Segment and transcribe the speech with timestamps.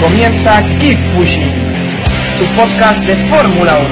[0.00, 1.52] Comienza Keep Pushing,
[2.38, 3.84] tu podcast de Fórmula 1.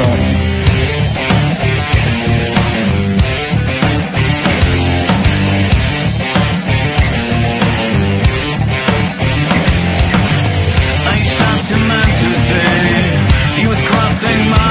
[11.08, 13.60] I shot a man today.
[13.60, 14.65] He was crossing my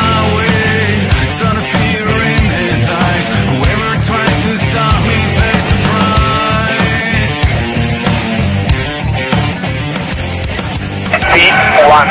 [11.86, 12.08] P1.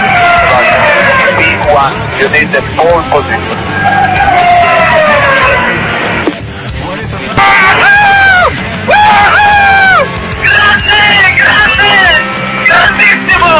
[1.34, 1.92] P1.
[2.20, 3.58] You need the pole position.
[10.46, 11.02] ¡Grande!
[11.40, 11.92] ¡Grande!
[12.64, 13.50] ¡Grandísimo!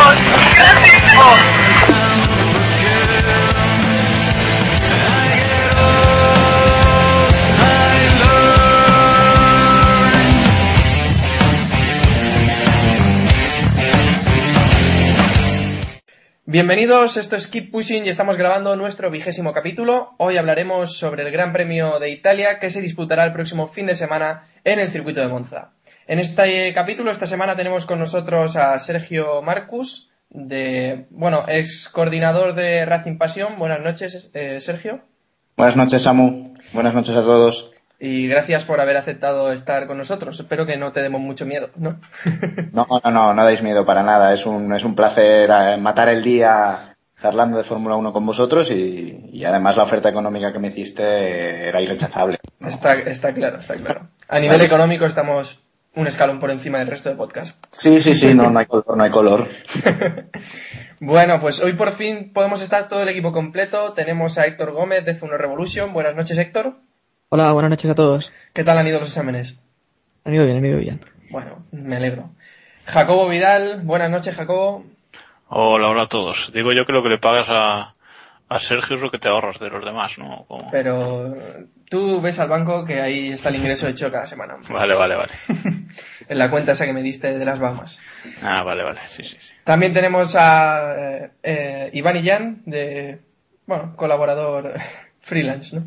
[0.55, 1.64] ¡Grandísimo!
[16.55, 20.15] Bienvenidos, esto es Keep Pushing y estamos grabando nuestro vigésimo capítulo.
[20.19, 23.97] Hoy hablaremos sobre el Gran Premio de Italia que se disputará el próximo fin de
[23.97, 25.73] semana en el circuito de Monza.
[26.07, 32.55] En este capítulo, esta semana tenemos con nosotros a Sergio Marcus, de, bueno, ex coordinador
[32.55, 33.59] de Racing Pasión.
[33.59, 35.01] Buenas noches, eh, Sergio.
[35.57, 36.55] Buenas noches, Samu.
[36.73, 37.74] Buenas noches a todos.
[38.05, 40.39] Y gracias por haber aceptado estar con nosotros.
[40.39, 42.01] Espero que no te demos mucho miedo, ¿no?
[42.73, 44.35] No, no, no, no dais miedo para nada.
[44.35, 48.71] Es un, es un placer eh, matar el día charlando de Fórmula 1 con vosotros
[48.71, 52.41] y, y además la oferta económica que me hiciste era irrechazable.
[52.61, 54.09] Está, está claro, está claro.
[54.29, 55.61] A nivel económico estamos
[55.95, 57.57] un escalón por encima del resto de podcast.
[57.73, 59.49] Sí, sí, sí, no, no hay color, no hay color.
[61.01, 63.93] Bueno, pues hoy por fin podemos estar todo el equipo completo.
[63.93, 65.93] Tenemos a Héctor Gómez de F1 Revolution.
[65.93, 66.77] Buenas noches, Héctor.
[67.37, 68.31] Hola, buenas noches a todos.
[68.53, 69.59] ¿Qué tal han ido los exámenes?
[70.25, 71.01] Han ido bien, han ido bien.
[71.31, 72.31] Bueno, me alegro.
[72.85, 74.85] Jacobo Vidal, buenas noches, Jacobo.
[75.49, 76.53] Hola, hola a todos.
[76.55, 77.93] Digo yo que lo que le pagas a,
[78.49, 80.45] a Sergio es lo que te ahorras de los demás, ¿no?
[80.47, 81.35] Como- Pero
[81.91, 84.55] tú ves al banco que ahí está el ingreso hecho cada semana.
[84.69, 85.33] Vale, vale, vale.
[86.29, 87.99] En la cuenta esa que me diste de las Bahamas.
[88.45, 89.01] Ah, vale, vale.
[89.07, 89.51] Sí, sí, sí.
[89.65, 93.19] También tenemos a eh, eh, Iván Illán, de,
[93.67, 94.75] bueno, colaborador
[95.21, 95.85] freelance, ¿no?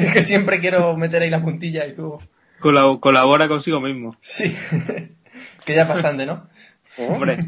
[0.00, 2.18] Que, que siempre quiero meter ahí la puntilla y tú...
[2.60, 4.16] Colab- colabora consigo mismo.
[4.20, 4.54] Sí,
[5.64, 6.48] que ya es bastante, ¿no?
[6.98, 7.38] Hombre,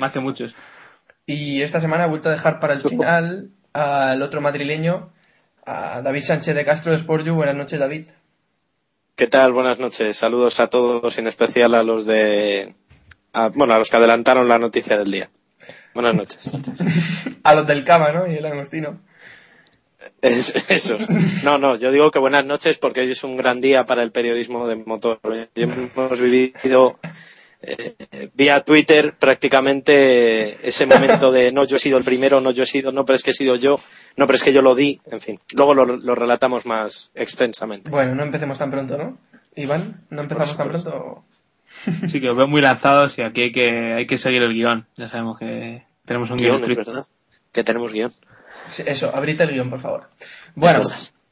[0.00, 0.54] más que muchos.
[1.26, 5.10] Y esta semana he vuelto a dejar para el final al otro madrileño,
[5.66, 7.34] a David Sánchez de Castro de Sport You.
[7.34, 8.08] Buenas noches, David.
[9.16, 9.52] ¿Qué tal?
[9.52, 10.16] Buenas noches.
[10.16, 12.74] Saludos a todos, en especial a los de,
[13.32, 15.28] a- bueno, a los que adelantaron la noticia del día.
[15.94, 16.50] Buenas noches.
[17.44, 18.26] A los del Cama, ¿no?
[18.30, 19.00] Y el Agostino.
[20.22, 20.96] Es, eso.
[21.44, 24.12] No, no, yo digo que buenas noches porque hoy es un gran día para el
[24.12, 25.20] periodismo de motor.
[25.22, 26.98] Hoy hemos vivido
[27.62, 32.62] eh, vía Twitter prácticamente ese momento de no, yo he sido el primero, no, yo
[32.64, 33.80] he sido, no, pero es que he sido yo,
[34.16, 35.38] no, pero es que yo lo di, en fin.
[35.56, 37.90] Luego lo, lo relatamos más extensamente.
[37.90, 39.18] Bueno, no empecemos tan pronto, ¿no?
[39.56, 41.24] Iván, ¿no empezamos tan pronto?
[42.08, 44.86] Sí que os veo muy lanzados y aquí hay que, hay que seguir el guion.
[44.96, 47.04] Ya sabemos que tenemos un guion Guión, es verdad.
[47.52, 48.10] Que tenemos guion.
[48.86, 50.08] Eso, abrite el guion, por favor.
[50.54, 50.80] Bueno,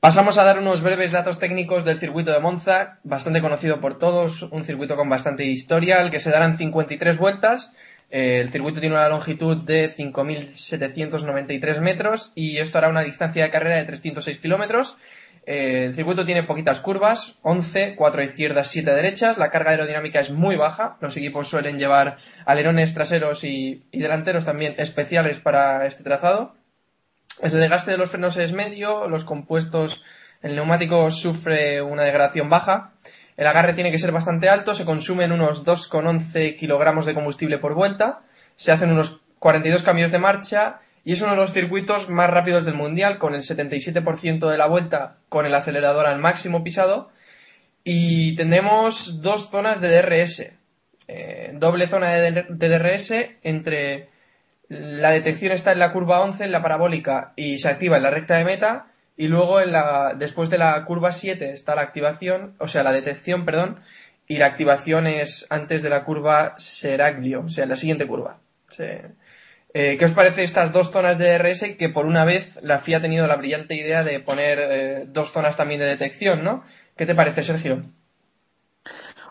[0.00, 4.42] pasamos a dar unos breves datos técnicos del circuito de Monza, bastante conocido por todos,
[4.42, 7.74] un circuito con bastante historia, al que se darán 53 vueltas.
[8.10, 13.50] Eh, el circuito tiene una longitud de 5.793 metros y esto hará una distancia de
[13.50, 14.98] carrera de 306 kilómetros.
[15.46, 19.38] Eh, el circuito tiene poquitas curvas, 11, 4 izquierdas, 7 derechas.
[19.38, 20.98] La carga aerodinámica es muy baja.
[21.00, 26.54] Los equipos suelen llevar alerones traseros y, y delanteros también especiales para este trazado.
[27.42, 30.04] El desgaste de los frenos es medio, los compuestos,
[30.42, 32.92] el neumático sufre una degradación baja,
[33.36, 37.74] el agarre tiene que ser bastante alto, se consumen unos 2,11 kilogramos de combustible por
[37.74, 38.20] vuelta,
[38.54, 42.64] se hacen unos 42 cambios de marcha y es uno de los circuitos más rápidos
[42.64, 47.10] del mundial, con el 77% de la vuelta con el acelerador al máximo pisado.
[47.82, 50.52] Y tendremos dos zonas de DRS,
[51.08, 53.12] eh, doble zona de, de DRS
[53.42, 54.11] entre
[54.72, 58.10] la detección está en la curva 11, en la parabólica, y se activa en la
[58.10, 62.54] recta de meta, Y luego en la, después de la curva 7 está la activación,
[62.58, 63.80] o sea, la detección, perdón,
[64.26, 68.38] y la activación es antes de la curva Seraglio, o sea, en la siguiente curva.
[69.74, 72.98] Eh, ¿Qué os parece estas dos zonas de DRS que por una vez la FIA
[72.98, 76.64] ha tenido la brillante idea de poner eh, dos zonas también de detección, ¿no?
[76.96, 77.82] ¿Qué te parece, Sergio?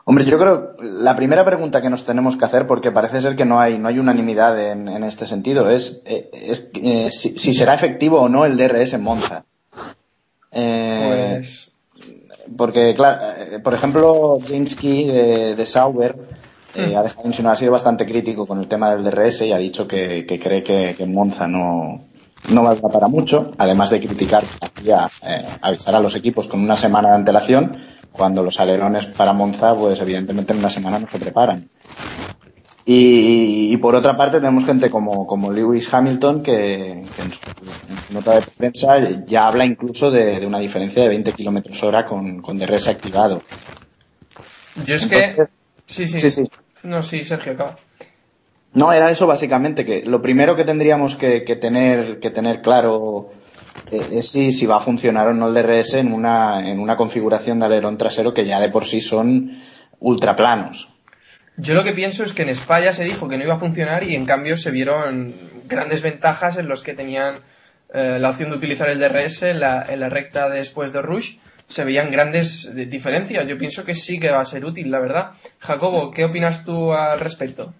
[0.06, 3.45] Hombre, yo creo la primera pregunta que nos tenemos que hacer, porque parece ser que
[3.45, 7.53] no hay, no hay unanimidad en, en este sentido, es, eh, es eh, si, si
[7.53, 9.45] será efectivo o no el DRS en Monza.
[10.51, 11.71] Eh, Pues
[12.57, 16.18] Porque, claro, eh, por ejemplo, James Key de, de Sauber
[16.75, 19.57] eh, ha dejado insinuar, ha sido bastante crítico con el tema del DRS y ha
[19.57, 22.06] dicho que, que cree que, que en Monza no,
[22.50, 24.44] no va a dar para mucho, además de criticar
[24.83, 27.77] eh, avisar a los equipos con una semana de antelación,
[28.11, 31.69] cuando los alerones para Monza, pues evidentemente en una semana no se preparan.
[32.85, 37.39] Y, y por otra parte tenemos gente como, como Lewis Hamilton que, que en, su,
[37.89, 41.81] en su nota de prensa ya habla incluso de, de una diferencia de 20 kilómetros
[41.83, 43.41] hora con, con DRS activado.
[44.85, 45.47] yo es que...
[45.85, 46.19] Sí, sí.
[46.19, 46.43] Sí, sí.
[46.83, 47.77] No, sí, Sergio, acaba.
[48.73, 53.31] No, era eso básicamente, que lo primero que tendríamos que, que tener, que tener claro
[53.91, 57.59] es si, si va a funcionar o no el DRS en una, en una configuración
[57.59, 59.62] de alerón trasero que ya de por sí son
[60.00, 60.89] ultraplanos.
[61.57, 64.03] Yo lo que pienso es que en España se dijo que no iba a funcionar
[64.03, 65.33] y en cambio se vieron
[65.68, 67.35] grandes ventajas en los que tenían
[67.94, 71.35] eh, la opción de utilizar el DRS en la, en la recta después de Rush.
[71.67, 73.47] Se veían grandes eh, diferencias.
[73.47, 75.31] Yo pienso que sí que va a ser útil, la verdad.
[75.59, 77.74] Jacobo, ¿qué opinas tú al respecto?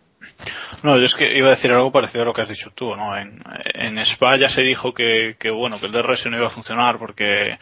[0.84, 2.96] No, yo es que iba a decir algo parecido a lo que has dicho tú,
[2.96, 3.16] ¿no?
[3.16, 3.44] En,
[3.74, 7.60] en Spa se dijo que, que, bueno, que el DRS no iba a funcionar porque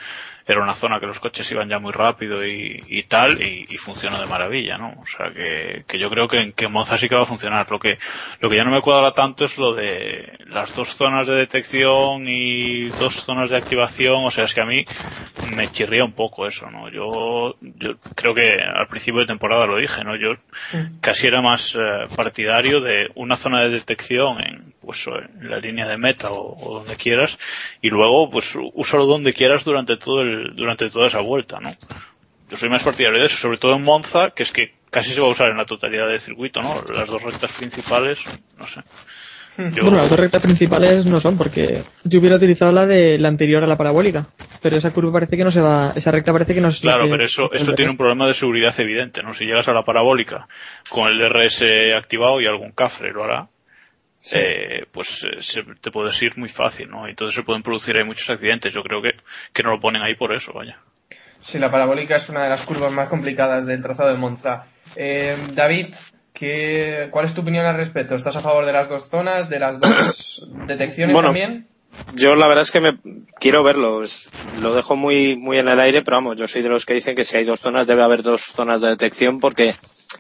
[0.52, 3.78] era una zona que los coches iban ya muy rápido y, y tal, y, y
[3.78, 4.96] funcionó de maravilla, ¿no?
[4.98, 7.26] O sea, que, que yo creo que, en- que en Monza sí que va a
[7.26, 7.70] funcionar.
[7.70, 7.98] Lo que,
[8.40, 12.28] lo que ya no me cuadra tanto es lo de las dos zonas de detección
[12.28, 14.84] y dos zonas de activación, o sea, es que a mí
[15.56, 16.90] me chirría un poco eso, ¿no?
[16.90, 20.16] Yo, yo creo que al principio de temporada lo dije, ¿no?
[20.16, 20.32] Yo
[21.02, 21.80] casi era más eh,
[22.16, 26.80] partidario de una zona de detección en, pues, en la línea de meta o, o
[26.80, 27.38] donde quieras
[27.82, 31.74] y luego pues úsalo donde quieras durante todo el, durante toda esa vuelta, ¿no?
[32.50, 35.22] Yo soy más partidario de eso, sobre todo en Monza, que es que casi se
[35.22, 36.74] va a usar en la totalidad del circuito, ¿no?
[36.96, 38.20] Las dos rectas principales,
[38.58, 38.82] no sé.
[39.58, 43.28] Yo- Bueno, las dos rectas principales no son porque yo hubiera utilizado la de la
[43.28, 44.26] anterior a la parabólica,
[44.62, 47.04] pero esa curva parece que no se va, esa recta parece que no se Claro,
[47.04, 49.34] se- pero eso, eso tiene un problema de seguridad evidente, ¿no?
[49.34, 50.48] Si llegas a la parabólica
[50.90, 53.48] con el DRS activado y algún cafre lo hará,
[54.34, 57.08] eh, pues eh, se- te puedes ir muy fácil, ¿no?
[57.08, 58.74] Entonces se pueden producir ahí muchos accidentes.
[58.74, 59.12] Yo creo que,
[59.54, 60.78] que no lo ponen ahí por eso, vaya.
[61.42, 64.66] Sí, la parabólica es una de las curvas más complicadas del trazado de Monza.
[64.96, 65.96] Eh, David,
[66.34, 68.16] ¿qué, ¿cuál es tu opinión al respecto?
[68.16, 71.68] ¿Estás a favor de las dos zonas, de las dos detecciones Bueno, también?
[72.14, 72.98] Yo la verdad es que me
[73.40, 74.04] quiero verlo,
[74.62, 77.16] lo dejo muy muy en el aire, pero vamos, yo soy de los que dicen
[77.16, 79.74] que si hay dos zonas debe haber dos zonas de detección porque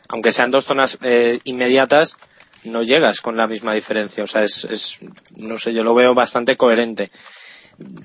[0.10, 2.18] aunque sean dos zonas eh, inmediatas
[2.64, 5.00] no llegas con la misma diferencia, o sea, es, es
[5.38, 7.10] no sé, yo lo veo bastante coherente.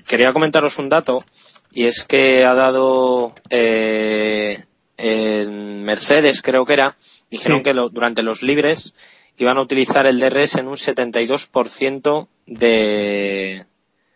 [0.07, 1.23] Quería comentaros un dato
[1.71, 4.63] y es que ha dado eh,
[4.97, 6.95] en Mercedes creo que era
[7.29, 7.63] dijeron Sí.
[7.63, 8.93] que lo- durante los libres
[9.37, 13.65] iban a utilizar el DRS en un 72% de,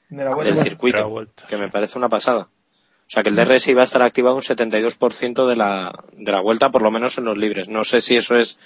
[0.10, 0.44] De la vuelta.
[0.44, 1.46] del De la circuito, vuelta.
[1.48, 2.44] que me parece una pasada.
[2.44, 6.42] O sea que el DRS iba a estar activado un 72% de la, de la
[6.42, 7.68] vuelta, por lo menos en los libres.
[7.68, 8.60] No sé si eso es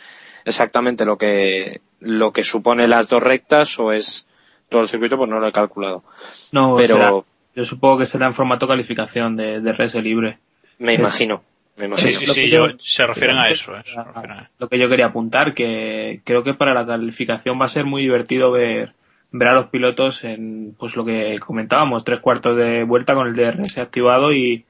[0.45, 4.27] exactamente lo que, lo que supone las dos rectas o es
[4.69, 6.03] todo el circuito, pues no lo he calculado.
[6.51, 7.13] No, Pero- será-
[7.55, 10.39] yo supongo que será en formato calificación de, de RS libre.
[10.79, 11.00] Me Sí.
[11.01, 11.43] imagino,
[11.77, 12.19] me Sí, imagino.
[12.19, 13.83] sí, sí, que yo- yo- se refieren a eso, ¿eh?
[13.85, 17.65] Se refieren a- Lo que yo quería apuntar, que creo que para la calificación va
[17.65, 18.89] a ser muy divertido ver,
[19.35, 23.35] ver a los pilotos en, pues lo que comentábamos, tres cuartos de vuelta con el
[23.35, 24.63] DRS activado y,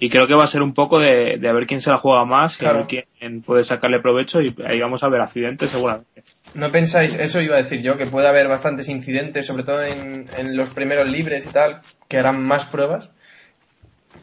[0.00, 1.98] y creo que va a ser un poco de, de a ver quién se la
[1.98, 2.86] juega más y a Claro.
[2.88, 6.24] ver quién puede sacarle provecho y ahí vamos a ver accidentes seguramente.
[6.54, 10.24] ¿No pensáis, eso iba a decir yo, que puede haber bastantes incidentes, sobre todo en,
[10.36, 13.12] en los primeros libres y tal, que harán más pruebas?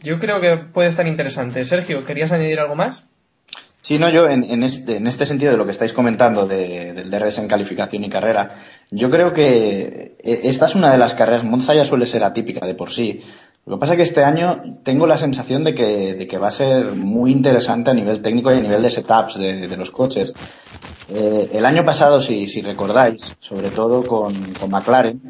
[0.02, 1.64] Yo creo que puede estar interesante.
[1.64, 3.08] Sergio, ¿querías añadir algo más?
[3.86, 6.92] Sí, no, yo en, en este, en este sentido de lo que estáis comentando de-
[6.92, 8.56] del DRS en calificación y carrera,
[8.90, 12.66] yo creo que eh, esta es una de las carreras, Monza ya suele ser atípica
[12.66, 13.20] de por sí.
[13.64, 16.48] Lo que pasa es que este año tengo la sensación de que, de que va
[16.48, 19.92] a ser muy interesante a nivel técnico y a nivel de setups de, de los
[19.92, 20.32] coches.
[21.08, 25.20] Eh, el año pasado, si, si recordáis, sobre todo con, con McLaren,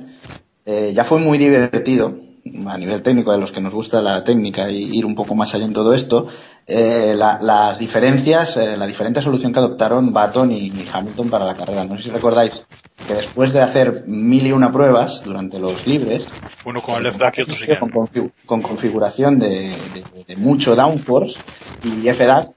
[0.64, 2.25] eh, ya fue muy divertido
[2.68, 5.54] a nivel técnico, de los que nos gusta la técnica y ir un poco más
[5.54, 6.26] allá en todo esto,
[6.66, 11.44] eh, la- las diferencias, eh, la diferente solución que adoptaron Baton y, y Hamilton para
[11.44, 11.84] la carrera.
[11.84, 12.64] No sé si recordáis
[13.06, 16.26] que después de hacer mil y una pruebas durante los libres,
[16.64, 20.36] Uno con el left duck y otro sin con, confi- con configuración de, de- de
[20.36, 21.38] mucho downforce
[21.84, 22.48] y FDAC,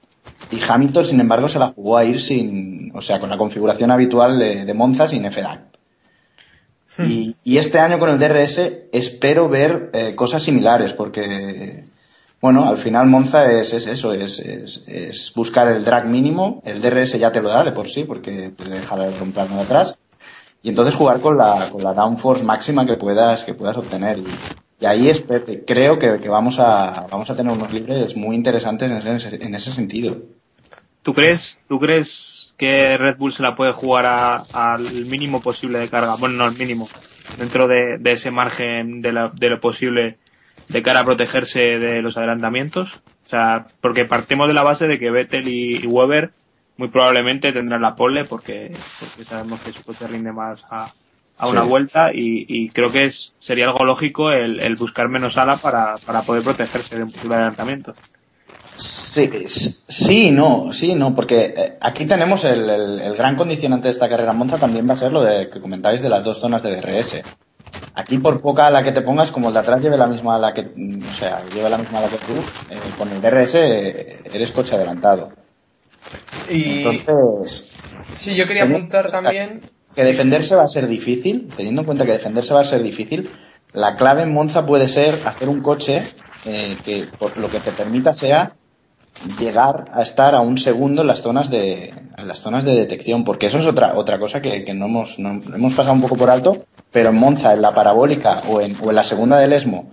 [0.50, 3.92] y Hamilton, sin embargo, se la jugó a ir sin, o sea, con la configuración
[3.92, 5.69] habitual de, de Monza sin FDAC.
[6.98, 8.58] Y, y este año con el DRS
[8.92, 11.84] espero ver eh, cosas similares, porque,
[12.40, 16.82] bueno, al final Monza es, es eso, es, es, es buscar el drag mínimo, el
[16.82, 19.62] DRS ya te lo da de por sí, porque te deja de un plano de
[19.62, 19.96] atrás,
[20.62, 24.18] y entonces jugar con la, con la downforce máxima que puedas, que puedas obtener.
[24.18, 24.24] Y,
[24.80, 28.90] y ahí espe- creo que, que vamos a, vamos a tener unos libres muy interesantes
[28.90, 30.16] en ese, en ese sentido.
[31.02, 35.78] ¿Tú crees, ¿Tú crees que Red Bull se la puede jugar a- al mínimo posible
[35.78, 36.16] de carga?
[36.16, 36.90] Bueno, no al mínimo,
[37.38, 40.18] dentro de, de ese margen de, la- de lo posible
[40.68, 43.00] de cara a protegerse de los adelantamientos.
[43.26, 46.28] O sea, porque partimos de la base de que Vettel y, y Weber
[46.76, 48.66] muy probablemente tendrán la pole porque,
[48.98, 50.92] porque sabemos que su coche rinde más a,
[51.38, 51.68] a una Sí.
[51.68, 55.96] vuelta y, y creo que es, sería algo lógico el, el buscar menos ala para,
[56.04, 57.94] para poder protegerse de un posible adelantamiento.
[58.80, 63.92] Sí, sí, no, sí, no, porque eh, aquí tenemos el, el- el gran condicionante de
[63.92, 66.62] esta carrera Monza también va a ser lo de que comentáis de las dos zonas
[66.62, 67.22] de DRS.
[67.94, 70.54] Aquí por poca ala que te pongas, como el de atrás lleve la misma ala
[70.54, 72.32] que, mm, o sea, lleve la misma ala que tú,
[72.70, 75.28] eh, con el DRS eh, eres coche adelantado.
[76.48, 77.74] Y Entonces,
[78.14, 79.60] sí, yo quería apuntar también
[79.94, 83.28] que defenderse va a ser difícil, teniendo en cuenta que defenderse va a ser difícil,
[83.72, 86.02] la clave en Monza puede ser hacer un coche
[86.46, 88.54] eh, que por lo que te permita sea
[89.38, 93.24] llegar a estar a un segundo en las zonas de en las zonas de detección,
[93.24, 96.16] porque eso es otra otra cosa que, que no hemos no, hemos pasado un poco
[96.16, 99.52] por alto, pero en Monza en la parabólica o en, o en la segunda del
[99.52, 99.90] Esmo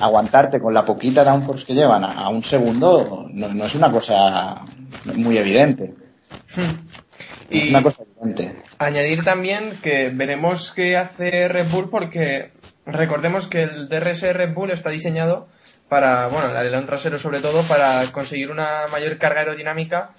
[0.00, 3.90] aguantarte con la poquita downforce que llevan a, a un segundo no, no es una
[3.90, 4.64] cosa
[5.14, 5.94] muy evidente.
[6.56, 8.56] No es una cosa evidente.
[8.78, 12.50] Añadir también que veremos qué hace Red Bull porque
[12.86, 15.48] recordemos que el DRS Red Bull está diseñado
[15.92, 20.12] para, bueno, el alerón trasero sobre todo, para conseguir una mayor carga aerodinámica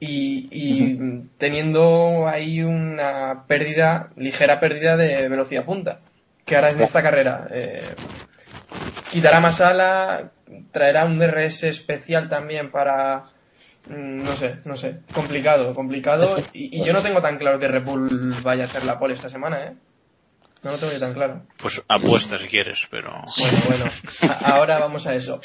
[0.00, 6.00] y, y teniendo ahí una pérdida, ligera pérdida de velocidad punta,
[6.44, 7.46] que ahora es en esta carrera.
[7.52, 7.80] Eh,
[9.12, 10.32] quitará más ala,
[10.72, 13.22] traerá un DRS especial también para,
[13.88, 16.38] mm, no sé, no sé, complicado, complicado.
[16.52, 19.14] Y, y yo no tengo tan claro que Red Bull vaya a hacer la pole
[19.14, 19.74] esta semana, ¿eh?
[20.62, 21.42] No lo tengo yo tan claro.
[21.56, 23.10] Pues apuesta si quieres, pero...
[23.38, 25.40] Bueno, bueno, ahora vamos a eso.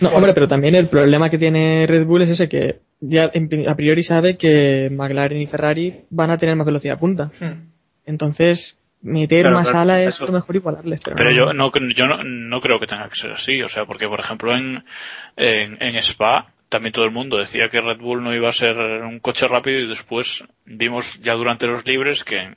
[0.00, 3.30] No, hombre, pero también el problema que tiene Red Bull es ese que ya
[3.68, 7.30] a priori sabe que McLaren y Ferrari van a tener más velocidad punta.
[7.40, 7.68] Hmm.
[8.06, 11.00] Entonces, meter Claro, más claro, ala es lo mejor igualarles.
[11.04, 13.68] Pero, Pero no- yo no, yo no, no creo que tenga que ser así, o
[13.68, 14.84] sea, porque por ejemplo en,
[15.36, 18.76] en, en Spa también todo el mundo decía que Red Bull no iba a ser
[18.76, 22.56] un coche rápido y después vimos ya durante los libres que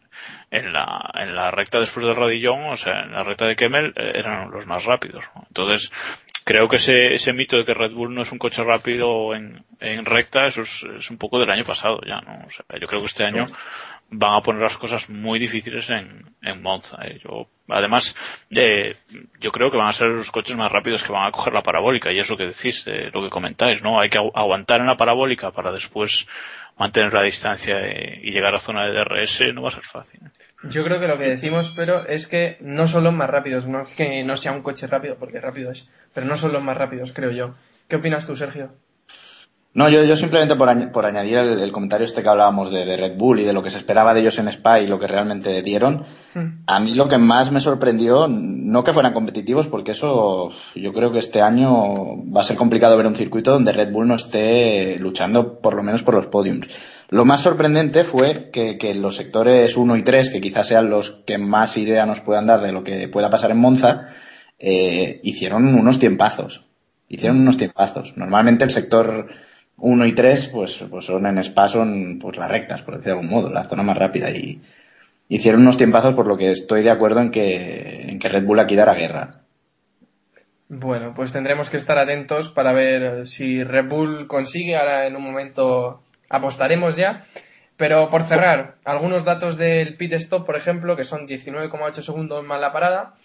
[0.51, 3.88] en, la, en la recta después del Radillón, o sea, en la recta de Kemmel
[3.96, 5.25] eh, eran los más rápidos.
[5.48, 5.91] Entonces,
[6.43, 9.63] creo que ese, ese mito de que Red Bull no es un coche rápido en,
[9.79, 12.45] en recta, eso es, es un poco del año pasado ya, ¿no?
[12.45, 13.45] O sea, yo creo que este año
[14.15, 16.97] van a poner las cosas muy difíciles en, en Monza.
[17.03, 17.19] ¿eh?
[17.23, 18.15] Yo, además,
[18.51, 18.95] eh,
[19.39, 21.63] yo creo que van a ser los coches más rápidos que van a coger la
[21.63, 24.00] parabólica, y es lo que decís, eh, lo que comentáis, ¿no?
[24.00, 26.27] Hay que agu- aguantar en la parabólica para después
[26.77, 30.19] mantener la distancia eh, y llegar a zona de DRS, no va a ser fácil.
[30.70, 33.82] Yo creo que lo que decimos, pero es que no son los más rápidos, no
[33.82, 36.77] es que no sea un coche rápido, porque rápido es, pero no son los más
[36.77, 37.55] rápidos, creo yo.
[37.88, 38.70] ¿Qué opinas tú, Sergio?
[39.75, 42.86] No, yo, yo simplemente por, añ- por añadir el, el comentario este que hablábamos de,
[42.86, 45.00] de Red Bull y de lo que se esperaba de ellos en Spa y lo
[45.00, 46.05] que realmente dieron,
[46.36, 46.62] Hmm.
[46.67, 51.12] a mí lo que más me sorprendió, no que fueran competitivos, porque eso yo creo
[51.12, 51.93] que este año
[52.32, 55.84] va a ser complicado ver un circuito donde Red Bull no esté luchando por lo
[55.84, 56.67] menos por los podiums.
[57.10, 61.38] Lo más sorprendente fue que, los sectores 1 y 3, que quizás sean los que
[61.38, 64.03] más idea nos puedan dar de lo que pueda pasar en Monza,
[64.60, 66.69] eh, hicieron unos tiempazos.
[67.10, 68.17] Hicieron unos tiempazos.
[68.17, 69.27] Normalmente el sector
[69.77, 73.12] 1 y 3, pues, pues son en Spa, son pues las rectas, por decir de
[73.12, 74.31] algún modo, la zona más rápida.
[74.31, 74.62] Y
[75.27, 78.60] hicieron unos tiempazos por lo que estoy de acuerdo en que, en que Red Bull
[78.60, 79.41] aquí dará guerra.
[80.69, 84.75] Bueno, pues tendremos que estar atentos para ver si Red Bull consigue.
[84.75, 86.02] Ahora en un momento
[86.33, 87.21] apostaremos ya.
[87.77, 92.61] Pero por cerrar, algunos datos del pit stop, por ejemplo, que son 19,8 segundos más
[92.61, 93.15] la parada.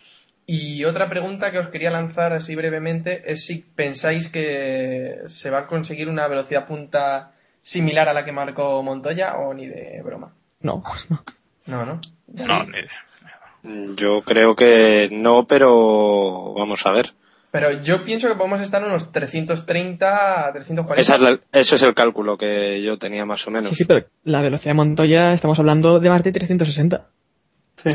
[0.46, 5.60] Y otra pregunta que os quería lanzar así brevemente es si pensáis que se va
[5.60, 10.32] a conseguir una velocidad punta similar a la que marcó Montoya o ni de broma.
[10.60, 11.22] no, no.
[11.66, 12.00] No, ¿no?
[12.28, 13.94] No, ni idea.
[13.94, 17.12] Yo creo que no, pero vamos a ver.
[17.50, 21.00] Pero yo pienso que podemos estar en unos 330 a 340.
[21.00, 23.70] Esa es la- ese es el cálculo que yo tenía más o menos.
[23.70, 27.08] Sí, sí, pero la velocidad de Montoya estamos hablando de más de 360.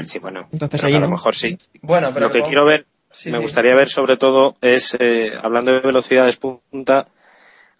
[0.07, 0.47] Sí, bueno.
[0.51, 1.11] Entonces ahí a lo no.
[1.11, 1.57] mejor sí.
[1.81, 3.41] Bueno, pero Lo que como- quiero ver, Sí, me sí.
[3.43, 7.07] gustaría ver sobre todo es, eh, hablando de velocidades punta,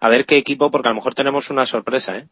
[0.00, 2.28] a ver qué equipo, porque a lo mejor tenemos una sorpresa, ¿eh?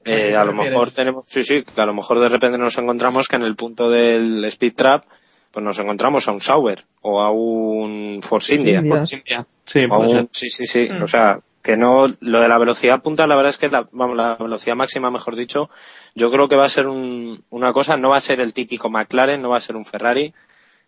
[0.00, 0.72] ¿A qué Eh, a lo refieres?
[0.72, 3.54] mejor tenemos, sí, sí, que a lo mejor de repente nos encontramos que en el
[3.54, 5.04] punto del Speed Trap,
[5.50, 8.78] pues nos encontramos a un Sauber o a un Force India.
[8.80, 9.04] India.
[9.10, 9.46] India.
[9.66, 10.88] Sí, O un- sí, sí, sí.
[10.92, 11.02] Mm.
[11.04, 14.16] O sea, que no, lo de la velocidad punta, la verdad es que la, vamos,
[14.16, 15.68] la velocidad máxima, mejor dicho,
[16.14, 18.88] yo creo que va a ser un- una cosa, no va a ser el típico
[18.88, 20.32] McLaren, no va a ser un Ferrari,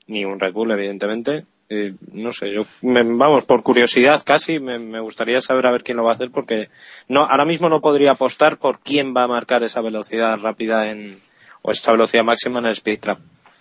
[0.06, 1.44] ni un Red Bull, evidentemente.
[1.68, 5.82] Eh, no sé, yo, me- vamos, por curiosidad casi, me, me gustaría saber a ver
[5.82, 6.68] quién lo va a hacer, porque
[7.08, 11.20] no, ahora mismo no podría apostar por quién va a marcar esa velocidad rápida en,
[11.62, 13.18] o esa velocidad máxima en el Speed Trap.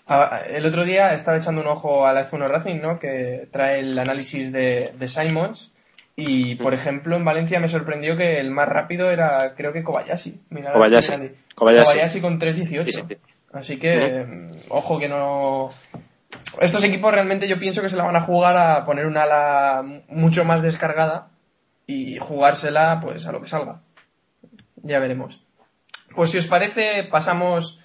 [0.08, 3.00] Ah, El otro día estaba echando un ojo a la F1 Racing, ¿no?
[3.00, 5.72] Que trae el análisis de, de Simons.
[6.16, 10.42] Y, por ejemplo, en Valencia me sorprendió que el más rápido era, creo que Kobayashi.
[10.50, 11.32] Mira, Kobayashi.
[11.56, 12.22] Kobayashi.
[12.22, 12.84] con 3.18.
[12.84, 13.18] Sí, sí, sí.
[13.54, 15.70] Así que, mm, ojo que no...
[16.60, 19.84] Estos equipos realmente yo pienso que se la van a jugar a poner una ala
[20.08, 21.30] mucho más descargada
[21.88, 23.82] y jugársela pues a lo que salga.
[24.78, 25.42] Ya veremos.
[26.16, 27.81] Pues si os parece, pasamos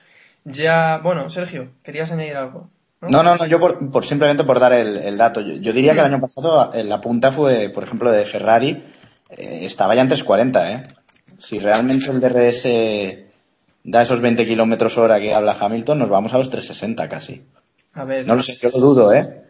[0.46, 0.98] ya...
[1.02, 2.70] Bueno, Sergio, querías añadir algo.
[3.02, 5.40] No, no, no, yo por, por simplemente por dar el, el dato.
[5.40, 8.82] Yo, yo diría que el año pasado en la punta fue, por ejemplo, de Ferrari,
[9.30, 10.82] eh, estaba ya en 340, ¿eh?
[11.38, 12.66] Si realmente el DRS
[13.84, 17.44] da esos 20 kilómetros hora que habla Hamilton, nos vamos a los 360 casi.
[17.92, 19.42] A ver, No lo sé, yo lo dudo, ¿eh?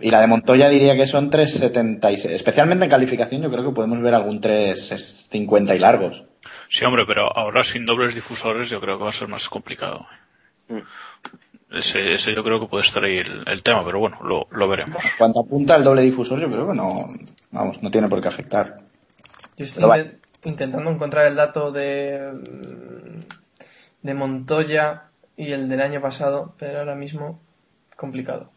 [0.00, 2.34] Y la de Montoya diría que son 376.
[2.34, 6.24] Especialmente en calificación yo creo que podemos ver algún 350 y largos.
[6.68, 10.00] Sí, hombre, pero ahora sin dobles difusores yo creo que va a ser más complicado.
[10.00, 10.21] Mm.
[11.70, 14.68] Ese, ese yo creo que puede estar ahí el, el tema, pero bueno, lo, lo
[14.68, 15.02] veremos.
[15.16, 17.08] Cuanto apunta el doble difusor, yo creo que no,
[17.50, 18.78] vamos, no tiene por qué afectar.
[19.56, 20.18] Yo estoy vale.
[20.44, 22.30] intentando encontrar el dato de,
[24.02, 25.04] de Montoya
[25.36, 27.40] y el del año pasado, pero ahora mismo
[27.96, 28.50] complicado.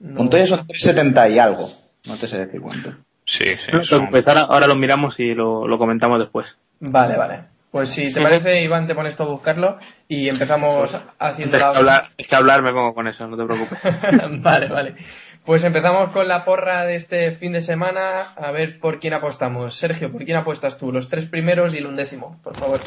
[0.00, 1.68] No- Montoya son 370 y algo.
[2.08, 2.90] No te sé decir cuánto.
[3.24, 3.70] Sí, sí.
[3.72, 6.56] No son- ahora, ahora lo miramos y lo, lo comentamos después.
[6.80, 7.44] Vale, vale.
[7.72, 11.68] Pues si te parece, Iván, te pones tú a buscarlo y empezamos haciendo Es que,
[11.70, 11.78] la...
[11.78, 13.78] hablar, es que hablar me pongo con eso, no te preocupes.
[14.42, 14.94] vale, vale.
[15.42, 18.34] Pues empezamos con la porra de este fin de semana.
[18.36, 19.74] A ver por quién apostamos.
[19.74, 20.92] Sergio, ¿por quién apuestas tú?
[20.92, 22.78] Los tres primeros y el undécimo, por favor.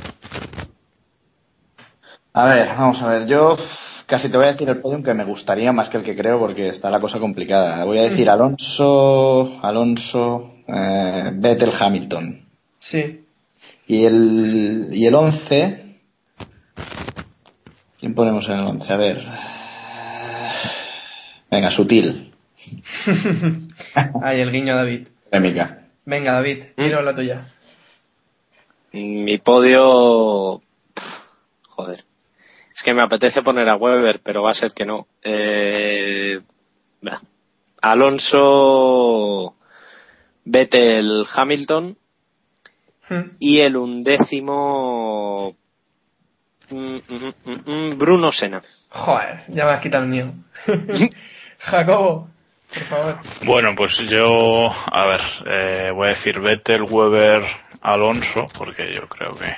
[2.34, 3.26] A ver, vamos a ver.
[3.26, 3.58] Yo
[4.06, 6.38] casi te voy a decir el podium que me gustaría más que el que creo
[6.38, 7.84] porque está la cosa complicada.
[7.86, 12.48] Voy a decir Alonso, Alonso, eh, Vettel, Hamilton.
[12.78, 13.25] Sí.
[13.88, 16.00] Y el, y el 11.
[18.00, 18.94] ¿Quién ponemos en el 11?
[18.94, 19.28] A ver.
[21.52, 22.34] Venga, sutil.
[24.24, 25.08] Ahí el guiño a David.
[25.30, 25.88] Polémica.
[26.06, 27.48] Venga, David, tiro la tuya.
[28.92, 30.62] Mi podio.
[31.70, 32.04] Joder.
[32.74, 35.08] Es que me apetece poner a Weber, pero va a ser que no.
[35.24, 36.40] Eh.
[37.82, 39.56] Alonso,
[40.44, 41.98] Vettel, Hamilton
[43.08, 43.36] Hmm.
[43.40, 45.56] y el undécimo.
[46.70, 48.62] mm, mm, mm, mm, Bruno Sena.
[48.90, 50.34] Joder, ya me has quitado el mío.
[51.60, 52.30] Jacobo,
[52.74, 53.20] por favor.
[53.44, 57.44] Bueno, pues yo, a ver, eh, voy a decir Vettel, Weber,
[57.82, 59.56] Alonso, porque yo creo que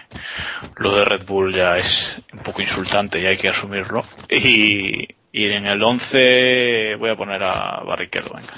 [0.77, 4.03] lo de Red Bull ya es un poco insultante y hay que asumirlo.
[4.29, 8.53] Y, y en el 11 voy a poner a Barrichello, venga.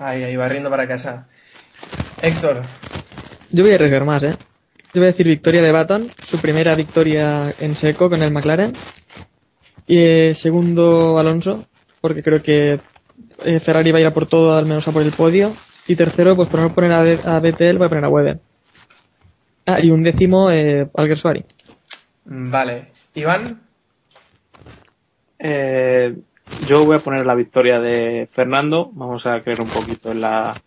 [0.00, 1.28] Ahí, ahí, barriendo para casa.
[2.20, 2.62] Héctor,
[3.54, 4.36] Yo voy a arriesgar más, ¿eh?
[4.92, 8.72] Yo voy a decir victoria de Baton, su primera victoria en seco con el McLaren.
[9.86, 11.68] Y eh, segundo, Alonso,
[12.00, 12.80] porque creo que
[13.44, 15.58] eh, Ferrari va a ir a por todo, al menos a por el podio.
[15.86, 18.40] Y tercero, pues por no poner a, Ve- a Vettel, voy a poner a Weber.
[19.66, 21.44] Ah, y un décimo, eh, Alguersuari.
[22.24, 22.92] vale.
[23.14, 23.44] Iván,
[25.38, 26.16] Eh,
[26.58, 28.90] yo voy a poner la victoria de Fernando.
[28.94, 30.63] Vamos a creer un poquito en la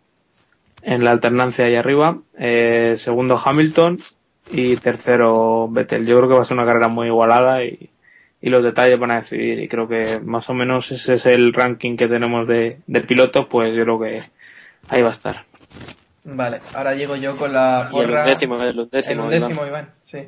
[0.82, 2.18] en la alternancia ahí arriba.
[2.40, 3.98] Eh, segundo Hamilton
[4.52, 6.06] y tercero Vettel.
[6.06, 7.90] Yo creo que va a ser una carrera muy igualada y,
[8.42, 9.60] y los detalles van a decidir.
[9.60, 13.48] Y creo que más o menos ese es el ranking que tenemos de, de pilotos.
[13.50, 14.22] Pues yo creo que
[14.90, 15.44] ahí va a estar.
[16.24, 16.60] vale.
[16.74, 18.22] Ahora llego yo con la Y el porra.
[18.22, 19.32] undécimo, el El undécimo.
[19.32, 19.68] Iván.
[19.68, 20.20] Iván, sí.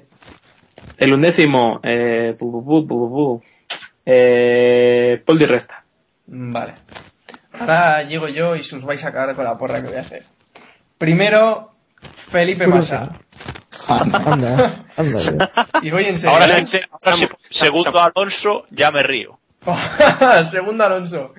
[0.97, 3.43] El undécimo, eh, pu, pu, pu, pu, pu,
[4.05, 5.83] eh, Paul Di Resta.
[6.27, 6.73] Vale.
[7.53, 10.23] Ahora llego yo y os vais a acabar con la porra que voy a hacer.
[10.99, 11.71] Primero,
[12.29, 13.09] Felipe Massa.
[13.87, 14.85] Anda, anda.
[15.81, 16.35] Y voy en serio.
[16.35, 16.65] Ahora, ¿eh?
[17.49, 19.39] Segundo Alonso, ya me río.
[20.49, 21.33] Segundo Alonso.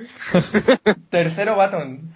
[1.11, 2.15] Tercero Baton.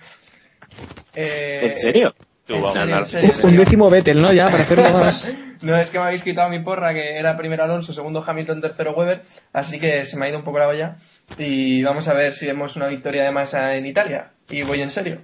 [1.14, 2.14] Eh, ¿En serio?
[2.46, 2.78] Tú, en vamos.
[2.78, 4.32] serio, no, en serio, en Un décimo Vettel, ¿no?
[4.32, 5.28] Ya, para hacerlo más.
[5.60, 8.92] No, es que me habéis quitado mi porra, que era primero Alonso, segundo Hamilton, tercero
[8.92, 10.96] Weber, así que se me ha ido un poco la olla.
[11.36, 14.30] Y vamos a ver si vemos una victoria de masa en Italia.
[14.48, 15.20] Y voy en serio.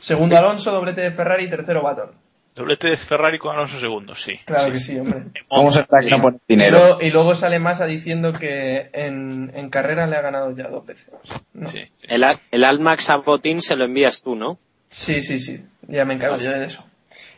[0.00, 2.10] Segundo Alonso, doblete de Ferrari, tercero Baton.
[2.54, 4.32] Doblete de Ferrari con Alonso segundo, sí.
[4.44, 4.72] Claro Sí.
[4.72, 5.22] que sí, hombre.
[5.48, 6.78] ¿Cómo se está que no dinero?
[6.78, 10.84] luego, y luego sale Massa diciendo que en, en carrera le ha ganado ya dos
[10.84, 11.10] veces.
[11.54, 11.68] No.
[11.68, 12.06] Sí, sí.
[12.08, 14.58] El, el Almax a Botín se lo envías tú, ¿no?
[14.88, 15.64] Sí, sí, sí.
[15.86, 16.84] Ya me encargo yo de eso.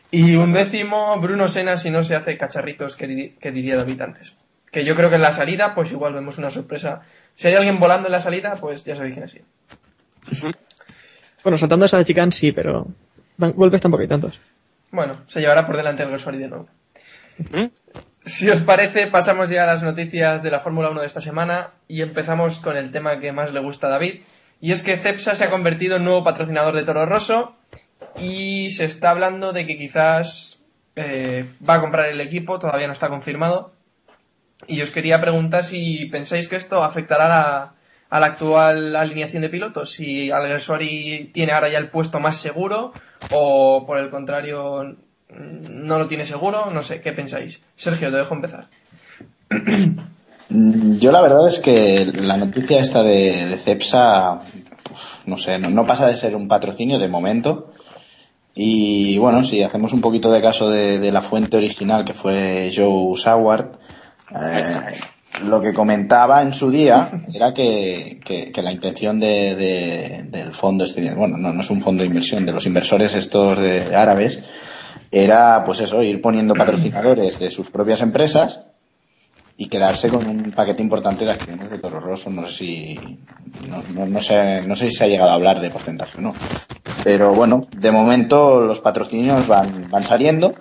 [0.09, 4.35] Y un décimo, Bruno Sena si no se hace cacharritos que, que diría David antes.
[4.71, 7.01] Que yo creo que en la salida, pues igual vemos una sorpresa.
[7.35, 9.37] Si hay alguien volando en la salida, pues ya sabéis quién es.
[11.43, 12.87] Bueno, saltando esa de chicane sí, pero
[13.37, 14.39] dan- golpes tampoco hay tantos.
[14.91, 16.67] Bueno, se llevará por delante el Goswari de nuevo.
[17.51, 17.65] ¿Mm?
[18.25, 21.71] Si os parece, pasamos ya a las noticias de la Fórmula 1 de esta semana
[21.87, 24.21] y empezamos con el tema que más le gusta a David.
[24.61, 27.57] Y es que Cepsa se ha convertido en nuevo patrocinador de Toro Rosso
[28.21, 30.61] y se está hablando de que quizás
[30.95, 33.73] eh, va a comprar el equipo, todavía no está confirmado.
[34.67, 37.73] Y os quería preguntar si pensáis que esto afectará a la,
[38.13, 42.93] a la actual alineación de pilotos, si Alguersuari tiene ahora ya el puesto más seguro
[43.31, 44.97] o por el contrario
[45.29, 47.59] no lo tiene seguro, no sé, ¿qué pensáis?
[47.75, 48.67] Sergio, te dejo empezar.
[50.49, 54.41] Yo la verdad es que la noticia esta de, de Cepsa,
[55.25, 57.73] no sé, no, no pasa de ser un patrocinio de momento.
[58.53, 62.71] Y bueno, si hacemos un poquito de caso de, de la fuente original que fue
[62.75, 63.71] Joe Saward,
[64.29, 64.93] eh,
[65.41, 70.53] lo que comentaba en su día era que, que- que la intención de, de- del
[70.53, 73.95] fondo este, bueno, no, no es un fondo de inversión, de los inversores estos de
[73.95, 74.39] árabes,
[75.11, 78.61] era pues eso, ir poniendo patrocinadores de sus propias empresas
[79.57, 82.29] y quedarse con un paquete importante de acciones de Toro Rosso.
[82.31, 83.19] No sé si
[83.69, 86.21] no, no- no sé, no sé si se ha llegado a hablar de porcentaje o
[86.21, 86.33] no.
[87.03, 90.55] Pero bueno, de momento los patrocinios van, van saliendo.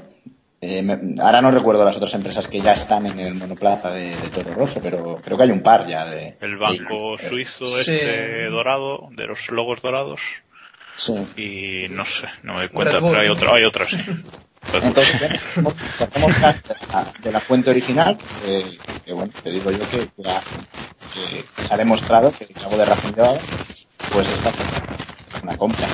[0.64, 4.16] Eh, me- ahora no recuerdo las otras empresas que ya están en el monoplaza de,
[4.16, 6.37] de Toro Rosso, pero creo que hay un par ya de.
[6.40, 10.20] El banco de- suizo este dorado, de los logos dorados.
[10.94, 11.14] Sí.
[11.37, 13.96] Y no sé, no me doy cuenta, pero hay otro, hay otros, sí.
[14.72, 15.20] Entonces,
[16.40, 20.31] caso de la, de la fuente original, eh, que bueno, te digo yo que, que
[20.31, 20.40] ha-
[21.12, 23.38] que- que se ha demostrado que algo de razón llevaba,
[24.12, 25.88] pues esta es una compra.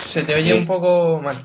[0.00, 0.58] Se te oye Sí.
[0.60, 1.44] un poco mal.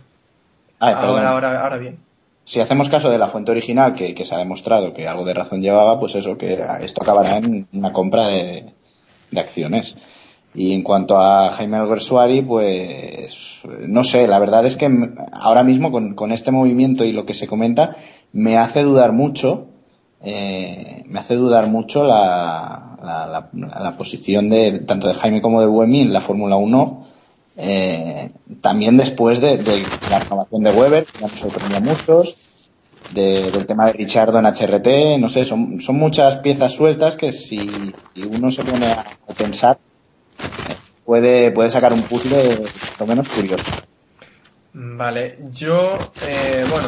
[0.80, 1.97] Ay, ahora, ahora bien.
[2.43, 5.34] Si hacemos caso de la fuente original, que, que se ha demostrado que algo de
[5.34, 8.73] razón llevaba, pues eso, que esto acabará en una compra de,
[9.32, 9.97] de acciones.
[10.54, 14.89] Y en cuanto a Jaime Alguersuari, pues no sé, la verdad es que
[15.32, 17.95] ahora mismo con, con este movimiento y lo que se comenta,
[18.34, 19.67] me hace dudar mucho,
[20.21, 26.06] eh, me hace dudar mucho la, la, posición de tanto de Jaime como de Buemi
[26.06, 27.08] la Fórmula 1,
[27.63, 32.50] eh, también después de, de la renovación de Weber, que nos sorprendió a muchos,
[33.13, 37.32] de- del tema de Richardo en HRT, no sé, son, son muchas piezas sueltas que
[37.34, 37.60] si,
[38.13, 39.80] si uno se pone a, a pensar,
[40.39, 42.58] eh, puede, puede sacar un puzzle
[43.00, 43.63] lo menos curioso.
[44.74, 45.97] Vale, yo,
[46.28, 46.88] eh, bueno,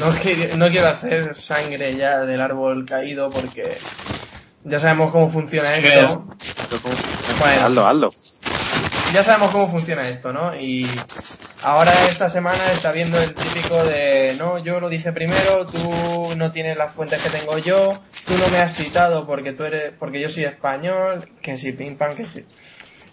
[0.00, 3.62] no, qui- no quiero hacer sangre ya del árbol caído porque
[4.64, 6.26] ya sabemos cómo funciona esto.
[7.38, 8.10] Bueno, Hazlo, hazlo.
[9.12, 10.54] Ya sabemos cómo funciona esto, ¿no?
[10.56, 10.86] Y
[11.62, 16.52] ahora esta semana está viendo el típico de, no, yo lo dije primero, tú no
[16.52, 17.94] tienes las fuentes que tengo yo,
[18.26, 21.96] tú no me has citado porque tú eres, porque yo soy español, que sí, pim
[21.96, 22.44] pam, que sí.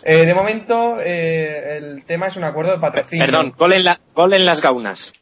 [0.06, 3.25] Eh, de momento, eh, el tema es un acuerdo de patrocinio.
[3.25, 5.13] Perdón, gol en, la, gol en las gaunas.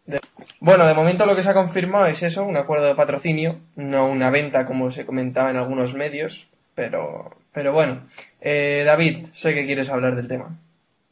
[0.60, 4.08] Bueno, de momento lo que se ha confirmado es eso, un acuerdo de patrocinio, no
[4.08, 8.08] una venta como se comentaba en algunos medios, pero, pero bueno.
[8.40, 10.58] Eh, David, sé que quieres hablar del tema.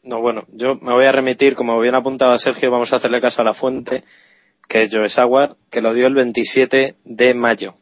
[0.03, 3.41] No, bueno, yo me voy a remitir, como bien apuntaba Sergio, vamos a hacerle caso
[3.41, 4.03] a la fuente,
[4.67, 7.75] que es Joe Sauer, que lo dio el 27 de mayo.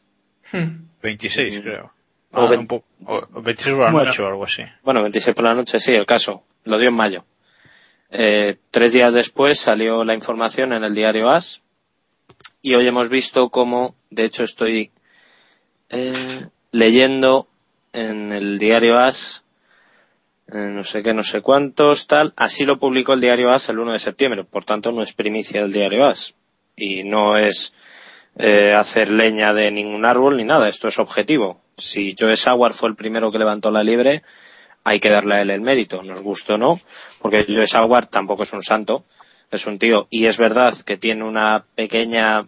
[0.51, 0.87] Hmm.
[1.01, 1.91] 26, creo.
[2.33, 4.05] O Ah, o 26 por la Bueno.
[4.09, 4.63] noche o algo así.
[4.83, 6.43] Bueno, 26 por la noche, sí, el caso.
[6.65, 7.25] Lo dio en mayo.
[8.09, 11.61] Eh, tres días después salió la información en el diario AS
[12.61, 14.91] y hoy hemos visto cómo, de hecho estoy
[15.89, 17.47] eh, leyendo
[17.97, 19.43] en el diario AS,
[20.47, 23.93] no sé qué, no sé cuántos, tal, así lo publicó el diario AS el 1
[23.93, 26.35] de septiembre, por tanto no es primicia del diario AS.
[26.75, 27.73] Y no es
[28.37, 31.59] eh, hacer leña de ningún árbol ni nada, esto es objetivo.
[31.75, 34.21] Si Joe Sauer fue el primero que levantó la libre,
[34.83, 36.79] hay que darle a él el mérito, nos guste o no,
[37.19, 39.05] porque Joe Sauer tampoco es un santo,
[39.49, 42.47] es un tío, y es verdad que tiene una pequeña,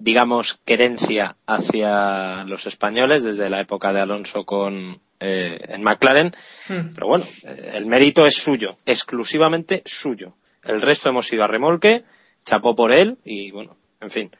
[0.00, 6.32] digamos, querencia hacia los españoles desde la época de Alonso con eh, en McLaren.
[6.68, 6.92] Hmm.
[6.94, 10.34] Pero bueno, eh, el mérito es suyo, exclusivamente suyo.
[10.64, 12.04] El resto hemos ido a remolque,
[12.44, 14.30] chapó por él y bueno, en fin.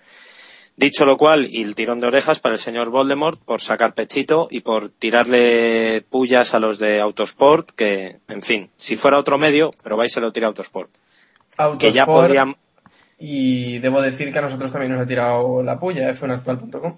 [0.77, 4.49] Dicho lo cual, y el tirón de orejas para el señor Voldemort por sacar pechito
[4.51, 9.71] y por tirarle pullas a los de Autosport, que, en fin, si fuera otro medio,
[9.83, 10.91] pero vais se lo tira Autosport.
[11.79, 12.57] Que ya Autosport, podrían,
[13.23, 16.97] Y debo decir que a nosotros también nos ha tirado la puya, f1actual.com.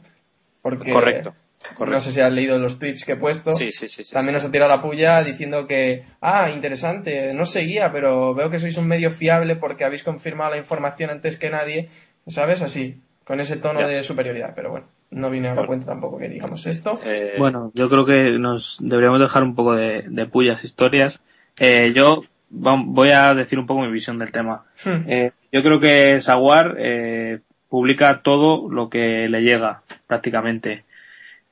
[0.63, 1.35] Porque Correcto,
[1.71, 2.01] No correcto.
[2.01, 3.53] sé si has leído los tweets que he puesto.
[3.53, 4.49] Sí, sí, sí, sí, También sí, nos sí.
[4.49, 8.87] ha tirado la puya diciendo que, ah, interesante, no seguía, pero veo que sois un
[8.87, 11.89] medio fiable porque habéis confirmado la información antes que nadie,
[12.29, 12.63] ¿sabes?
[12.63, 13.89] Así, con ese tono Ya.
[13.89, 14.53] de superioridad.
[14.55, 16.97] Pero bueno, no viene a la cuenta tampoco que digamos esto.
[17.05, 21.19] Eh, Bueno, yo creo que nos deberíamos dejar un poco de, de pullas historias.
[21.59, 24.65] Eh, yo voy a decir un poco mi visión del tema.
[24.85, 25.09] Hmm.
[25.09, 30.85] Eh, yo creo que Saguar eh, publica todo lo que le llega, prácticamente.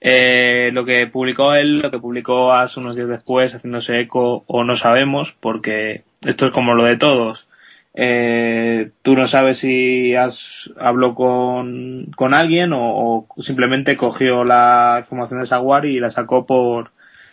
[0.01, 4.65] Eh, lo que publicó él, lo que publicó hace unos días después, haciéndose eco, o
[4.65, 7.49] no sabemos, porque esto es como lo de todos.
[7.93, 14.99] Eh, tú no sabes si has habló con, con alguien o, o simplemente cogió la
[15.01, 16.93] información de Saguar y la sacó por,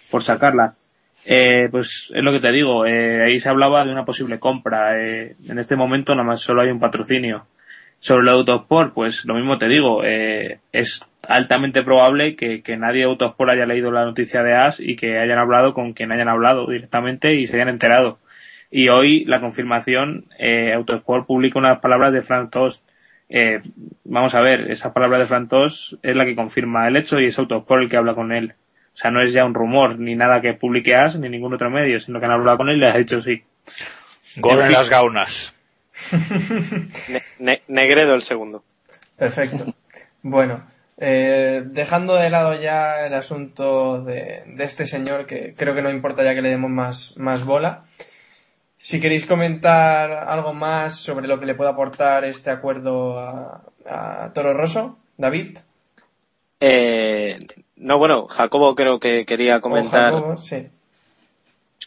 [0.10, 0.73] por sacarla.
[1.29, 4.97] Eh, pues es lo que te digo, eh, ahí se hablaba de una posible compra.
[5.03, 7.45] Eh, en este momento nada más solo hay un patrocinio.
[7.99, 12.99] Sobre el Autosport, pues lo mismo te digo, eh, es altamente probable que, que nadie
[12.99, 16.29] de Autosport haya leído la noticia de As y que hayan hablado con quien hayan
[16.29, 18.19] hablado directamente y se hayan enterado.
[18.71, 22.87] Y hoy la confirmación, eh, Autosport publica unas palabras de Frank Tost.
[23.27, 23.59] Eh,
[24.05, 27.25] vamos a ver, esa palabra de Frank Tost es la que confirma el hecho y
[27.25, 28.53] es Autosport el que habla con él.
[28.97, 31.69] O sea, no es ya un rumor, ni nada que publique As, ni ningún otro
[31.69, 33.43] medio, sino que han hablado con él y le ha dicho sí.
[34.38, 35.53] Gol en las gaunas.
[37.07, 38.63] Ne- Ne- Negredo el segundo.
[39.15, 39.65] Perfecto.
[40.23, 40.63] Bueno,
[40.97, 45.91] eh, dejando de lado ya el asunto de, de este señor, que creo que no
[45.91, 47.83] importa ya que le demos más, más bola,
[48.79, 54.33] si queréis comentar algo más sobre lo que le puede aportar este acuerdo a, a
[54.33, 55.60] Toro Rosso, David.
[56.60, 57.38] Eh,
[57.77, 60.13] no, bueno, Jacobo creo que quería comentar.
[60.13, 60.67] Jacobo, sí.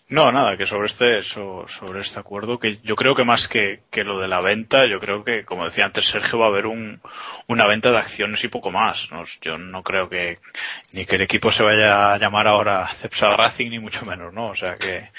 [0.09, 3.83] No, nada, que sobre este, so- sobre este acuerdo, que yo creo que más que,
[3.91, 6.67] que lo de la venta, yo creo que, como decía antes Sergio, va a haber
[6.67, 7.01] un,
[7.47, 9.09] una venta de acciones y poco más.
[9.13, 9.23] ¿no?
[9.41, 10.39] Yo no creo que,
[10.93, 14.49] ni que el equipo se vaya a llamar ahora Cepsa Racing, ni mucho menos, ¿no?
[14.49, 15.11] O sea que,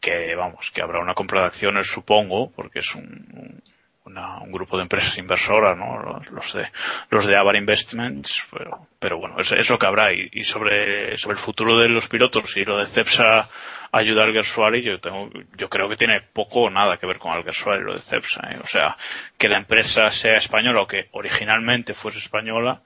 [0.00, 3.62] que vamos, que habrá una compra de acciones, supongo, porque es un, un-
[4.08, 5.98] una- un grupo de empresas inversoras, ¿no?
[6.02, 6.68] Los, los de,
[7.10, 10.12] los de Avar Investments, pero, pero bueno, es, es lo que habrá.
[10.12, 13.48] Y, y sobre, sobre el futuro de los pilotos y lo de Cepsa
[13.92, 17.34] ayuda al Gersuari, yo tengo, yo creo que tiene poco o nada que ver con
[17.36, 18.58] el Gersuari, lo de Cepsa, ¿eh?
[18.62, 18.96] O sea,
[19.38, 22.82] que la empresa sea española o que originalmente fuese española,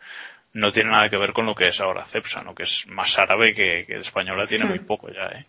[0.54, 2.54] no tiene nada que ver con lo que es ahora Cepsa, ¿no?
[2.54, 5.44] Que es más árabe que, que española tiene muy poco ya, ¿eh?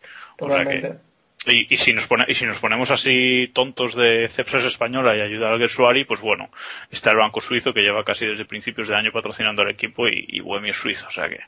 [0.46, 0.80] O sea que.
[1.48, 5.22] Y, y si nos pone, y si nos ponemos así tontos de Cepsas española y
[5.22, 6.50] ayuda al Gersuari, pues bueno,
[6.90, 10.26] está el banco suizo que lleva casi desde principios de año patrocinando al equipo y,
[10.28, 11.40] y Bohemio es suizo, o sea que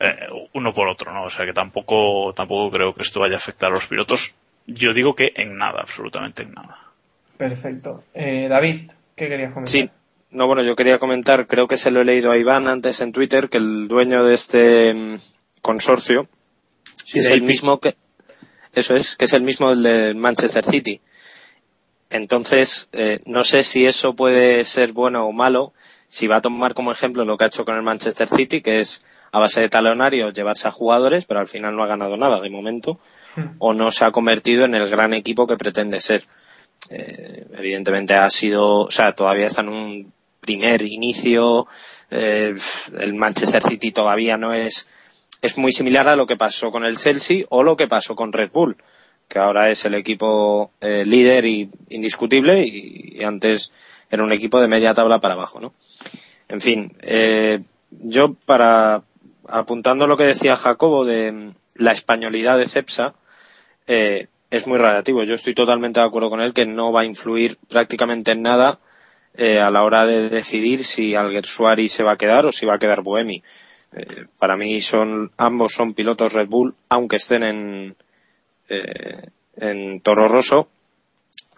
[0.00, 0.16] eh,
[0.54, 1.24] uno por otro, ¿no?
[1.24, 4.34] O sea que tampoco, tampoco creo que esto vaya a afectar a los pilotos.
[4.66, 6.78] Yo digo que en nada, absolutamente en nada.
[7.36, 8.04] Perfecto.
[8.14, 9.70] Eh, David, ¿qué querías comentar?
[9.70, 9.90] Sí,
[10.30, 13.12] no, bueno, yo quería comentar, creo que se lo he leído a Iván antes en
[13.12, 15.16] Twitter, que el dueño de este mm,
[15.60, 16.22] consorcio
[17.12, 17.94] es el mismo que,
[18.74, 21.00] eso es, que es el mismo del de Manchester City.
[22.10, 25.72] Entonces, eh, no sé si eso puede ser bueno o malo,
[26.08, 28.80] si va a tomar como ejemplo lo que ha hecho con el Manchester City, que
[28.80, 32.40] es a base de talonario llevarse a jugadores, pero al final no ha ganado nada
[32.40, 32.98] de momento,
[33.58, 36.24] o no se ha convertido en el gran equipo que pretende ser.
[36.88, 41.68] Eh, evidentemente ha sido, o sea, todavía está en un primer inicio,
[42.10, 42.56] eh,
[42.98, 44.88] el Manchester City todavía no es,
[45.42, 48.32] es muy similar a lo que pasó con el Chelsea o lo que pasó con
[48.32, 48.76] Red Bull,
[49.28, 53.72] que ahora es el equipo eh, líder y indiscutible y, antes
[54.10, 55.72] era un equipo de media tabla para abajo, ¿no?
[56.48, 59.04] En fin, eh, yo para
[59.48, 63.14] apuntando lo que decía Jacobo de mm, la españolidad de Cepsa,
[63.86, 65.22] eh, es muy relativo.
[65.24, 68.80] Yo estoy totalmente de acuerdo con él que no va a influir prácticamente en nada
[69.34, 72.74] eh, a la hora de decidir si Alguersuari se va a quedar o si va
[72.74, 73.42] a quedar Boemi.
[73.92, 77.96] Eh, para mí son ambos son pilotos Red Bull, aunque estén en
[78.68, 80.68] eh, en Toro Rosso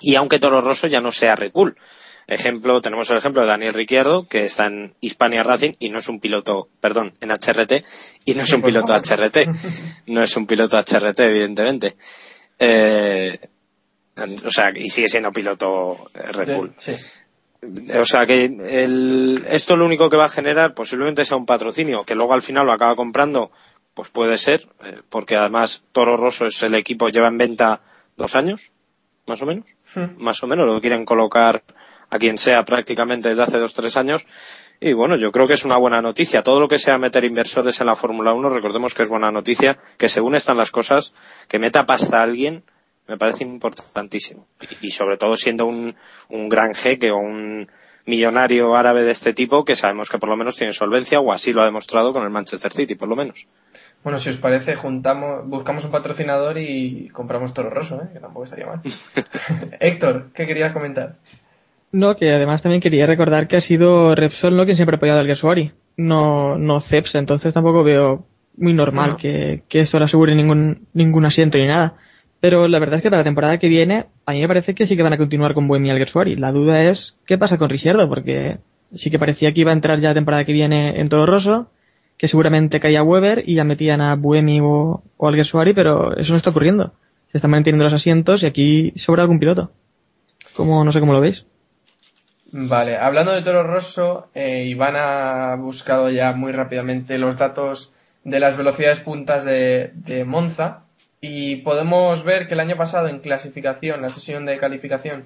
[0.00, 1.76] y aunque Toro Rosso ya no sea Red Bull.
[2.26, 6.08] Ejemplo, tenemos el ejemplo de Daniel Ricciardo, que está en Hispania Racing y no es
[6.08, 7.84] un piloto, perdón, en HRT,
[8.24, 8.94] y no es Sí, un piloto.
[8.94, 9.48] HRT.
[10.06, 11.96] No es un piloto HRT, evidentemente.
[12.58, 13.38] Eh,
[14.16, 16.74] o sea, y sigue siendo piloto Red Bull.
[16.78, 16.92] Sí.
[17.62, 22.04] O sea que el, esto lo único que va a generar posiblemente sea un patrocinio,
[22.04, 23.52] que luego al final lo acaba comprando,
[23.94, 27.80] pues puede ser, eh, porque además Toro Rosso es el equipo, lleva en venta
[28.16, 28.72] dos años,
[29.26, 29.66] más o menos,
[30.18, 31.62] más o menos, lo quieren colocar
[32.10, 34.26] a quien sea prácticamente desde hace dos tres años.
[34.80, 36.42] Y bueno, yo creo que es una buena noticia.
[36.42, 39.78] Todo lo que sea meter inversores en la Fórmula 1, recordemos que es buena noticia,
[39.96, 41.14] que según están las cosas,
[41.48, 42.64] que meta pasta a alguien,
[43.08, 44.46] me parece importantísimo.
[44.80, 45.94] Y, y sobre todo siendo un,
[46.28, 47.68] un gran jeque o un
[48.04, 51.52] millonario árabe de este tipo que sabemos que por lo menos tiene solvencia o así
[51.52, 53.46] lo ha demostrado con el Manchester City, por lo menos.
[54.02, 58.08] Bueno, si os parece, juntamos, buscamos un patrocinador y compramos Toro Rosso, ¿eh?
[58.12, 58.80] que tampoco estaría mal.
[59.80, 61.16] Héctor, ¿qué querías comentar?
[61.92, 64.64] No, que además también quería recordar que ha sido Repsol ¿no?
[64.64, 69.16] quien siempre ha apoyado al Gersuari, no, no Ceps, entonces tampoco veo muy normal No.
[69.18, 71.94] que, que esto le asegure ningún, ningún asiento ni nada.
[72.42, 74.88] Pero la verdad es que para la temporada que viene, a mí me parece que
[74.88, 76.34] sí que van a continuar con Buemi y Alguersuari.
[76.34, 78.58] La duda es qué pasa con Ricciardo, porque
[78.92, 81.70] sí que parecía que iba a entrar ya la temporada que viene en Toro Rosso,
[82.16, 86.36] que seguramente caía Weber y ya metían a Buemi o, o Alguersuari, pero eso no
[86.36, 86.94] está ocurriendo.
[87.30, 89.70] Se están manteniendo los asientos y aquí sobra algún piloto.
[90.56, 91.46] Como, no sé cómo lo veis.
[92.50, 97.92] Vale, hablando de Toro Rosso, eh, Iván ha buscado ya muy rápidamente los datos
[98.24, 100.86] de las velocidades puntas de Monza
[101.24, 105.24] y podemos ver que el año pasado en clasificación, la sesión de calificación,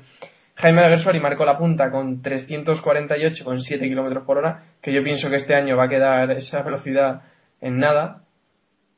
[0.55, 5.55] Jaime Alguersuari marcó la punta con 348,7 kilómetros por hora, que yo pienso que este
[5.55, 7.23] año va a quedar esa velocidad
[7.63, 8.23] en nada.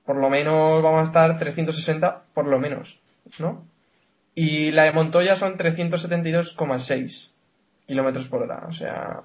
[0.05, 2.99] Por lo menos vamos a estar 360, por lo menos,
[3.39, 3.65] ¿no?
[4.35, 7.33] Y la de Montoya son 372,6
[7.87, 8.65] kilómetros por hora.
[8.69, 9.23] O sea,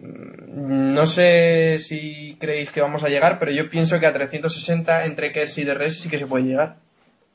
[0.00, 5.32] no sé si creéis que vamos a llegar, pero yo pienso que a 360 entre
[5.32, 6.76] Kers y DRS sí que se puede llegar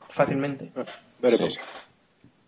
[0.09, 0.71] fácilmente,
[1.21, 1.59] Veremos.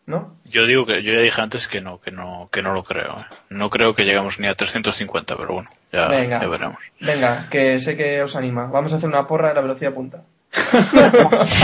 [0.06, 0.36] ¿no?
[0.45, 3.21] Yo digo que, yo ya dije antes que no, que no, que no lo creo.
[3.21, 3.25] ¿eh?
[3.49, 6.41] No creo que lleguemos ni a 350, pero bueno, ya, Venga.
[6.41, 6.78] ya veremos.
[6.99, 8.65] Venga, que sé que os anima.
[8.67, 10.21] Vamos a hacer una porra de la velocidad punta.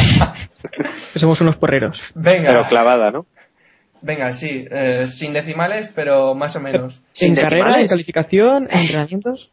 [1.15, 2.01] Somos unos porreros.
[2.15, 3.25] Venga, Pero clavada, ¿no?
[4.01, 7.01] Venga, sí, eh, sin decimales, pero más o menos.
[7.11, 7.81] Sin en carrera, decimales.
[7.83, 9.49] en calificación, en entrenamientos.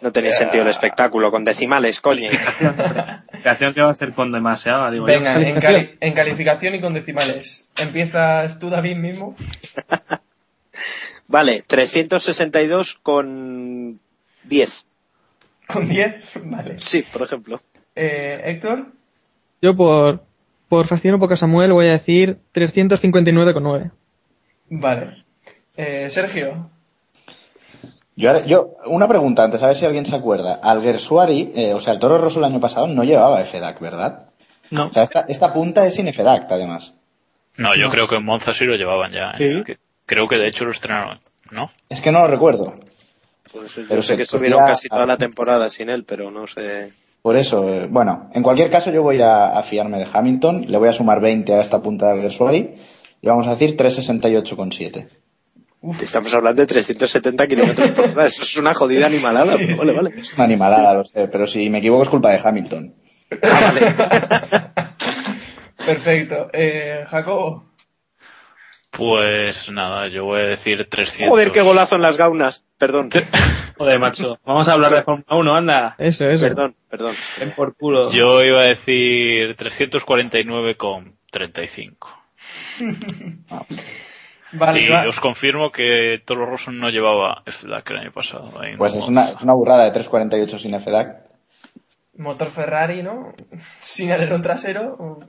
[0.00, 2.30] No tenía sentido el espectáculo con decimales, coño.
[2.60, 5.40] Calificación que va a ser con demasiada, digo Venga, yo.
[5.40, 7.66] en, cali- en calificación y con decimales.
[7.76, 9.34] ¿Empiezas tú, David, mismo?
[11.26, 14.00] Vale, 362 con
[14.44, 14.86] 10.
[15.66, 16.14] ¿Con 10?
[16.44, 16.76] Vale.
[16.80, 17.60] Sí, por ejemplo.
[17.94, 18.86] Eh, Héctor,
[19.60, 20.22] Yo por,
[20.68, 23.90] por fastidiar un poco a Samuel voy a decir 359,9.
[24.70, 25.24] vale.
[25.76, 26.70] Eh, Sergio,
[28.16, 30.54] Yo, ahora- yo, una pregunta antes, a ver si alguien se acuerda.
[30.60, 34.26] Alguersuari, eh, o sea, el Toro Rosso el año pasado no llevaba FDAC, ¿verdad?
[34.70, 34.88] No.
[34.88, 36.94] O sea, esta, esta punta es sin FDAC, además.
[37.56, 39.30] No, yo creo que en Monza sí lo llevaban ya.
[39.30, 39.34] ¿eh?
[39.58, 39.64] Sí.
[39.64, 41.18] Que- Creo que de hecho lo estrenaron,
[41.52, 41.70] ¿no?
[41.88, 42.72] Es que no lo recuerdo.
[43.52, 46.92] Pues yo Pero sé que estuvieron casi toda la temporada sin él, pero no sé.
[47.22, 50.78] Por eso, eh, bueno, en cualquier caso yo voy a, a fiarme de Hamilton, le
[50.78, 52.74] voy a sumar 20 a esta punta de Alguersuari
[53.20, 55.08] y vamos a decir 368,7.
[56.00, 58.26] Estamos hablando de 370 kilómetros por hora.
[58.26, 59.54] Eso es una jodida animalada.
[59.56, 60.10] pero vale, vale.
[60.18, 62.94] Es una animalada, lo sé, pero si me equivoco es culpa de Hamilton.
[63.42, 64.84] Ah, vale.
[65.86, 66.50] perfecto.
[66.52, 67.67] Eh, Jacobo,
[68.90, 71.28] Pues nada, yo voy a decir 300.
[71.28, 72.64] Joder, qué golazo en las gaunas.
[72.78, 73.10] Perdón,
[73.78, 74.38] Joder, macho.
[74.44, 75.94] Vamos a hablar de Fórmula 1, anda.
[75.98, 76.46] Eso, eso.
[76.46, 77.14] perdón, perdón.
[77.38, 78.10] Ven por culo.
[78.10, 82.08] Yo iba a decir 349 con 35.
[84.52, 85.06] vale, y Iván.
[85.06, 88.52] os confirmo que Toro Rosso no llevaba FDAC el año pasado.
[88.60, 89.10] ahí Pues es Monza.
[89.10, 91.16] una, es una burrada de 348 sin FDAC.
[92.16, 93.34] motor Ferrari, ¿no?
[93.80, 95.20] Sin alerón trasero.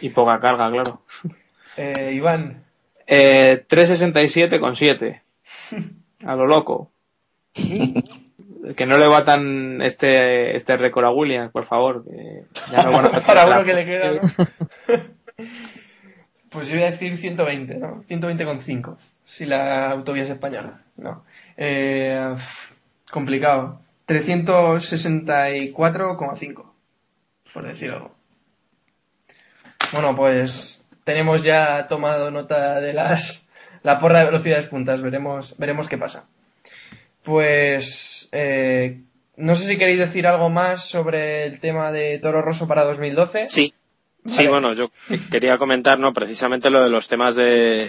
[0.00, 1.02] Y poca carga, claro.
[1.76, 2.64] Eh, Iván,
[3.10, 5.22] Eh, 367 con 7.
[6.24, 6.92] A lo loco.
[7.54, 12.04] Que no le batan este, este récord a Williams, por favor.
[12.04, 14.20] que ya no van a para uno que le queda, ¿no?
[16.50, 17.92] Pues yo voy a decir 120, ¿no?
[18.04, 18.96] 120,5.
[19.24, 20.80] Si la autovía es española.
[20.96, 21.22] No.
[21.58, 22.34] Eh,
[23.10, 23.80] complicado.
[24.06, 26.72] 364,5.
[27.52, 28.14] Por decir algo.
[29.92, 33.48] Bueno, pues tenemos ya tomado nota de las
[33.82, 35.00] la porra de velocidades puntas.
[35.00, 36.26] Veremos, veremos qué pasa.
[37.22, 39.00] Pues eh,
[39.38, 43.46] no sé si queréis decir algo más sobre el tema de Toro Rosso para 2012.
[43.48, 43.72] Sí.
[44.26, 44.90] Sí, bueno, yo
[45.30, 46.12] quería comentar, ¿no?
[46.12, 47.86] Precisamente lo de los temas de,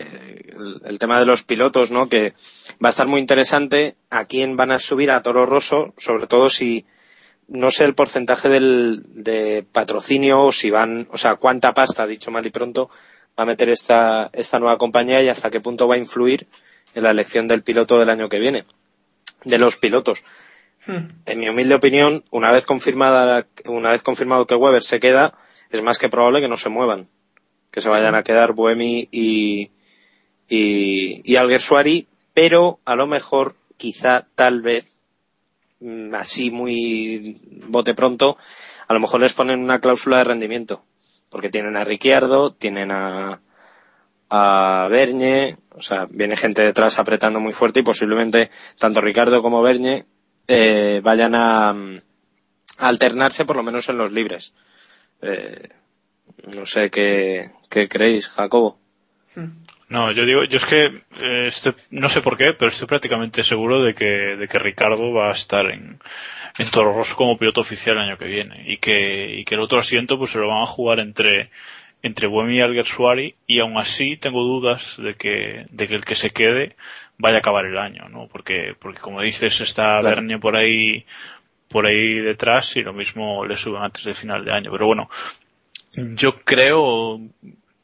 [0.86, 2.07] el tema de los pilotos, ¿no?
[2.07, 2.32] Que
[2.82, 6.49] va a estar muy interesante a quién van a subir a Toro Rosso, sobre todo
[6.49, 6.86] si,
[7.50, 12.32] no sé el porcentaje del, de patrocinio o si van, o sea, cuánta pasta, dicho
[12.32, 12.89] mal y pronto,
[13.38, 16.47] va a meter esta, esta nueva compañía y hasta qué punto va a influir
[16.93, 18.66] en la elección del piloto del año que viene,
[19.43, 20.24] de los pilotos.
[20.86, 21.08] Hmm.
[21.26, 25.38] En mi humilde opinión, una vez confirmada, una vez confirmado que Weber se queda,
[25.70, 27.10] es más que probable que no se muevan,
[27.72, 29.72] que se vayan a quedar Buemi y
[30.50, 34.99] y, y Alguersuari, pero a lo mejor, quizá, tal vez,
[36.13, 38.38] así muy bote pronto,
[38.88, 40.84] a lo mejor les ponen una cláusula de rendimiento,
[41.30, 43.41] porque tienen a Ricciardo, tienen a,
[44.30, 49.61] a Bernie, o sea, viene gente detrás apretando muy fuerte y posiblemente tanto Ricardo como
[49.61, 50.05] Bernie
[50.47, 52.01] eh, vayan a, mm,
[52.80, 54.53] a alternarse por lo menos en los libres.
[55.21, 55.69] Eh,
[56.53, 58.80] no sé qué, qué creéis, Jacobo.
[59.89, 63.43] No, yo digo, yo es que eh, estoy- no sé por qué, pero estoy prácticamente
[63.43, 65.99] seguro de que, de que Ricardo va a estar en,
[66.59, 69.61] en Toro Rosso como piloto oficial el año que viene y que, y que el
[69.61, 71.49] otro asiento pues se lo van a jugar entre,
[72.03, 76.15] entre Buemi y Alguersuari y aún así tengo dudas de que, de que el que
[76.15, 76.75] se quede
[77.17, 78.27] vaya a acabar el año, ¿no?
[78.27, 80.17] Porque, porque como dices está Claro.
[80.17, 81.03] Bernie por ahí,
[81.67, 84.71] por ahí detrás y lo mismo le suben antes del final de año.
[84.71, 85.09] Pero bueno,
[85.93, 87.19] yo creo,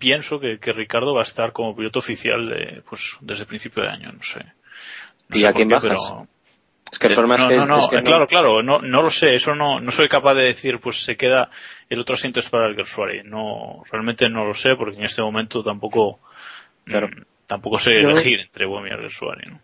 [0.05, 3.81] pienso que, que Ricardo va a estar como piloto oficial de, pues, desde el principio
[3.81, 4.41] de año, no sé.
[5.29, 6.11] No ¿Y sé a quién qué, bajas?
[6.13, 6.27] pero-
[6.91, 8.61] Es que el Eh, problema es no, que, no, no, es que eh, claro, claro,
[8.61, 11.49] no, no lo sé, eso no, no soy capaz de decir, pues se queda,
[11.89, 13.23] el otro asiento es para el Gersuari.
[13.23, 16.19] No, realmente no lo sé, porque en este momento tampoco,
[16.85, 17.07] Claro.
[17.07, 19.59] mm, tampoco sé Yo- elegir entre Buemi y Alguersuari, ¿no?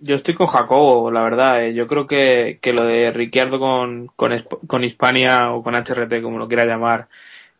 [0.00, 1.64] Yo estoy con Jacobo, la verdad.
[1.64, 1.74] eh.
[1.74, 4.30] Yo creo que, que lo de Ricciardo con, con,
[4.68, 7.08] con Hispania o con HRT, como lo quiera llamar,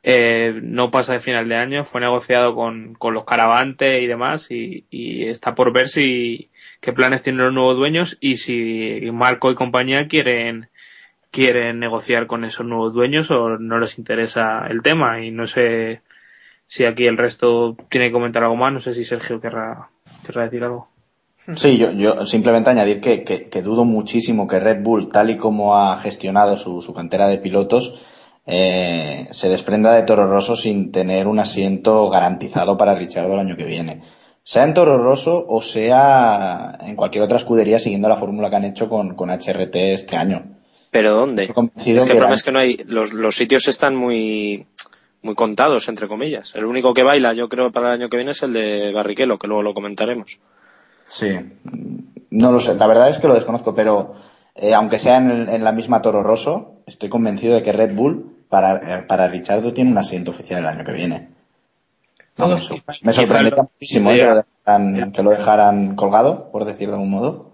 [0.03, 1.85] eh, no pasa de final de año.
[1.85, 6.93] Fue negociado con, con los Caravante y demás y, y está por ver si qué
[6.93, 10.69] planes tienen los nuevos dueños y si Marco y compañía quieren
[11.31, 16.01] quieren negociar con esos nuevos dueños o no les interesa el tema y no sé
[16.69, 18.73] si aquí el resto tiene que comentar algo más.
[18.73, 19.89] No sé si Sergio querrá,
[20.27, 20.89] querrá decir algo.
[21.55, 25.37] Sí, yo, yo simplemente añadir que, que- que dudo muchísimo que Red Bull, tal y
[25.39, 28.05] como ha gestionado su, su cantera de pilotos,
[28.51, 33.57] eh, se desprenda de Toro Rosso sin tener un asiento garantizado para Richardo el año
[33.57, 34.01] que viene.
[34.43, 38.65] Sea en Toro Rosso o sea en cualquier otra escudería siguiendo la fórmula que han
[38.65, 40.57] hecho con, con HRT este año.
[40.91, 41.45] ¿Pero dónde?
[41.45, 41.61] Es que
[41.93, 44.67] el problema es que no hay, los, los sitios están muy,
[45.21, 46.55] muy contados, entre comillas.
[46.55, 49.39] El único que baila, yo creo, para el año que viene es el de Barrichello,
[49.39, 50.41] que luego lo comentaremos.
[51.05, 51.29] Sí,
[52.31, 54.15] no lo sé, la verdad es que lo desconozco, pero
[54.55, 57.95] eh, aunque sea en, el- en la misma Toro Rosso, estoy convencido de que Red
[57.95, 61.29] Bull para, eh, para Richardo tiene un asiento oficial el año que viene.
[62.37, 66.89] Vamos, Todos- me sorprendería muchísimo eh, que, lo dejaran, que lo dejaran colgado, por decir
[66.89, 67.53] de algún modo.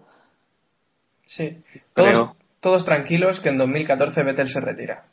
[1.23, 1.59] Sí.
[1.95, 2.37] Todos, Creo.
[2.61, 5.05] todos tranquilos que en 2014 Vettel se retira.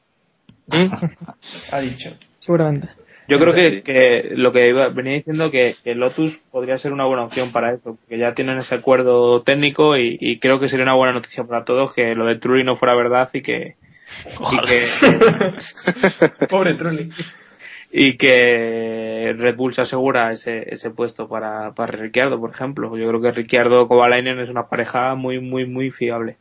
[1.72, 2.10] ha dicho.
[2.40, 2.90] Seguramente.
[3.28, 3.82] Yo creo que, Sí.
[3.84, 7.72] que lo que iba- venía diciendo que, que Lotus podría ser una buena opción para
[7.74, 11.44] eso, porque ya tienen ese acuerdo técnico y, y creo que sería una buena noticia
[11.46, 13.76] para todos que lo de Trulli no fuera verdad y que,
[14.40, 14.68] Ojalá.
[14.68, 14.82] que,
[16.50, 17.10] Pobre Trulli.
[17.92, 22.96] y que Red Bull se asegura ese, ese puesto para, para Ricciardo, por ejemplo.
[22.98, 26.38] Yo creo que Ricciardo Kovalainen es una pareja muy, muy, muy fiable.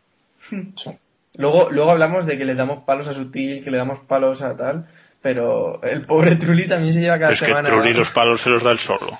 [1.36, 4.56] Luego, luego hablamos de que le damos palos a Sutil, que le damos palos a
[4.56, 4.86] tal,
[5.22, 8.40] pero el pobre Trulli también se lleva cada Pero es que semana Trulli los palos
[8.40, 9.18] se los da el solo.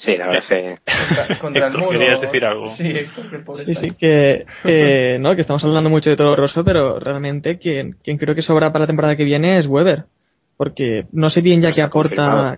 [0.00, 0.74] Sí, la verdad es que
[1.16, 1.98] contra, contra el muro.
[1.98, 2.66] ¿querías decir algo?
[2.66, 6.36] Sí, Héctor, que el pobre Sí, que, eh, no, que estamos hablando mucho de Toro
[6.36, 10.04] Rosso, pero realmente quien, quien creo que sobra para la temporada que viene es Weber.
[10.56, 12.14] Porque no sé bien ya qué aporta.
[12.16, 12.56] confirmado.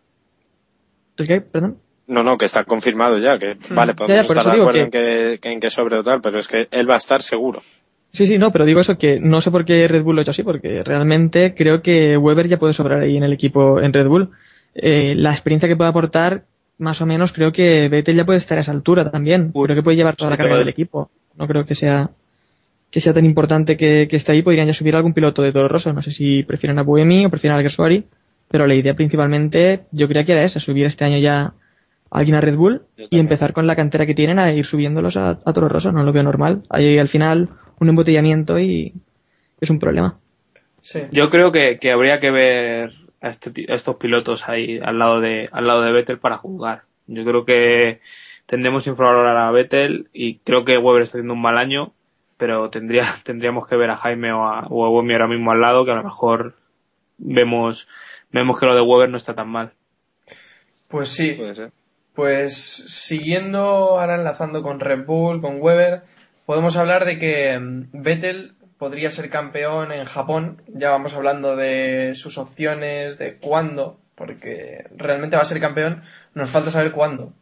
[1.16, 1.41] ¿El qué?
[1.41, 1.78] Perdón.
[2.09, 4.91] no, no, que está confirmado ya, que vale, podemos Ya, ya, por estar de acuerdo
[4.91, 7.22] que- en, que, en que sobre o tal, pero es que él va a estar
[7.22, 7.62] seguro.
[8.12, 10.22] Sí, sí, no, pero digo eso que no sé por qué Red Bull lo ha
[10.22, 13.93] hecho así, porque realmente creo que Weber ya puede sobrar ahí en el equipo en
[13.95, 14.30] Red Bull.
[14.74, 16.45] Eh, la experiencia que puede aportar,
[16.80, 19.50] más o menos, creo que Vettel ya puede estar a esa altura también.
[19.54, 21.10] Uy, creo que puede llevar toda sí, la carga del equipo.
[21.36, 22.10] No creo que sea
[22.90, 24.42] que sea tan importante que, que esté ahí.
[24.42, 25.92] Podrían ya subir a algún piloto de Toro Rosso.
[25.92, 28.04] No sé si prefieren a Buemi o prefieren a Alguersuari,
[28.48, 32.34] pero la idea principalmente yo creía que era esa, subir este año ya a alguien
[32.34, 35.52] a Red Bull y empezar con la cantera que tienen a ir subiéndolos a, a
[35.52, 35.92] Toro Rosso.
[35.92, 36.62] No lo veo normal.
[36.68, 38.92] Hay al final un embotellamiento y
[39.60, 40.18] es un problema.
[40.82, 41.00] Sí.
[41.12, 45.20] Yo creo que, que habría que ver a, este a estos pilotos ahí al lado
[45.20, 46.82] de al lado de Vettel para jugar.
[47.06, 48.00] Yo creo que
[48.46, 51.92] tendremos que infravalorar a Vettel y creo que Weber está haciendo un mal año,
[52.36, 55.60] pero tendría tendríamos que ver a Jaime o a, o a Buemi ahora mismo al
[55.60, 56.54] lado que a lo mejor
[57.18, 57.88] vemos
[58.32, 59.72] vemos que lo de Weber no está tan mal.
[60.88, 61.34] Pues sí.
[61.34, 61.72] Puede ser.
[62.14, 66.02] Pues siguiendo ahora enlazando con Red Bull, con Weber,
[66.44, 70.62] podemos hablar de que mm, Vettel podría ser campeón en Japón.
[70.66, 76.00] Ya vamos hablando de sus opciones, de cuándo, porque realmente va a ser campeón.
[76.32, 77.34] Nos falta saber cuándo.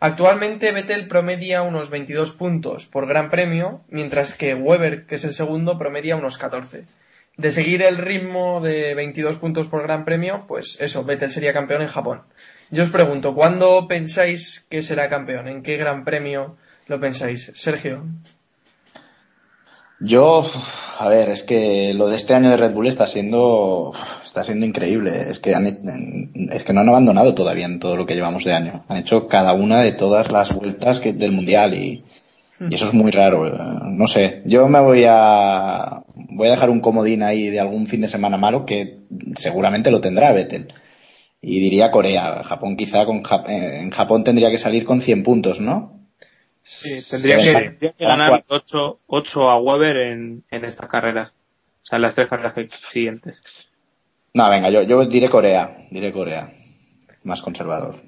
[0.00, 5.34] Actualmente Vettel promedia unos 22 puntos por Gran Premio, mientras que Weber, que es el
[5.34, 6.84] segundo, promedia unos 14.
[7.36, 11.82] De seguir el ritmo de 22 puntos por Gran Premio, pues eso, Vettel sería campeón
[11.82, 12.22] en Japón.
[12.70, 15.46] Yo os pregunto, ¿cuándo pensáis que será campeón?
[15.46, 17.52] ¿En qué Gran Premio lo pensáis?
[17.54, 18.02] Sergio.
[19.98, 20.44] Yo,
[20.98, 23.92] a ver, es que lo de este año de Red Bull está siendo,
[24.24, 25.30] está siendo increíble.
[25.30, 25.66] Es que han,
[26.52, 28.84] es que no han abandonado todavía en todo lo que llevamos de año.
[28.88, 32.04] Han hecho cada una de todas las vueltas del mundial y,
[32.60, 33.48] y eso es muy raro.
[33.84, 38.02] No sé, yo me voy a, voy a dejar un comodín ahí de algún fin
[38.02, 39.00] de semana malo que
[39.34, 40.74] seguramente lo tendrá Vettel.
[41.40, 42.42] Y diría Corea.
[42.44, 45.95] Japón quizá con, eh, en Japón tendría que salir con 100 puntos, ¿no?
[46.68, 47.46] Sí, tendría, Sí.
[47.46, 51.32] que, tendría que ganar 8, 8 a Weber en, en estas carreras.
[51.84, 53.40] O sea, en las tres carreras siguientes.
[54.34, 56.52] No, venga, yo, yo diré Corea, diré Corea.
[57.22, 58.00] Más conservador.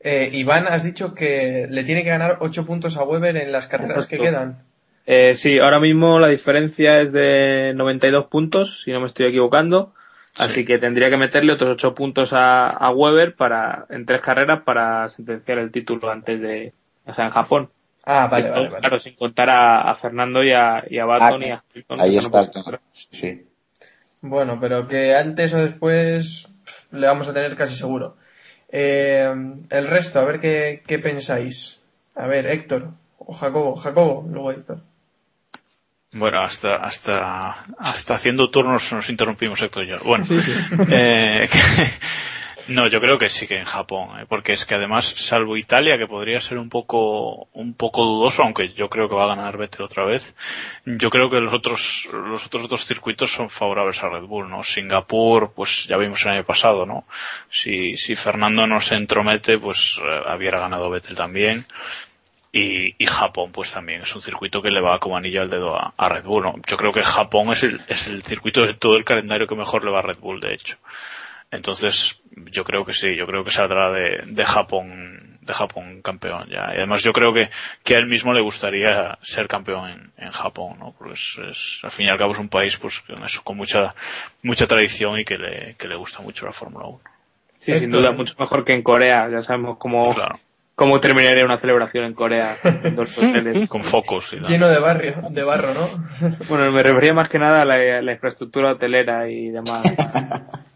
[0.00, 3.68] Eh, Iván, has dicho que le tiene que ganar 8 puntos a Weber en las
[3.68, 4.64] carreras que quedan.
[5.06, 9.94] Eh, sí, ahora mismo la diferencia es de 92 puntos, si no me estoy equivocando.
[10.36, 14.62] Así que tendría que meterle otros 8 puntos a, a Weber para, en tres carreras
[14.64, 16.72] para sentenciar el título antes de,
[17.06, 17.70] o sea, en Japón.
[18.04, 18.80] Ah, vale, Esto, vale, vale.
[18.80, 21.62] Claro, sin contar a, a Fernando y a, y a Baton Ah, y a
[21.98, 22.80] Ahí está no.
[22.92, 23.46] Sí, sí.
[24.22, 26.48] Bueno, pero que antes o después
[26.90, 28.16] le vamos a tener casi seguro.
[28.68, 29.28] Eh,
[29.70, 31.80] el resto, a ver qué, qué pensáis.
[32.14, 32.88] A ver, Héctor
[33.18, 33.76] o Jacobo.
[33.76, 34.80] Jacobo, luego Héctor.
[36.12, 39.96] Bueno, hasta, hasta, hasta haciendo turnos nos interrumpimos Héctor y yo.
[40.04, 40.52] Bueno, Sí, sí.
[40.90, 41.48] eh,
[42.68, 45.98] no, yo creo que sí que en Japón, eh, porque es que además, salvo Italia,
[45.98, 49.56] que podría ser un poco, un poco dudoso, aunque yo creo que va a ganar
[49.56, 50.34] Vettel otra vez,
[50.84, 54.62] yo creo que los otros, los otros dos circuitos son favorables a Red Bull, ¿no?
[54.62, 57.04] Singapur, pues ya vimos el año pasado, ¿no?
[57.50, 61.66] Si, si Fernando no se entromete, pues eh, hubiera ganado Vettel también.
[62.54, 65.74] Y, y Japón, pues también es un circuito que le va como anillo al dedo
[65.74, 66.42] a, a Red Bull.
[66.44, 66.54] ¿no?
[66.66, 69.84] Yo creo que Japón es el, es el circuito de todo el calendario que mejor
[69.84, 70.76] le va a Red Bull, de hecho.
[71.52, 72.18] Entonces,
[72.50, 76.72] yo creo que sí, yo creo que saldrá de, de Japón, de Japón campeón ya.
[76.72, 77.50] Y además yo creo que,
[77.84, 80.94] que a él mismo le gustaría ser campeón en, en Japón, ¿no?
[80.96, 83.56] Porque es, es- al fin y al cabo es un país, pues, con eso, con
[83.56, 83.94] mucha,
[84.42, 87.00] mucha tradición y que le, que le gusta mucho la Fórmula 1.
[87.60, 89.28] Sí, sin duda, mucho mejor que en Corea.
[89.30, 90.40] Ya sabemos cómo, Claro.
[90.74, 92.56] cómo terminaría una celebración en Corea.
[92.64, 93.68] en dos hoteles.
[93.68, 94.50] Con focos y tal.
[94.50, 96.36] Lleno de barrio, de barro, ¿no?
[96.48, 99.82] Bueno, me refería más que nada a la, la infraestructura hotelera y demás.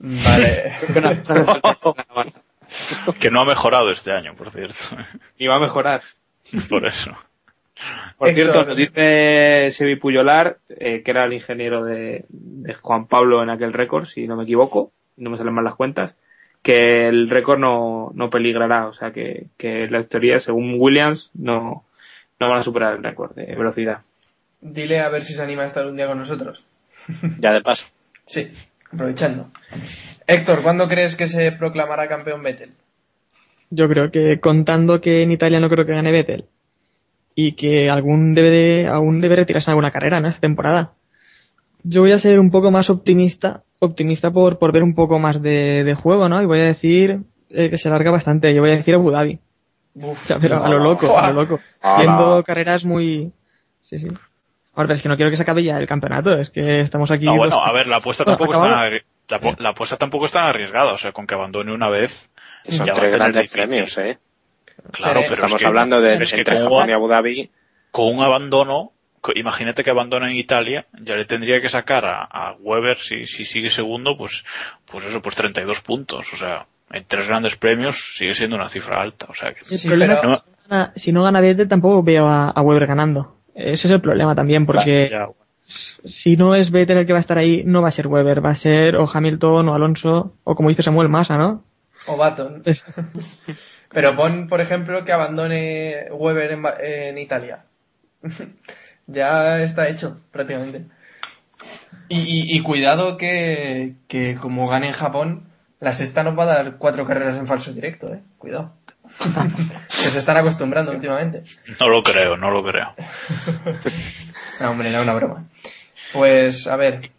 [0.00, 0.72] Vale.
[3.18, 4.96] Que no ha mejorado este año, por cierto.
[5.36, 6.02] y va a mejorar.
[6.68, 7.10] por eso.
[8.16, 8.44] Por Héctor.
[8.44, 13.50] cierto, nos dice Sebi Puyolar, eh, que era el ingeniero de, de Juan Pablo en
[13.50, 16.14] aquel récord, si no me equivoco, no me salen mal las cuentas,
[16.62, 21.84] que el récord no, no peligrará, o sea que, que las teorías, según Williams, no,
[22.38, 24.02] no van a superar el récord de velocidad.
[24.60, 26.66] Dile a ver si se anima a estar un día con nosotros.
[27.38, 27.88] Ya de paso.
[28.26, 28.52] Sí,
[28.92, 29.50] aprovechando.
[30.26, 32.72] Héctor, ¿cuándo crees que se proclamará campeón Vettel?
[33.70, 36.46] Yo creo que contando que en Italia no creo que gane Vettel
[37.34, 40.28] y que algún debe de, aún debe retirarse en alguna carrera, ¿no?
[40.28, 40.92] Esta temporada.
[41.82, 45.40] Yo voy a ser un poco más optimista, optimista por, por ver un poco más
[45.40, 46.42] de, de juego, ¿no?
[46.42, 48.54] Y voy a decir eh, que se alarga bastante.
[48.54, 49.38] Yo voy a decir Abu Dhabi.
[50.00, 51.60] O sea, pero a lo loco, a lo loco.
[51.98, 53.32] Viendo carreras muy...
[53.82, 54.08] Sí, sí.
[54.80, 57.10] Ahora, pero es que no quiero que se acabe ya el campeonato, es que estamos
[57.10, 57.24] aquí...
[57.26, 58.90] No, bueno, dos- a ver, la apuesta Bueno, tampoco está
[59.58, 62.30] la, apuesta tampoco es tan arriesgada, o sea, con que abandone una vez.
[62.64, 63.60] Son ya va a tres grandes difícil.
[63.62, 64.18] premios, ¿eh?
[64.92, 67.08] Claro, Pero pero Estamos es que- hablando de es que entre con, Japón y Abu
[67.08, 67.50] Dhabi.
[67.90, 68.92] con un abandono,
[69.34, 73.44] imagínate que abandona en Italia, ya le tendría que sacar a, a Weber, si, si
[73.44, 74.44] sigue segundo, pues,
[74.86, 79.00] pues eso, pues 32 puntos, o sea, en tres grandes premios sigue siendo una cifra
[79.00, 81.68] alta, o sea, que Sí, pero- es que si no gana- si no gana Vettel
[81.68, 83.36] tampoco veo a, a Weber ganando.
[83.72, 85.28] Ese es el problema también, porque ya,
[86.04, 88.44] si no es Vettel el que va a estar ahí, no va a ser Weber,
[88.44, 91.62] va a ser o Hamilton o Alonso, o como dice Samuel Massa, ¿no?
[92.06, 92.62] O Baton.
[93.92, 97.64] Pero pon, por ejemplo, que abandone Weber en, Ba- en Italia.
[99.06, 100.84] ya está hecho, prácticamente.
[102.08, 105.44] Y, y- y cuidado que, que como gane en Japón,
[105.80, 108.20] la sexta nos va a dar cuatro carreras en falso directo, eh.
[108.38, 108.72] Cuidado.
[109.18, 111.42] Que se están acostumbrando últimamente.
[111.78, 112.94] no lo creo, no lo creo.
[114.60, 115.44] No, hombre, era una broma.
[116.12, 117.10] Pues, a ver,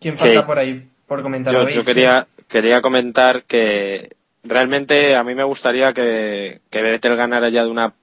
[0.00, 1.52] ¿quién falta por ahí por comentar?
[1.52, 7.16] Yo, ¿Lo yo quería, quería comentar que realmente a mí me gustaría que, que Vettel
[7.16, 7.94] ganara ya de una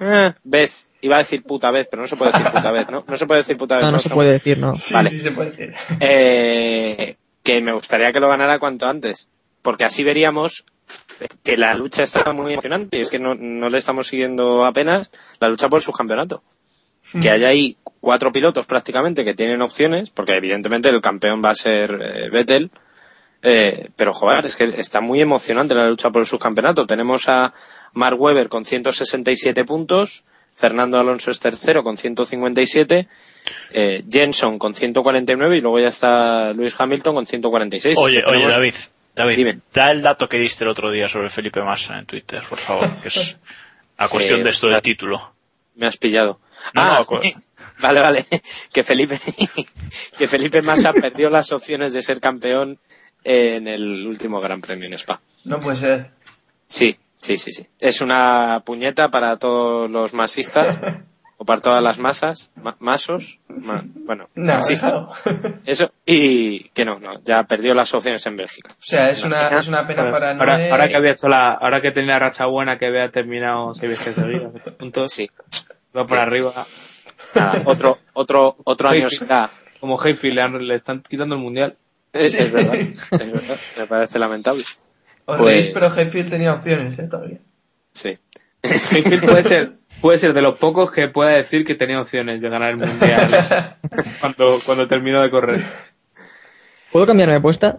[0.00, 0.88] eh, vez.
[1.00, 3.04] Iba a decir puta vez, pero no se puede decir puta vez, ¿no?
[3.06, 3.84] No se puede decir puta vez.
[3.84, 4.74] no, no se puede decir, no.
[4.74, 5.10] Sí, Vale.
[5.10, 5.74] sí se puede decir.
[6.00, 9.28] Eh, que me gustaría que lo ganara cuanto antes.
[9.62, 10.64] Porque así veríamos
[11.42, 15.10] que la lucha está muy emocionante y es que no, no le estamos siguiendo apenas
[15.40, 16.42] la lucha por el subcampeonato.
[17.20, 21.54] Que hay ahí cuatro pilotos prácticamente que tienen opciones, porque evidentemente el campeón va a
[21.54, 22.70] ser eh, Vettel,
[23.42, 26.84] eh, pero joder, es que está muy emocionante la lucha por el subcampeonato.
[26.84, 27.54] Tenemos a
[27.92, 33.08] Mark Webber con 167 puntos, Fernando Alonso es tercero con 157,
[33.72, 37.96] eh, Jenson con 149 y luego ya está Lewis Hamilton con 146.
[37.98, 38.74] Oye, oye, David,
[39.16, 39.58] David, Dime.
[39.72, 43.00] da el dato que diste el otro día sobre Felipe Massa en Twitter, por favor,
[43.00, 43.36] que es
[43.96, 45.32] a cuestión Eh, de esto del título.
[45.74, 46.38] Me has pillado.
[46.74, 47.20] No, ah, no, co-
[47.80, 48.24] vale, vale.
[48.72, 49.18] Que Felipe,
[50.18, 52.78] que Felipe Massa perdió las opciones de ser campeón
[53.24, 55.20] en el último Gran Premio en Spa.
[55.44, 56.10] No puede ser.
[56.66, 57.66] Sí, sí, sí, sí.
[57.80, 60.78] Es una puñeta para todos los masistas
[61.38, 64.58] o para todas las masas, ma- masos, ma- bueno, No.
[65.66, 68.72] Eso y que no, no, ya perdió las opciones en Bélgica.
[68.72, 70.70] O sea, es una, es una pena para ahora, Noé.
[70.70, 73.90] ahora que había hecho la, ahora que tenía la racha buena que había terminado seis
[73.90, 75.28] veces seguidas, puntos, Sí.
[75.96, 76.22] va por Sí.
[76.24, 76.66] arriba.
[77.34, 79.50] Nada, otro, otro, otro año será.
[79.80, 81.76] Como Hayfield le, están quitando el mundial.
[82.12, 83.56] Es, es verdad, es verdad.
[83.78, 84.64] Me parece lamentable.
[85.26, 87.08] Os pues- reís, pero Hayfield tenía opciones, ¿eh?
[87.08, 87.38] Todavía.
[87.92, 88.16] Sí.
[88.62, 92.48] Hayfield puede ser, puede ser de los pocos que pueda decir que tenía opciones de
[92.48, 93.28] ganar el mundial
[94.20, 95.64] cuando, cuando terminó de correr.
[96.92, 97.78] ¿Puedo cambiarme de puesta?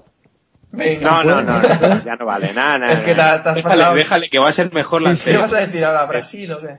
[0.72, 1.24] Venga.
[1.24, 2.78] No, no, no, no, ya no vale nada.
[2.80, 3.96] nada, Es que te, has Déjale, pasado.
[3.96, 5.32] déjale, que va a ser mejor la sí.
[5.32, 6.06] ¿Qué vas a decir ahora?
[6.06, 6.78] ¿Brasil o qué?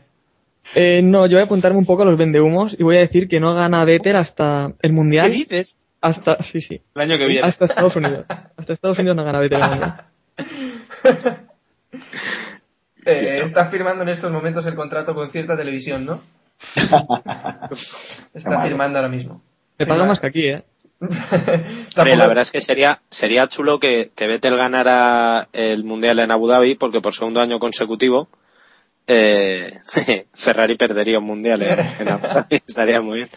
[0.75, 3.27] Eh, no, yo voy a apuntarme un poco a los vendehumos y voy a decir
[3.29, 5.33] que no gana Vettel hasta el ¿Qué Mundial.
[5.33, 5.79] dices?
[6.03, 6.81] Hasta, sí, sí.
[6.95, 7.47] El año que viene.
[7.49, 8.27] Hasta Estados Unidos.
[8.29, 10.05] Hasta Estados Unidos no gana Vettel el Mundial.
[13.11, 16.21] Eh, estás firmando en estos momentos el contrato con cierta televisión, ¿no?
[18.35, 19.43] Está firmando ahora mismo.
[19.79, 20.65] Me paga más que aquí, ¿eh?
[21.97, 26.33] Hombre, la verdad es que sería, sería chulo que, que Vettel ganara el Mundial en
[26.33, 28.29] Abu Dhabi, porque por segundo año consecutivo
[29.07, 29.73] eh,
[30.35, 32.47] Ferrari perdería un Mundial en, en Abu Dhabi.
[32.67, 33.29] Estaría muy bien.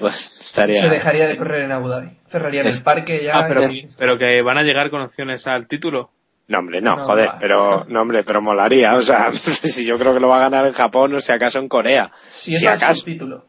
[0.00, 0.82] Pues estaría...
[0.82, 2.10] se dejaría de correr en Abu Dhabi.
[2.26, 3.38] Cerraría en Es- el parque ya.
[3.38, 3.62] Ah, pero,
[3.98, 6.10] pero que van a llegar con opciones al título.
[6.48, 7.38] No, hombre, no, No, joder, va.
[7.38, 8.94] pero, no, hombre, pero molaría.
[8.94, 11.58] O sea, si yo creo que lo va a ganar en Japón o si acaso
[11.58, 12.10] en Corea.
[12.18, 12.94] Si es si acaso.
[12.94, 13.46] subtítulo.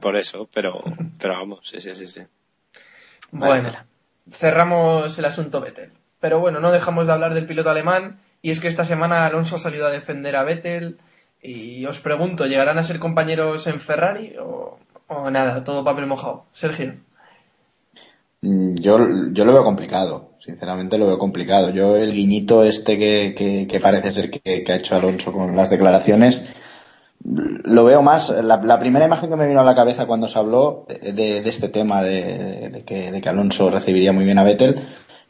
[0.00, 0.82] Por eso, pero,
[1.18, 2.22] pero vamos, sí, sí, sí, sí.
[3.32, 3.78] Bueno, Vale.
[4.30, 5.92] cerramos el asunto Vettel.
[6.20, 8.20] Pero bueno, no dejamos de hablar del piloto alemán.
[8.42, 10.98] Y es que esta semana Alonso ha salido a defender a Vettel.
[11.42, 15.62] Y os pregunto, ¿llegarán a ser compañeros en Ferrari o, o nada?
[15.64, 16.46] Todo papel mojado.
[16.52, 16.94] Sergio.
[18.46, 18.98] Mm, Yo,
[19.32, 21.70] yo lo veo complicado, sinceramente lo veo complicado.
[21.70, 25.56] Yo el guiñito este que, que, que parece ser que, que ha hecho Alonso con
[25.56, 26.44] las declaraciones,
[27.24, 30.38] lo veo más, la, la primera imagen que me vino a la cabeza cuando se
[30.38, 34.44] habló de, de este tema de, de que, de que Alonso recibiría muy bien a
[34.44, 34.80] Vettel,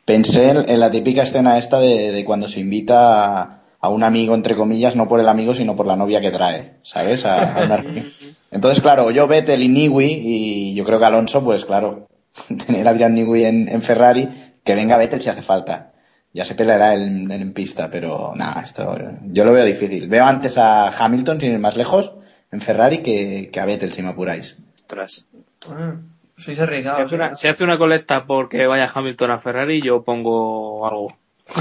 [0.04, 4.02] pensé en, en la típica escena esta de, de cuando se invita a, a un
[4.02, 7.24] amigo, entre comillas, no por el amigo, sino por la novia que trae, ¿sabes?
[7.24, 8.12] A- a una reunión.
[8.50, 12.08] Entonces, claro, yo Vettel y Niwi, y yo creo que Alonso, pues claro,
[12.66, 14.28] tener a Adrián Newey en, en Ferrari,
[14.64, 15.92] que venga Vettel si hace falta.
[16.32, 20.06] Ya se peleará en, en pista, pero nada, esto yo lo veo difícil.
[20.08, 22.12] Veo antes a Hamilton, sin ir más lejos,
[22.52, 24.56] en Ferrari, que, que a Vettel, si me apuráis.
[24.82, 25.24] Ostras.
[25.70, 25.94] Ah,
[26.36, 27.10] sois arriesgados.
[27.12, 31.08] una, si hace una colecta porque vaya Hamilton a Ferrari, yo pongo algo.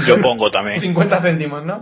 [0.06, 0.80] Yo pongo también.
[0.80, 1.80] 50 céntimos, ¿no?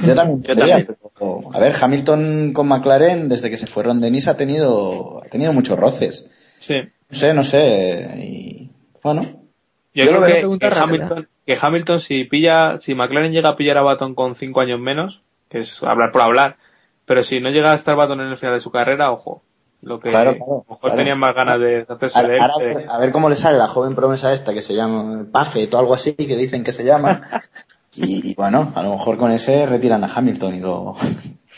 [0.00, 0.96] Yo también, Yo podría, también.
[1.18, 5.28] pero, a ver, Hamilton con McLaren, desde que se fue Ron Dennis, ha tenido, ha
[5.28, 6.30] tenido muchos roces.
[6.60, 6.74] Sí.
[7.10, 8.70] No sé, no sé, y
[9.02, 9.22] bueno,
[9.94, 10.66] Yo, Yo lo creo que, que.
[10.66, 14.78] Hamilton, que Hamilton si pilla, si McLaren llega a pillar a Baton con cinco años
[14.78, 16.56] menos, que es hablar por hablar,
[17.06, 19.42] pero si no llega a estar Baton en el final de su carrera, ojo.
[19.80, 20.96] Lo que Claro, a lo mejor claro.
[20.96, 22.40] tenían más ganas de hacerse Ahora, de él.
[22.42, 25.24] ahora a, ver, a ver cómo le sale la joven promesa esta que se llama
[25.30, 27.20] Paget o algo así, que dicen que se llama.
[28.00, 30.94] Y, bueno, a lo mejor con ese retiran a Hamilton y lo...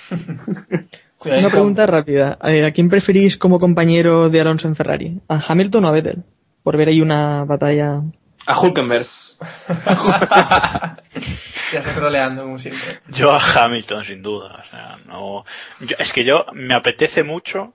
[1.24, 2.38] Una pregunta rápida.
[2.44, 5.20] Eh, ¿A quién preferís como compañero de Alonso en Ferrari?
[5.28, 6.22] ¿A Hamilton o a Vettel?
[6.62, 8.00] Por ver ahí una batalla.
[8.46, 9.06] A Hulkenberg.
[11.72, 12.98] Ya estás troleando, como siempre.
[13.08, 14.64] Yo a Hamilton, sin duda.
[14.66, 15.44] O sea, no.
[15.80, 17.74] yo- es que yo me apetece mucho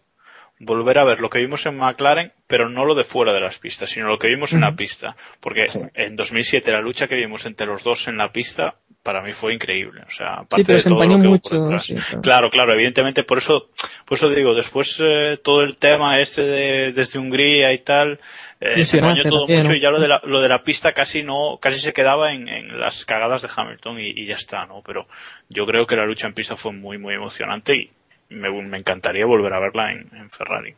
[0.59, 3.57] volver a ver lo que vimos en McLaren, pero no lo de fuera de las
[3.57, 5.15] pistas, sino lo que vimos en la pista.
[5.39, 5.79] Porque Sí.
[5.93, 8.75] en 2007 la lucha que vimos entre los dos en la pista
[9.05, 10.01] para mí fue increíble.
[10.07, 11.63] O sea, Sí, aparte pero de se todo empañó lo que hubo por mucho.
[11.63, 11.85] detrás.
[11.85, 12.21] sí, claro.
[12.21, 13.69] Claro, claro, evidentemente, por eso,
[14.03, 18.19] por eso digo, después eh, todo el tema este de, desde Hungría y tal,
[18.59, 19.75] eh, se empañó todo también, mucho ¿no?
[19.75, 22.47] y ya lo de la, lo de la pista casi no, casi se quedaba en,
[22.49, 24.81] en las cagadas de Hamilton y, y ya está, ¿no?
[24.83, 25.05] Pero
[25.49, 27.91] yo creo que la lucha en pista fue muy, muy emocionante y
[28.29, 30.73] me, me encantaría volver a verla en, en Ferrari.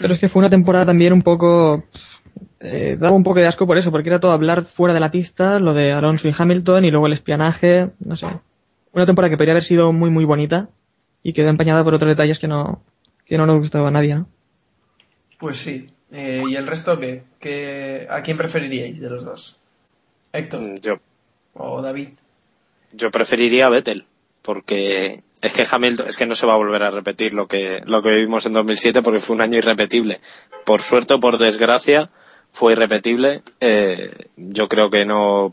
[0.00, 1.84] Pero es que fue una temporada también un poco
[2.60, 5.10] eh, daba un poco de asco por eso, porque era todo hablar fuera de la
[5.10, 8.26] pista, lo de Alonso y Hamilton y luego el espionaje, no sé.
[8.92, 10.68] Una temporada que podría haber sido muy muy bonita
[11.22, 12.82] y quedó empañada por otros detalles que no,
[13.24, 14.28] que no nos gustaba a nadie, ¿no?
[15.38, 15.88] Pues sí.
[16.12, 17.24] Eh, ¿Y el resto qué?
[17.40, 19.58] ¿Qué- ¿A quién preferiríais de los dos?
[20.32, 20.98] Héctor Mm, Yo,
[21.54, 22.08] o David.
[22.92, 24.04] yo preferiría a Vettel,
[24.42, 27.82] porque es que Hamilton, es que no se va a volver a repetir lo que,
[27.86, 30.20] lo que vivimos en 2007 porque fue un año irrepetible.
[30.64, 32.10] Por suerte o por desgracia,
[32.56, 33.42] fue irrepetible.
[33.60, 35.52] Eh, yo creo que no,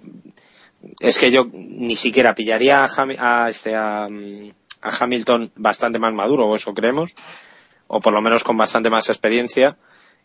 [1.01, 2.87] es que yo ni siquiera pillaría a,
[3.19, 7.13] a, este, a, a Hamilton bastante más maduro, o eso creemos,
[7.87, 9.77] o por lo menos con bastante más experiencia.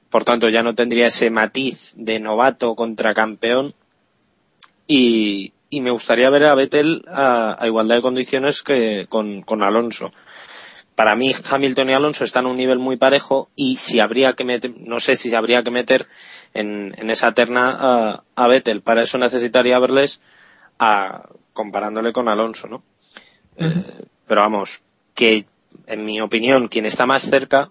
[0.08, 3.74] Por tanto, ya no tendría ese matiz de novato contra campeón.
[4.86, 9.64] Y, y me gustaría ver a Vettel a, a igualdad de condiciones que con, con
[9.64, 10.12] Alonso.
[10.98, 14.42] Para mí, Hamilton y Alonso están a un nivel muy parejo y si habría que
[14.42, 16.08] meter, no sé si habría que meter
[16.54, 18.82] en, en esa terna a, a Vettel.
[18.82, 20.20] Para eso necesitaría verles
[20.80, 22.82] a, comparándole con Alonso, ¿no?
[23.58, 24.82] Eh, pero vamos,
[25.14, 25.46] que
[25.86, 27.70] en mi opinión, quien está más cerca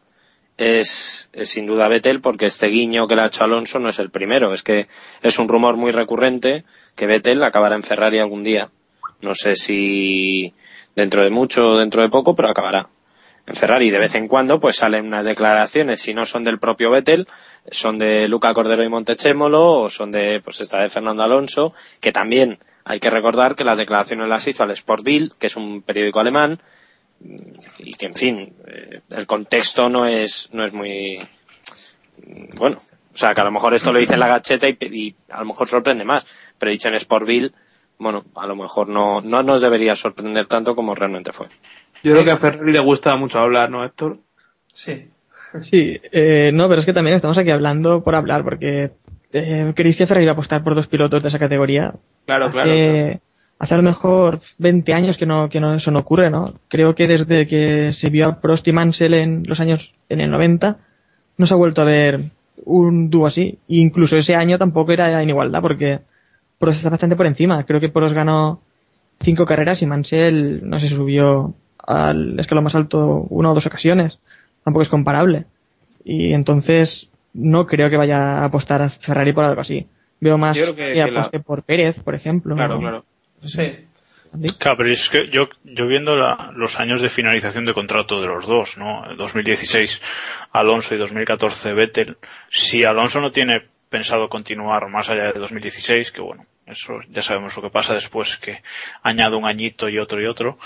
[0.56, 4.00] es, es sin duda Vettel, porque este guiño que le ha hecho Alonso no es
[4.00, 4.54] el primero.
[4.54, 4.88] Es que
[5.22, 6.64] es un rumor muy recurrente
[6.96, 8.70] que Vettel acabará en Ferrari algún día.
[9.20, 10.54] No sé si
[10.96, 12.88] dentro de mucho o dentro de poco, pero acabará
[13.48, 13.90] en Ferrari.
[13.90, 17.28] De vez en cuando, pues salen unas declaraciones, si no son del propio Vettel,
[17.72, 22.12] son de Luca Cordero y Montechemolo, o son de, pues esta de Fernando Alonso, que
[22.12, 25.82] también hay que recordar que las declaraciones las hizo al Sport Bild, que es un
[25.82, 26.62] periódico alemán,
[27.80, 31.20] y que en fin eh, el contexto no es no es muy
[32.56, 35.16] bueno o sea que a lo mejor esto lo dice en la gacheta y, y
[35.32, 36.26] a lo mejor sorprende más
[36.58, 37.52] pero dicho en Sportville
[37.98, 41.48] bueno a lo mejor no no nos debería sorprender tanto como realmente fue
[42.04, 44.18] Yo creo que a Ferrari le gusta mucho hablar, ¿no, Héctor?
[44.72, 45.10] Sí.
[45.62, 48.92] Sí, eh, no, pero es que también estamos aquí hablando por hablar, porque
[49.34, 51.94] eh, que Ferrari iba a apostar por dos pilotos de esa categoría.
[52.26, 52.72] Claro, claro.
[52.72, 53.22] Hace,
[53.60, 56.54] hace a lo mejor 20 años que no, que no eso no ocurre, ¿no?
[56.68, 60.32] Creo que desde que se vio a Prost y Mansell en los años, en el
[60.32, 60.78] 90,
[61.38, 62.20] no se ha vuelto a ver
[62.66, 63.60] un dúo así.
[63.70, 66.00] E incluso ese año tampoco era en igualdad, porque
[66.60, 67.64] Prost está bastante por encima.
[67.66, 68.62] Creo que Prost ganó
[69.20, 71.54] cinco carreras y Mansell, no sé, subió
[71.88, 74.20] al escalón más alto una o dos ocasiones.
[74.64, 75.46] Tampoco es comparable.
[76.06, 79.88] Y entonces no creo que vaya a apostar a Ferrari por algo así.
[80.20, 82.56] Veo más que, la- aposte por Pérez, por ejemplo.
[82.56, 82.80] Claro, ¿no?
[82.82, 83.06] claro.
[83.44, 83.86] Sí.
[84.60, 88.28] Claro, pero es que yo, yo viendo la- los años de finalización de contrato de
[88.28, 89.04] los dos, ¿no?
[89.18, 90.02] 2016
[90.52, 92.18] Alonso y 2014 Vettel,
[92.50, 97.56] si Alonso no tiene pensado continuar más allá de 2016, que bueno, eso ya sabemos
[97.56, 98.62] lo que pasa después que
[99.02, 100.58] añade un añito y otro y otro,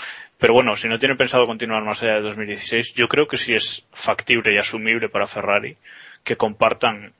[0.42, 3.54] pero bueno, si no tiene pensado continuar más allá de 2016, yo creo que sí
[3.54, 5.76] es factible y asumible para Ferrari
[6.24, 7.12] que compartan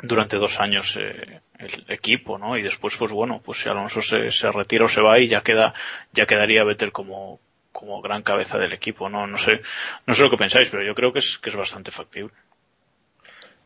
[0.00, 2.56] durante dos años eh, el equipo, ¿no?
[2.56, 5.74] Y después, pues bueno, pues si Alonso se, retira o se va y ya queda,
[6.12, 7.40] ya quedaría Vettel como,
[7.72, 9.26] como gran cabeza del equipo, ¿no?
[9.26, 9.54] No sé,
[10.06, 12.32] no sé lo que pensáis, pero yo creo que es, que es bastante factible.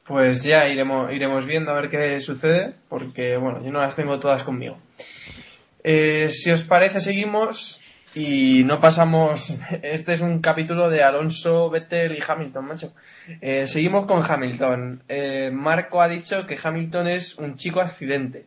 [0.06, 4.18] Pues ya iremos, iremos viendo a ver qué sucede, porque bueno, yo no las tengo
[4.18, 4.78] todas conmigo.
[5.84, 7.82] Eh, si os parece, seguimos
[8.16, 9.58] y no pasamos.
[9.82, 12.94] Este es un capítulo de Alonso, Vettel y Hamilton, macho.
[13.42, 15.02] Eh, seguimos con Hamilton.
[15.06, 18.46] Eh, Marco ha dicho que Hamilton es un chico accidente.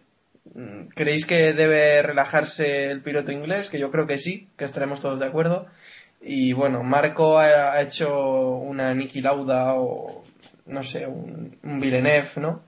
[0.56, 3.70] Mm, ¿Creéis que debe relajarse el piloto inglés?
[3.70, 5.68] Que yo creo que sí, que estaremos todos de acuerdo.
[6.20, 10.26] Y bueno, Marco ha, ha hecho una Niki Lauda o
[10.66, 12.64] no sé, un, un Villeneuve, ¿no?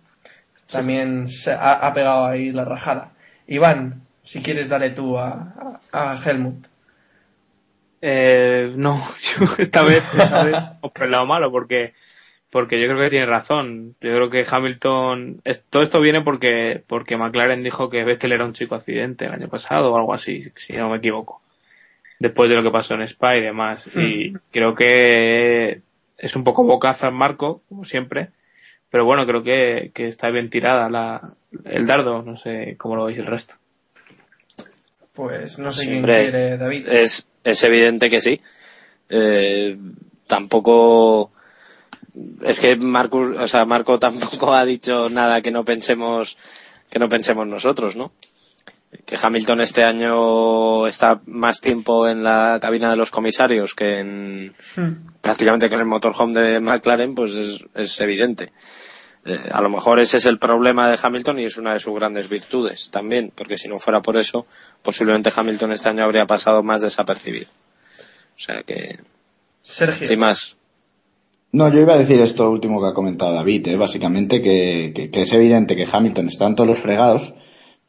[0.71, 3.11] También se ha, ha pegado ahí la rajada.
[3.47, 6.70] Iván, si quieres dale tú a, a, a Helmut.
[8.01, 9.01] Eh, no,
[9.39, 11.93] yo esta vez, esta vez por el lado malo porque
[12.51, 13.95] porque yo creo que tiene razón.
[14.01, 18.45] Yo creo que Hamilton es- todo esto viene porque porque McLaren dijo que Vettel era
[18.45, 21.41] un chico accidente el año pasado o algo así, si no me equivoco.
[22.19, 23.89] Después de lo que pasó en Spa y demás.
[23.97, 25.81] Y creo que
[26.17, 28.29] es un poco bocaza en Marco, como siempre.
[28.89, 31.33] Pero bueno, creo que, que está bien tirada la,
[31.65, 32.21] el dardo.
[32.23, 33.55] No sé cómo lo veis el resto.
[35.13, 36.87] Pues no sé Siempre quién quiere, David.
[36.87, 38.41] es es evidente que sí.
[39.09, 39.77] Eh,
[40.27, 41.31] tampoco
[42.43, 46.37] es que Marcus o sea Marco tampoco ha dicho nada que no pensemos
[46.89, 48.11] que no pensemos nosotros no
[49.05, 54.53] que Hamilton este año está más tiempo en la cabina de los comisarios que en
[55.21, 58.51] prácticamente que en el motorhome de McLaren pues es, es evidente
[59.23, 61.93] Eh, a lo mejor ese es el problema de Hamilton y es una de sus
[61.93, 64.47] grandes virtudes también, porque si no fuera por eso,
[64.81, 67.45] posiblemente Hamilton este año habría pasado más desapercibido.
[68.35, 68.97] O sea que,
[69.61, 70.07] Sergio.
[70.07, 70.57] sin más.
[71.51, 73.75] No, yo iba a decir esto último que ha comentado David, ¿eh?
[73.75, 77.33] básicamente que, que- que es evidente que Hamilton está en todos los fregados,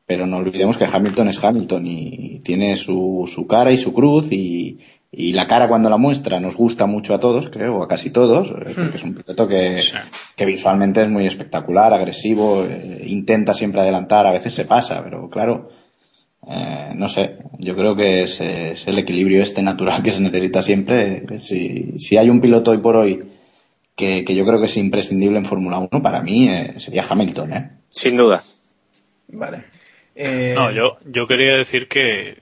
[0.05, 4.31] pero no olvidemos que Hamilton es Hamilton y tiene su, su cara y su cruz
[4.33, 4.81] y,
[5.15, 8.11] y la cara cuando la muestra nos gusta mucho a todos, creo, o a casi
[8.11, 9.93] todos, eh, porque es un piloto que, Sí.
[10.35, 15.29] que visualmente es muy espectacular, agresivo, eh, intenta siempre adelantar, a veces se pasa, pero
[15.29, 15.69] claro,
[16.49, 20.63] eh, no sé, yo creo que es, es el equilibrio este natural que se necesita
[20.63, 21.25] siempre.
[21.39, 23.21] Si, si hay un piloto hoy por hoy
[23.95, 27.53] que, que yo creo que es imprescindible en Fórmula 1, para mí eh, sería Hamilton,
[27.53, 27.71] ¿eh?
[27.91, 28.43] Sin duda.
[29.29, 29.65] Vale.
[30.17, 32.39] Eh, No, yo, yo quería decir que,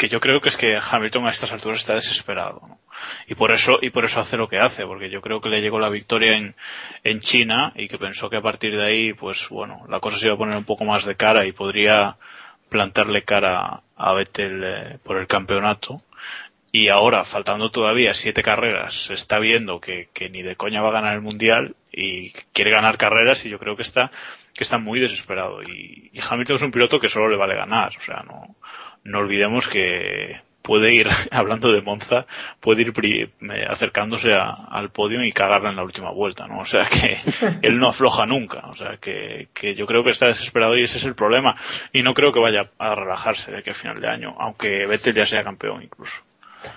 [0.00, 2.62] que yo creo que es que Hamilton a estas alturas está desesperado.
[2.66, 2.78] ¿no?
[3.26, 5.60] Y por eso, y por eso hace lo que hace, porque yo creo que le
[5.60, 6.54] llegó la victoria en,
[7.04, 10.24] en China y que pensó que a partir de ahí, pues bueno, la cosa se
[10.24, 12.16] iba a poner un poco más de cara y podría
[12.70, 15.98] plantarle cara a Vettel eh, por el campeonato.
[16.72, 20.88] Y ahora, faltando todavía siete carreras, se está viendo que, que ni de coña va
[20.88, 24.10] a ganar el mundial y quiere ganar carreras y yo creo que está,
[24.54, 25.60] que está muy desesperado.
[25.62, 27.92] Y, y Hamilton es un piloto que solo le vale ganar.
[27.98, 28.56] O sea, no,
[29.04, 32.26] no olvidemos que puede ir, hablando de Monza,
[32.60, 36.60] puede ir pri- eh, acercándose a- al podio y cagarla en la última vuelta, ¿no?
[36.60, 37.16] O sea que
[37.62, 38.60] él no afloja nunca.
[38.68, 41.56] O sea que, que yo creo que está desesperado y ese es el problema.
[41.92, 45.14] Y no creo que vaya a relajarse de que a final de año, aunque Vettel
[45.14, 46.18] ya sea campeón incluso.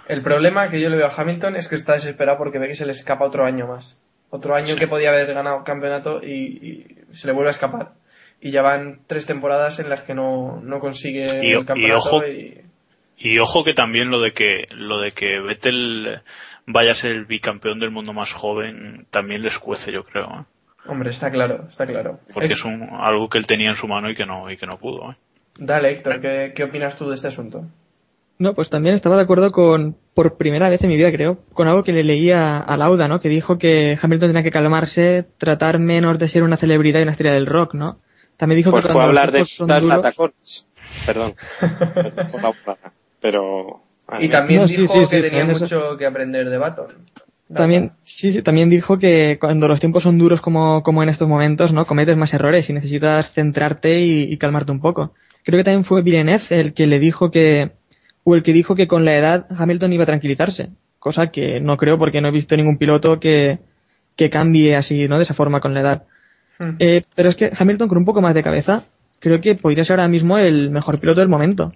[0.07, 2.75] El problema que yo le veo a Hamilton es que está desesperado porque ve que
[2.75, 3.99] se le escapa otro año más.
[4.29, 7.91] Otro año que podía haber ganado campeonato y, y se le vuelve a escapar.
[8.45, 11.97] Y ya van tres temporadas en las que no, no consigue Y- el y campeonato.
[11.97, 12.59] ojo- y-
[13.17, 16.19] Y ojo que también lo de que lo de que Vettel
[16.65, 20.43] vaya a ser el bicampeón del mundo más joven también les cuece, yo creo, ¿eh?
[20.87, 22.19] Hombre, está claro, está claro.
[22.33, 24.65] porque es un, algo que él tenía en su mano y que no y que
[24.65, 25.11] no pudo.
[25.11, 25.15] ¿eh?
[25.57, 27.63] Dale, Héctor, ¿qué, ¿qué opinas tú de este asunto?
[28.39, 31.69] No, pues también estaba de acuerdo con, por primera vez en mi vida creo, con
[31.69, 33.21] algo que le leía a Lauda, ¿no?
[33.21, 37.11] Que dijo que Hamilton tenía que calmarse, tratar menos de ser una celebridad y una
[37.13, 37.99] estrella del rock, ¿no?
[38.43, 40.67] También dijo Pues que fue a hablar de putas duros- latacones.
[41.05, 41.33] Perdón.
[43.21, 43.81] Pero.
[44.19, 46.87] Y también No, dijo sí, que sí, tenía eso- mucho que aprender de Baton.
[47.53, 51.27] También, sí, sí, también dijo que cuando los tiempos son duros como, como en estos
[51.27, 51.85] momentos, ¿no?
[51.85, 55.13] Cometes más errores y necesitas centrarte y, y calmarte un poco.
[55.43, 57.71] Creo que también fue Villeneuve el que le dijo que,
[58.23, 60.69] o el que dijo que con la edad Hamilton iba a tranquilizarse.
[60.99, 63.59] Cosa que no creo porque no he visto ningún piloto que,
[64.15, 65.17] que cambie así, ¿no?
[65.17, 66.03] De esa forma con la edad.
[66.63, 66.75] Hmm.
[66.79, 68.83] Eh, pero es que Hamilton con un poco más de cabeza,
[69.19, 71.71] creo que podría ser ahora mismo el mejor piloto del momento.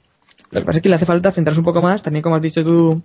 [0.52, 2.42] Lo que pasa es que le hace falta centrarse un poco más, también como has
[2.42, 3.04] dicho tú,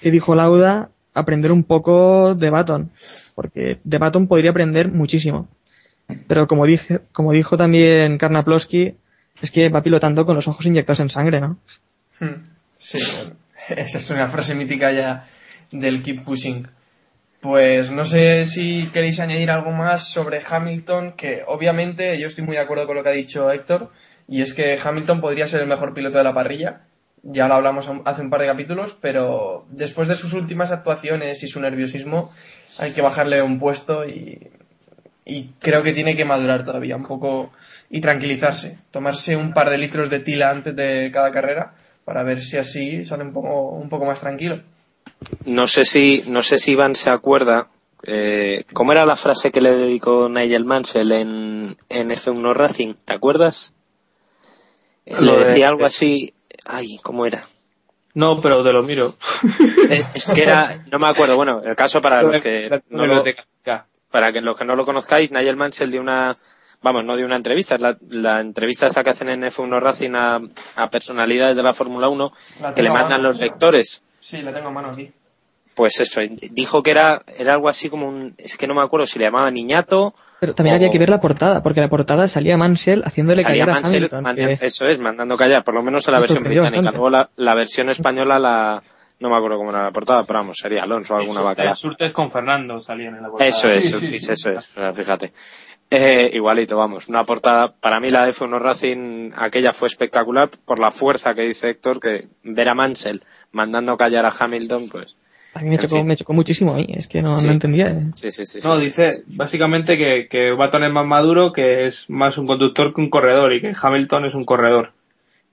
[0.00, 2.90] que dijo Lauda, aprender un poco de Baton,
[3.34, 5.48] porque de Baton podría aprender muchísimo.
[6.28, 8.94] Pero como dije, como dijo también Karnaploski,
[9.40, 11.58] es que va pilotando con los ojos inyectados en sangre, ¿no?
[12.20, 12.44] Hmm.
[12.76, 12.98] Sí,
[13.68, 15.28] esa es una frase mítica ya
[15.72, 16.68] del Keep Pushing.
[17.46, 22.56] Pues no sé si queréis añadir algo más sobre Hamilton, que obviamente yo estoy muy
[22.56, 23.92] de acuerdo con lo que ha dicho Héctor,
[24.26, 26.80] y es que Hamilton podría ser el mejor piloto de la parrilla.
[27.22, 31.46] Ya lo hablamos hace un par de capítulos, pero después de sus últimas actuaciones y
[31.46, 32.32] su nerviosismo,
[32.80, 34.50] hay que bajarle un puesto y,
[35.60, 37.52] creo que tiene que madurar todavía un poco
[37.90, 38.76] y tranquilizarse.
[38.90, 41.74] Tomarse un par de litros de tila antes de cada carrera
[42.04, 44.62] para ver si así sale un poco, un poco más tranquilo.
[45.44, 47.68] No sé si, no sé si Iván se acuerda.
[48.02, 52.94] Eh, ¿Cómo era la frase que le dedicó Nigel Mansell en, en F1 Racing?
[53.04, 53.74] ¿Te acuerdas?
[55.06, 56.32] Eh, Lo le de- decía algo así.
[56.64, 57.42] Ay, ¿cómo era?
[58.14, 59.16] No, pero te lo miro.
[59.88, 61.36] Eh, es que era, no me acuerdo.
[61.36, 63.22] Bueno, el caso para los que no lo,
[64.10, 66.36] para que los que no lo conozcáis, Nigel Mansell dio una,
[66.82, 70.14] vamos, no dio una entrevista, es la, la entrevista esta que hacen en F1 Racing
[70.16, 70.40] a,
[70.76, 74.02] a personalidades de la Fórmula 1 La que le mandan los lectores.
[74.28, 75.08] Sí, la tengo a mano aquí.
[75.76, 76.20] Pues eso,
[76.52, 79.26] dijo que era, era algo así como un, es que no me acuerdo si le
[79.26, 83.02] llamaba niñato Pero también O- había que ver la portada, porque la portada salía Mansell
[83.04, 84.22] haciéndole salía callar a Mansell, Hamilton.
[84.24, 86.76] manda- que- eso es, mandando callar, por lo menos en la versión británica.
[86.76, 86.96] bastante.
[86.98, 88.82] Luego la, la versión española la,
[89.20, 91.52] no me acuerdo cómo era la portada, pero vamos, sería Alonso o alguna.
[91.52, 93.48] El Surtes con Fernando salían en la portada.
[93.48, 94.32] Eso es, Sí, sí, sí.
[94.32, 95.32] eso es, o sea, fíjate.
[95.88, 100.80] Eh, igualito, vamos, una portada, para mí la de F1 Racing, aquella fue espectacular por
[100.80, 105.16] la fuerza que dice Héctor, que ver a Mansell mandando callar a Hamilton, pues,
[105.54, 107.46] A mí me chocó, me chocó muchísimo a mí, es que no, Sí.
[107.46, 107.86] no entendía.
[107.86, 108.10] eh.
[108.14, 108.58] sí, sí, sí.
[108.68, 109.36] No, sí, dice sí, sí.
[109.36, 113.54] básicamente que, que Baton es más maduro, que es más un conductor que un corredor
[113.54, 114.90] y que Hamilton es un corredor.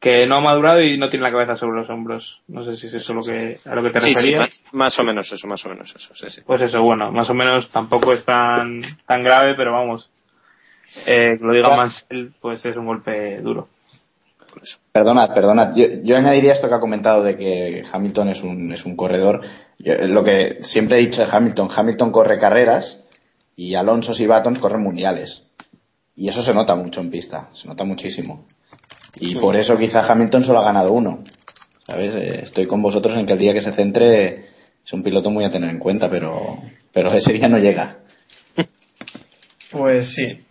[0.03, 2.41] Que no ha madurado y no tiene la cabeza sobre los hombros.
[2.49, 4.39] No sé si es eso lo que, a lo que te Sí, sí, referías.
[4.41, 6.41] más, más o menos eso, más o menos eso, sí, sí.
[6.45, 10.09] Pues eso, bueno, más o menos tampoco es tan, tan grave, pero vamos.
[11.07, 11.77] Eh, que lo diga Ah.
[11.77, 13.69] Mansell, pues es un golpe duro.
[14.91, 15.73] Perdonad, perdonad.
[15.75, 19.41] Yo, yo añadiría esto que ha comentado de que Hamilton es un, es un corredor.
[19.79, 23.01] Yo- lo que siempre he dicho de Hamilton, Hamilton corre carreras
[23.55, 25.49] y Alonso y Baton corren mundiales.
[26.15, 28.45] Y eso se nota mucho en pista, se nota muchísimo.
[29.19, 31.23] Y por eso quizá Hamilton solo ha ganado uno.
[31.85, 32.15] ¿Sabes?
[32.15, 34.49] Eh, Estoy con vosotros en que el día que se centre
[34.85, 36.57] es un piloto muy a tener en cuenta, pero,
[36.91, 37.97] pero ese día no llega.
[39.71, 40.45] Pues sí.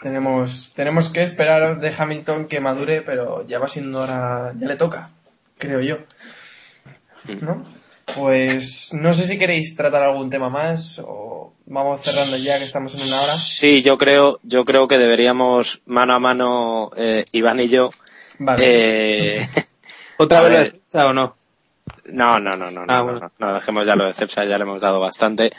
[0.00, 4.76] Tenemos, tenemos que esperar de Hamilton que madure, pero ya va siendo hora, ya le
[4.76, 5.10] toca,
[5.58, 5.98] creo yo.
[7.40, 7.64] ¿No?
[8.16, 12.94] Pues no sé si queréis tratar algún tema más o vamos cerrando ya que estamos
[12.94, 13.34] en una hora.
[13.34, 17.90] Sí, yo creo, yo creo que deberíamos mano a mano, eh, Iván y yo,
[18.38, 18.62] Vale.
[19.38, 19.46] eh,
[20.18, 21.36] ¿Otra vez defensa o no?
[22.06, 23.20] No, no, no, no, no, Ah, no, bueno.
[23.38, 25.52] no, no, dejemos ya lo de Cepsa, ya le hemos dado bastante.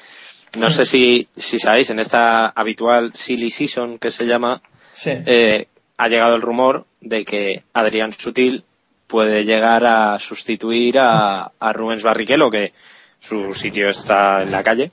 [0.57, 5.11] No sé si, si sabéis, en esta habitual silly season que se llama, Sí.
[5.25, 8.63] eh, ha llegado el rumor de que Adrián Sutil
[9.07, 12.73] puede llegar a sustituir a, a Rubens Barrichello, que
[13.19, 14.91] su sitio está en la calle.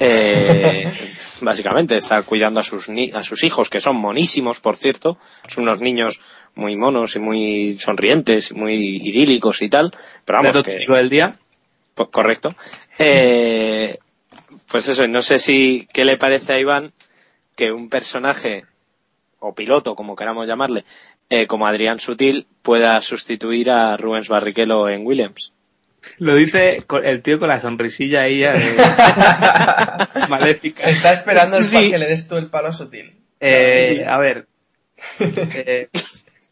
[0.00, 0.92] Eh,
[1.42, 5.16] básicamente está cuidando a sus ni- a sus hijos que son monísimos por cierto
[5.46, 6.20] son unos niños
[6.56, 9.92] muy monos y muy sonrientes muy idílicos y tal
[10.24, 11.38] pero vamos que, del día.
[12.10, 12.52] correcto.
[12.98, 13.96] Eh,
[14.66, 16.92] pues eso, no sé si qué le parece a Iván
[17.54, 18.64] que un personaje
[19.38, 20.84] o piloto, como queramos llamarle,
[21.30, 25.52] eh, como Adrián Sutil, pueda sustituir a Rubens Barrichello en Williams.
[26.18, 28.48] Lo dice el tío con la sonrisilla ahí de-
[30.28, 30.84] maléfica.
[30.88, 31.76] Está esperando el Sí.
[31.76, 33.12] pa- que le des tú el palo sutil.
[33.40, 34.00] Eh, Sí.
[34.02, 34.46] A ver,
[35.20, 35.88] eh,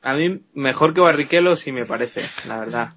[0.03, 2.89] a mí mejor que Barrichello sí me parece, la verdad.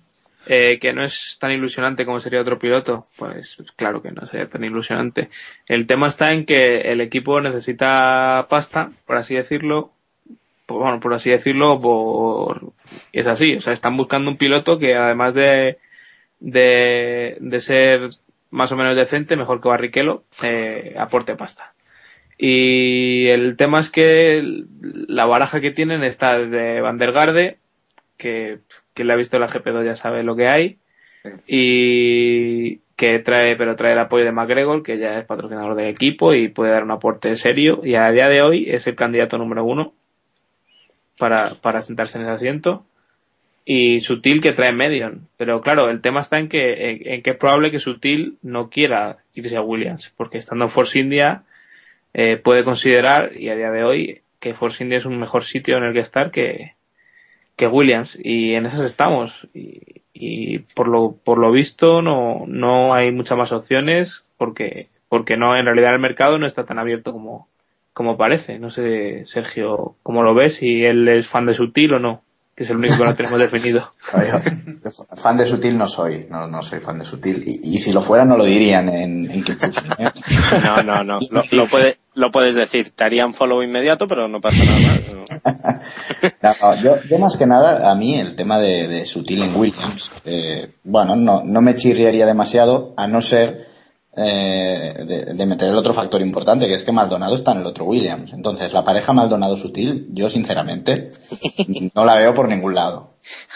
[0.49, 4.45] Eh, que no es tan ilusionante como sería otro piloto, pues claro que no sería
[4.45, 5.29] tan ilusionante.
[5.67, 9.91] El tema está en que el equipo necesita pasta, por así decirlo,
[10.67, 12.73] por- bueno, por así decirlo, por
[13.11, 15.79] es así, o sea, están buscando un piloto que además de
[16.39, 18.09] de, de ser
[18.51, 21.73] más o menos decente, mejor que Barrichello, eh, aporte pasta.
[22.37, 24.43] Y el tema es que
[25.07, 27.57] la baraja que tienen está de Van der Garde,
[28.17, 28.59] que
[28.93, 30.77] quien le ha visto la GP2 ya sabe lo que hay,
[31.47, 36.33] y que trae, pero trae el apoyo de McGregor, que ya es patrocinador del equipo
[36.33, 39.63] y puede dar un aporte serio, y a día de hoy es el candidato número
[39.65, 39.93] uno
[41.17, 42.85] para, para sentarse en ese asiento
[43.69, 45.27] y Sutil que trae Medion.
[45.35, 49.17] Pero claro, el tema está en que, en, que es probable que Sutil no quiera
[49.33, 51.43] irse a Williams, porque estando en Force India
[52.13, 55.77] eh, puede considerar, y a día de hoy, que Force India es un mejor sitio
[55.77, 56.75] en el que estar que,
[57.57, 58.17] que Williams.
[58.23, 59.47] Y en esas estamos.
[59.53, 65.37] Y, y por lo, por lo visto no, no hay muchas más opciones porque, porque
[65.37, 67.47] no, en realidad el mercado no está tan abierto como,
[67.97, 68.59] como parece.
[68.59, 72.21] No sé, Sergio, cómo lo ves, si él es fan de Sutil o no,
[72.55, 73.91] que es el único que no tenemos definido.
[75.17, 77.43] Fan de Sutil no soy, no, no soy fan de Sutil.
[77.43, 79.43] Y, y si lo fuera no lo dirían en, en.
[80.63, 82.91] No, no, no, lo, lo, puede, lo puedes decir.
[82.91, 85.81] Te harían follow inmediato, pero no pasa nada más.
[86.43, 86.49] no.
[86.61, 89.55] No, no, yo, yo más que nada, a mí el tema de, de Sutil en
[89.55, 93.76] Williams, eh, bueno, no, no me chirriaría demasiado, a no ser
[94.19, 97.67] eh, de, de meter el otro factor importante, que es que Maldonado está en el
[97.67, 98.33] otro Williams.
[98.33, 101.11] Entonces, la pareja Maldonado-Sutil, yo sinceramente,
[101.93, 103.11] no la veo por ningún lado.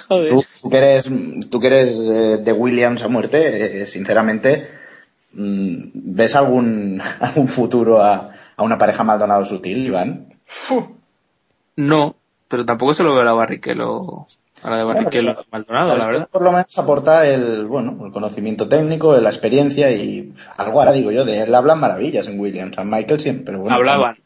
[0.07, 0.33] Joder.
[0.33, 1.09] Tú, tú que eres,
[1.49, 4.67] tú que eres eh, de Williams a muerte, eh, sinceramente,
[5.33, 10.35] mm, ¿ves algún, algún futuro a, a una pareja Maldonado-Sutil, Iván?
[11.75, 12.15] No,
[12.47, 14.27] pero tampoco se lo veo a la Barrichello,
[14.63, 16.29] a la de Barrichello Bueno, Maldonado, la verdad.
[16.31, 21.11] Por lo menos aporta el, bueno, el conocimiento técnico, la experiencia y algo ahora digo
[21.11, 23.75] yo, de él hablan maravillas en Williams, a Michael siempre, pero bueno.
[23.75, 24.17] Hablaban.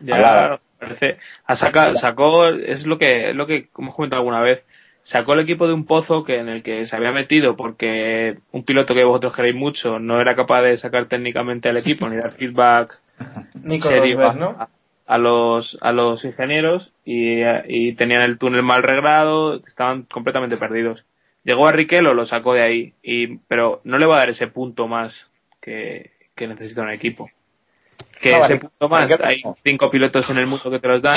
[0.00, 0.58] Ya, Hablaban.
[0.78, 4.64] parece, a saca- sacó, es lo que, es lo que, como he comentado alguna vez,
[5.04, 8.64] sacó el equipo de un pozo que en el que se había metido porque un
[8.64, 12.32] piloto que vosotros queréis mucho no era capaz de sacar técnicamente al equipo ni dar
[12.32, 12.98] feedback
[13.62, 14.56] Nico serio Rosberg, a, ¿no?
[14.58, 14.68] a-
[15.06, 21.04] a los a los ingenieros y, y tenían el túnel mal reglado, estaban completamente perdidos.
[21.44, 24.48] Llegó a Riquelme, lo sacó de ahí, y, pero no le va a dar ese
[24.48, 25.28] punto más
[25.60, 27.30] que, que necesita un equipo.
[28.20, 31.14] Que No, ese punto más, hay cinco pilotos en el mundo que te los dan,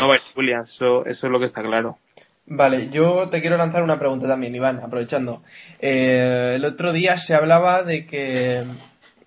[0.00, 1.98] no va a ir Williams, eso, eso es lo que está claro.
[2.44, 5.42] Vale, yo te quiero lanzar una pregunta también, Iván, aprovechando.
[5.78, 8.64] Eh, el otro día se hablaba de que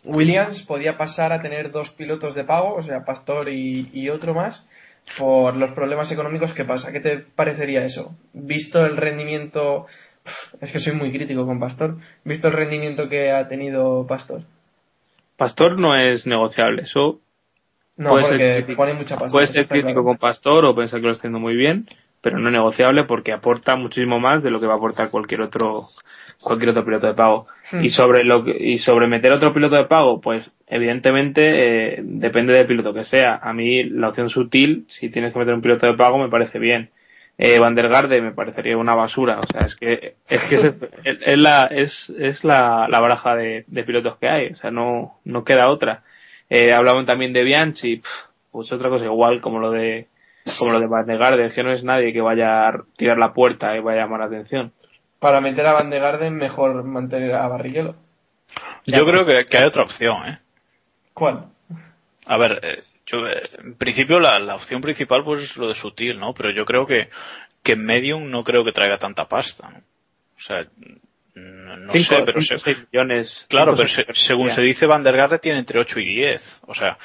[0.06, 4.34] Williams podía pasar a tener dos pilotos de pago, o sea, Pastor y, y otro
[4.34, 4.66] más,
[5.18, 6.92] por los problemas económicos que pasa.
[6.92, 8.16] ¿Qué te parecería eso?
[8.34, 9.88] Visto el rendimiento...
[10.60, 11.98] Es que soy muy crítico con Pastor.
[12.24, 14.42] Visto el rendimiento que ha tenido Pastor.
[15.38, 17.20] Pastor no es negociable, eso
[17.98, 18.78] No, Puede porque crítico.
[18.78, 19.32] pone mucha pasta.
[19.32, 20.04] puede eso ser crítico claro.
[20.06, 21.86] con Pastor o pensar que lo está haciendo muy bien,
[22.22, 25.90] pero no negociable porque aporta muchísimo más de lo que va a aportar cualquier otro
[26.42, 27.48] cualquier otro piloto de pago.
[27.72, 27.84] Hmm.
[27.84, 32.54] Y sobre lo que- y sobre meter otro piloto de pago, pues evidentemente eh, depende
[32.54, 33.36] del piloto que sea.
[33.42, 36.60] A mí la opción sutil, si tienes que meter un piloto de pago, me parece
[36.60, 36.90] bien.
[37.38, 39.40] Eh, Van der Garde me parecería una basura.
[39.40, 40.74] O sea, es que es que
[41.04, 44.48] es, la es, es la, la baraja de, de pilotos que hay.
[44.48, 46.04] O sea, no no queda otra.
[46.50, 48.02] Eh, hablaban también de Bianchi,
[48.52, 50.08] pues otra cosa igual como lo de
[50.60, 53.18] como lo de Van der Garde, es que no es nadie que vaya a tirar
[53.18, 54.72] la puerta y vaya a llamar la atención.
[55.20, 57.96] Para meter a Van de Garden, mejor mantener a Barrichello.
[58.86, 60.40] Yo creo que, que hay otra opción, ¿eh?
[61.14, 61.46] ¿Cuál?
[62.28, 65.74] A ver, eh, yo, eh, en principio la, la opción principal pues es lo de
[65.76, 66.34] sutil, ¿no?
[66.34, 67.10] Pero yo creo que,
[67.64, 69.78] que Medium no creo que traiga tanta pasta, ¿no?
[69.80, 70.66] O sea,
[71.34, 73.46] no, no Cinco- sé, pero cinco, se- seis millones.
[73.50, 76.60] claro, cinco, pero se- según se dice Van der Garde tiene entre 8 y 10.
[76.68, 76.98] O sea,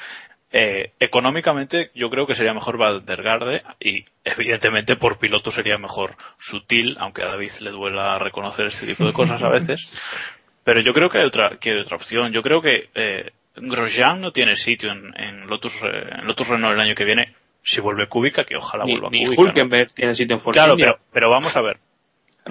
[0.51, 5.77] eh, económicamente yo creo que sería mejor Van der Garde y evidentemente por piloto sería
[5.77, 10.01] mejor sutil, aunque a David le duela reconocer este tipo de cosas a veces.
[10.63, 12.31] Pero yo creo que hay otra, que hay otra opción.
[12.33, 15.87] Yo creo que eh, Grosjean no tiene sitio en, en Lotus, eh,
[16.19, 17.33] en Lotus Renault el año que viene.
[17.63, 19.41] Si vuelve Kubica, que ojalá Ni, vuelva ni Kubica.
[19.41, 19.47] ¿no?
[19.47, 20.87] Hulkenberg tiene sitio en Force Claro, India.
[20.93, 21.77] pero, pero vamos a ver.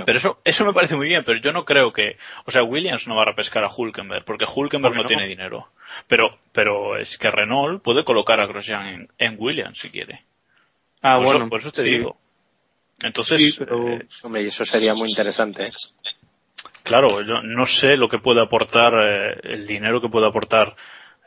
[0.06, 3.08] Pero eso, eso me parece muy bien, pero yo no creo que, o sea, Williams
[3.08, 5.22] no va a repescar a Hulkenberg, porque Hulkenberg ¿Por qué no, no?
[5.22, 5.68] tiene dinero.
[6.06, 10.24] Pero, pero es que Renault puede colocar a Grosjean en, en Williams si quiere.
[11.02, 11.40] Ah, por, bueno.
[11.40, 11.90] eso, por eso te sí.
[11.90, 12.16] digo.
[13.02, 15.64] Entonces, Sí, pero- eh, Hombre, y eso sería muy interesante.
[15.64, 15.72] ¿eh?
[16.82, 20.76] claro, yo no sé lo que puede aportar, eh, el dinero que puede aportar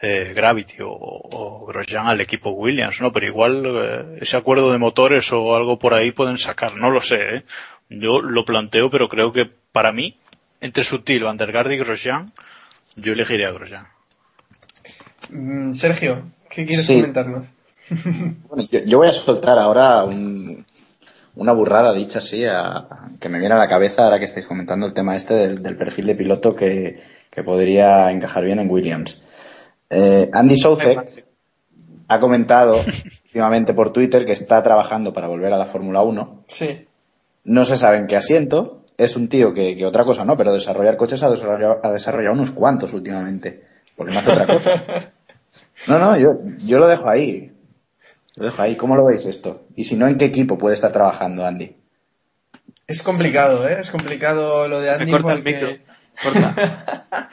[0.02, 3.12] eh, Gravity o, o Grosjean al equipo Williams, ¿no?
[3.14, 7.02] Pero igual eh, ese acuerdo de motores o algo por ahí pueden sacar, no lo
[7.02, 7.44] sé, ¿eh?
[7.90, 10.16] Yo lo planteo, pero creo que para mí,
[10.62, 12.32] entre Sutil, Van der Garde y Grosjean,
[12.96, 13.88] yo elegiría a Grosjean.
[15.30, 16.96] Mm, Sergio, ¿qué quieres Sí.
[16.96, 17.46] comentarnos?
[18.50, 20.66] Bueno, yo, yo voy a soltar ahora un-
[21.36, 22.88] una burrada dicha así a-
[23.20, 25.76] que me viene a la cabeza ahora que estáis comentando el tema este del, del
[25.78, 29.20] perfil de piloto que, que podría encajar bien en Williams.
[29.90, 31.26] Eh, Andy Soucek
[32.08, 32.80] ha comentado
[33.26, 36.44] últimamente por Twitter que está trabajando para volver a la Fórmula 1.
[36.48, 36.88] Sí.
[37.44, 38.84] No se sabe en qué asiento.
[38.98, 42.36] Es un tío que, que otra cosa no, pero desarrollar coches ha desarrollado, ha desarrollado
[42.36, 43.64] unos cuantos últimamente.
[43.96, 45.12] Porque no hace otra cosa.
[45.88, 46.30] No, no, yo,
[46.60, 47.52] yo lo dejo ahí.
[48.36, 48.76] Lo dejo ahí.
[48.76, 49.64] ¿Cómo lo veis esto?
[49.76, 51.76] Y si no, ¿en qué equipo puede estar trabajando Andy?
[52.88, 53.78] Es complicado, ¿eh?
[53.80, 55.70] Es complicado lo de Me Andy corta el porque- micro.
[56.24, 57.30] Corta.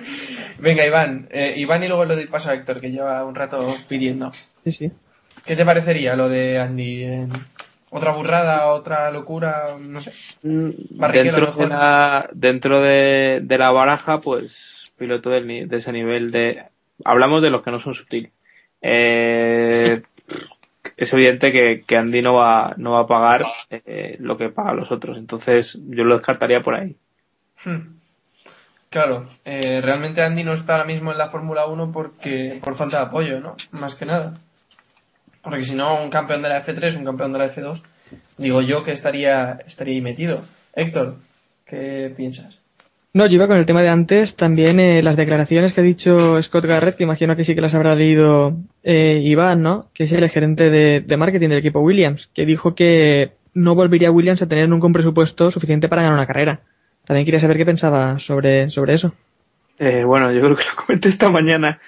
[0.58, 1.28] Venga, Iván.
[1.30, 4.32] Eh, Iván y luego le doy paso a Héctor, que lleva un rato pidiendo.
[4.64, 4.90] Sí, sí.
[5.44, 7.04] ¿Qué te parecería lo de Andy?
[7.04, 7.28] Eh,
[7.90, 9.76] ¿Otra burrada, otra locura?
[9.78, 10.12] No sé.
[10.42, 16.30] Barrichello, dentro de la, dentro de, de la baraja, pues piloto del de ese nivel
[16.30, 16.62] de...
[17.04, 18.30] Hablamos de los que no son sutil.
[18.82, 20.02] Eh,
[20.96, 24.76] es evidente que, que Andy no va, no va a pagar eh, lo que pagan
[24.76, 25.18] los otros.
[25.18, 26.96] Entonces yo lo descartaría por ahí.
[27.64, 27.96] Hmm.
[28.90, 32.98] Claro, eh, realmente Andy no está ahora mismo en la Fórmula 1 porque por falta
[32.98, 33.56] de apoyo, ¿no?
[33.70, 34.40] Más que nada.
[35.42, 37.80] Porque si no, un campeón de la F3, un campeón de la F2,
[38.36, 40.44] digo yo que estaría, estaría ahí metido.
[40.74, 41.16] Héctor,
[41.64, 42.60] ¿qué piensas?
[43.12, 46.40] No, yo iba con el tema de antes, también eh, las declaraciones que ha dicho
[46.42, 49.88] Scott Garrett, que imagino que sí que las habrá leído eh, Iván, ¿no?
[49.94, 54.12] Que es el gerente de, de marketing del equipo Williams, que dijo que no volvería
[54.12, 56.60] Williams a tener nunca un presupuesto suficiente para ganar una carrera.
[57.04, 59.12] También quería saber qué pensaba sobre, sobre eso.
[59.78, 61.80] Eh, bueno, yo creo que lo comenté esta mañana.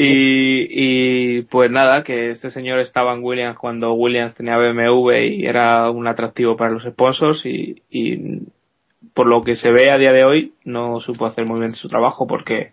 [0.00, 5.46] Y, y pues nada, que este señor estaba en Williams cuando Williams tenía BMW y
[5.46, 8.42] era un atractivo para los sponsors y, y
[9.12, 11.88] por lo que se ve a día de hoy no supo hacer muy bien su
[11.88, 12.70] trabajo porque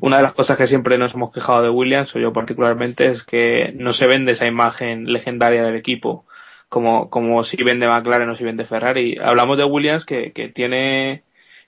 [0.00, 3.22] una de las cosas que siempre nos hemos quejado de Williams, o yo particularmente, es
[3.22, 6.24] que no se vende esa imagen legendaria del equipo
[6.68, 9.18] como, como si vende McLaren o si vende Ferrari.
[9.22, 11.22] Hablamos de Williams que, que tiene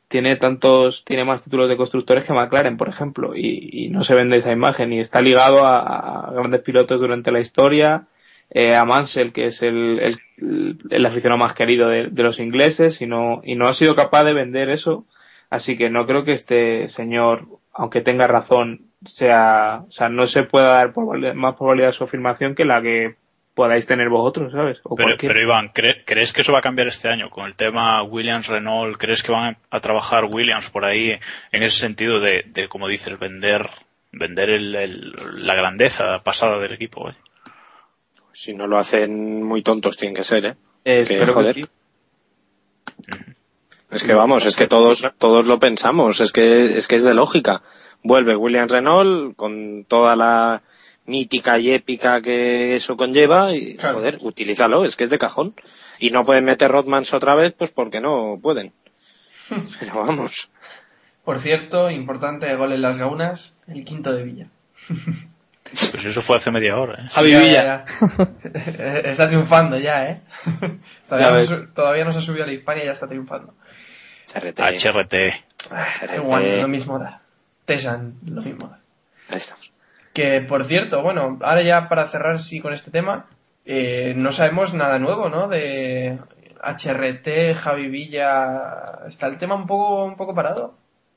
[0.09, 4.15] tiene tantos, tiene más títulos de constructores que McLaren, por ejemplo, y, y no se
[4.15, 8.09] vende esa imagen y está ligado a, grandes pilotos durante la historia,
[8.51, 10.01] eh, a Mansell, que es el,
[10.91, 14.25] el, aficionado más querido de, de los ingleses, y no, y no ha sido capaz
[14.25, 15.05] de vender eso,
[15.51, 20.43] así que no creo que este señor, aunque tenga razón, sea, o sea, no se
[20.45, 23.17] pueda dar probabilidad- más probabilidad a su afirmación que la que
[23.59, 24.79] podáis tener vosotros, ¿sabes?
[24.85, 28.01] O Pero, Iván, ¿cre- ¿crees que eso va a cambiar este año con el tema
[28.05, 28.97] Williams-Renault?
[28.99, 31.19] ¿Crees que van a trabajar Williams por ahí
[31.51, 33.69] en ese sentido de, de como dices, vender
[34.13, 35.13] vender el, el-
[35.47, 37.11] la grandeza pasada del equipo?
[37.11, 37.15] eh?
[38.33, 40.55] Si no lo hacen muy tontos tienen que ser, ¿eh?
[40.85, 41.55] Eh, que, espero que joder.
[41.57, 41.65] sí.
[43.91, 47.15] Es que vamos, es que todos, todos lo pensamos, es que, es que es de
[47.15, 47.63] lógica.
[48.03, 50.63] Vuelve Williams Renault con toda la
[51.09, 53.97] mítica y épica que eso conlleva y, Claro.
[53.99, 55.55] joder, utilízalo, es que es de cajón.
[55.99, 58.73] Y no pueden meter Rodmans otra vez, pues porque no pueden.
[59.81, 60.51] Pero vamos.
[61.25, 64.47] Por cierto, importante gol en las gaunas, el quinto de Villa.
[65.91, 67.09] Pues eso fue hace media hora, ¿eh?
[67.11, 67.85] Javi Ya, Villa.
[69.05, 70.23] está triunfando ya, ¿eh?
[71.07, 73.53] todavía, Ya no todavía no se ha subido a la Hispania y ya está triunfando.
[74.33, 74.61] CRT.
[74.61, 75.15] HRT.
[75.71, 77.21] Ay, igual, lo mismo da.
[77.67, 78.81] Tesan, lo mismo da.
[79.29, 79.68] Ahí estamos.
[80.19, 83.27] Que, por cierto, bueno, ahora ya para cerrar sí con este tema,
[83.65, 85.47] eh, no sabemos nada nuevo, ¿no?
[85.47, 86.19] De
[86.61, 90.75] HRT, Javi Villa, está el tema un poco, un poco parado.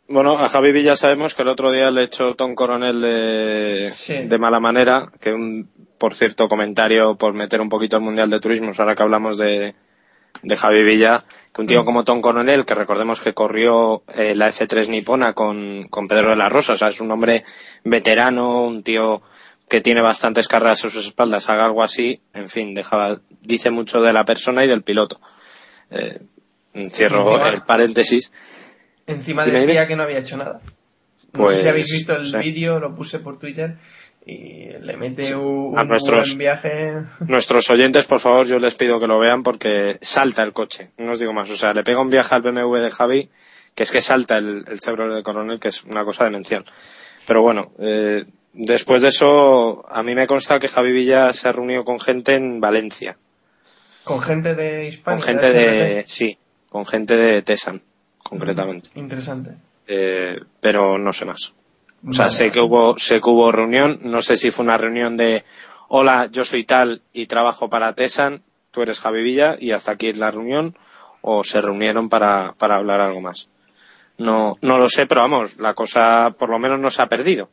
[0.07, 4.25] Bueno, a Javi Villa sabemos que el otro día le echó Tom Coronel de, Sí.
[4.27, 5.67] de mala manera, que un,
[5.97, 9.73] por cierto, comentario por meter un poquito el Mundial de Turismo, ahora que hablamos de,
[10.43, 14.49] de Javi Villa, que un tío como Tom Coronel, que recordemos que corrió eh, la
[14.49, 17.43] F3 nipona con, con Pedro de la Rosa, o sea, es un hombre
[17.83, 19.21] veterano, un tío
[19.69, 24.01] que tiene bastantes carreras a sus espaldas, haga algo así, en fin, deja, dice mucho
[24.01, 25.19] de la persona y del piloto.
[25.91, 26.19] Eh,
[26.91, 28.33] cierro Encima- el paréntesis.
[29.07, 30.61] Encima decía que no había hecho nada.
[31.33, 32.37] No Pues, sé si habéis visto el sí.
[32.37, 33.77] vídeo, lo puse por Twitter
[34.31, 35.33] y le mete Sí.
[35.33, 36.93] un, A nuestros- buen viaje.
[37.21, 40.91] Nuestros oyentes, por favor, yo les pido que lo vean porque salta el coche.
[40.97, 41.49] No os digo más.
[41.49, 43.29] O sea, le pega un viaje al BMW de Javi,
[43.75, 46.63] que es que salta el, el Chevrolet de Coronel, que es una cosa demencial.
[47.27, 51.51] Pero bueno, eh, después de eso, a mí me consta que Javi Villa se ha
[51.51, 53.17] reunido con gente en Valencia.
[54.03, 55.17] Con gente de Hispania.
[55.17, 56.37] Con gente de, sí,
[56.69, 57.81] con gente de Tesan,
[58.17, 58.89] concretamente.
[58.95, 59.51] Interesante.
[59.87, 61.53] Eh, pero no sé más.
[62.07, 62.35] O sea, Vale.
[62.37, 65.43] sé que hubo, sé que hubo reunión, no sé si fue una reunión de
[65.87, 68.41] hola, yo soy tal y trabajo para Tesan,
[68.71, 70.75] tú eres Javi Villa y hasta aquí es la reunión,
[71.21, 73.49] o se reunieron para, para hablar algo más.
[74.17, 77.49] No, no lo sé, pero vamos, la cosa por lo menos no se ha perdido.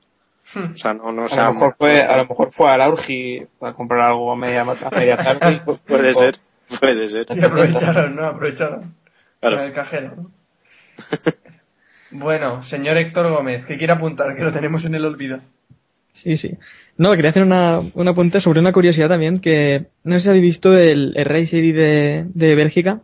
[0.57, 2.79] O sea, no, no se A ha lo mejor fue, a lo mejor fue a
[2.79, 5.61] la Urgi para comprar algo a media, a media tarde.
[5.67, 6.37] y- Puede ser,
[6.81, 7.27] puede ser.
[7.37, 8.25] Y aprovecharon, ¿no?
[8.27, 8.95] Aprovecharon.
[9.41, 9.57] Claro.
[9.59, 10.31] Con el cajero, ¿no?
[12.11, 15.39] bueno, señor Héctor Gómez, que quiere apuntar, que lo tenemos en el olvido.
[16.13, 16.57] Sí, sí.
[16.97, 20.43] No, quería hacer una, un apunte sobre una curiosidad también, que no sé si habéis
[20.43, 23.03] visto el, el Race ID de, de Bélgica,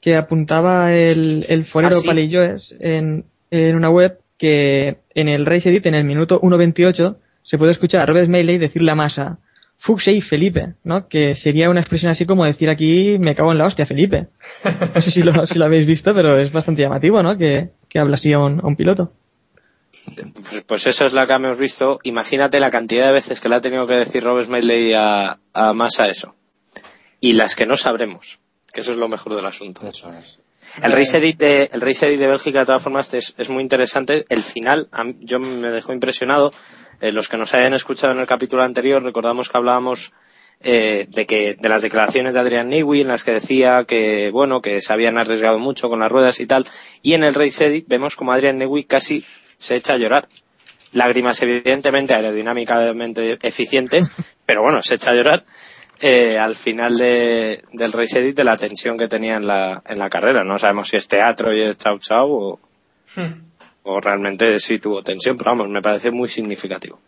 [0.00, 2.06] que apuntaba el, el forero Ah, sí.
[2.06, 7.58] Palilloes en, en una web que en el Race Edit, en el minuto 1.28, se
[7.58, 9.38] puede escuchar a Robert Meiley decirle a Massa,
[9.76, 11.08] Fuxey Felipe, ¿no?
[11.08, 14.28] Que sería una expresión así como decir aquí, me cago en la hostia, Felipe.
[14.94, 17.36] No sé si lo, si lo habéis visto, pero es bastante llamativo, ¿no?
[17.36, 19.12] Que, que habla así a un, a un piloto.
[20.16, 21.98] Pues, pues eso es la que hemos visto.
[22.04, 25.72] Imagínate la cantidad de veces que le ha tenido que decir Robert Smiley a, a
[25.74, 26.34] Massa eso.
[27.20, 28.38] Y las que no sabremos,
[28.72, 29.86] que eso es lo mejor del asunto.
[29.86, 30.38] Eso es.
[30.82, 33.62] El Race Edit de, el Race Edit de Bélgica, de todas formas, es, es muy
[33.62, 34.24] interesante.
[34.28, 36.52] El final, mí- yo me dejó impresionado.
[37.00, 40.12] Eh, los que nos hayan escuchado en el capítulo anterior, recordamos que hablábamos
[40.62, 44.60] eh, de que de las declaraciones de Adrian Newey en las que decía que bueno
[44.60, 46.66] que se habían arriesgado mucho con las ruedas y tal.
[47.02, 49.24] Y en el Race Edit vemos como Adrian Newey casi
[49.56, 50.28] se echa a llorar.
[50.92, 54.10] Lágrimas evidentemente aerodinámicamente eficientes,
[54.46, 55.44] pero bueno, se echa a llorar
[56.00, 59.98] eh, al final de, del Race Edit de la tensión que tenía en la, en
[59.98, 60.42] la carrera.
[60.42, 62.60] No sabemos si es teatro y es chau chau o,
[63.16, 63.42] Hmm.
[63.82, 66.98] o realmente sí tuvo tensión, pero vamos, me parece muy significativo.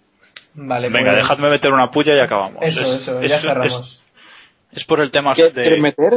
[0.55, 2.63] Vale, Venga, pues- dejadme meter una puya y acabamos.
[2.63, 4.01] Eso, Es- eso, es- ya es- cerramos.
[4.73, 5.63] Es, por el tema ¿Qué de...
[5.63, 6.13] quieres meter?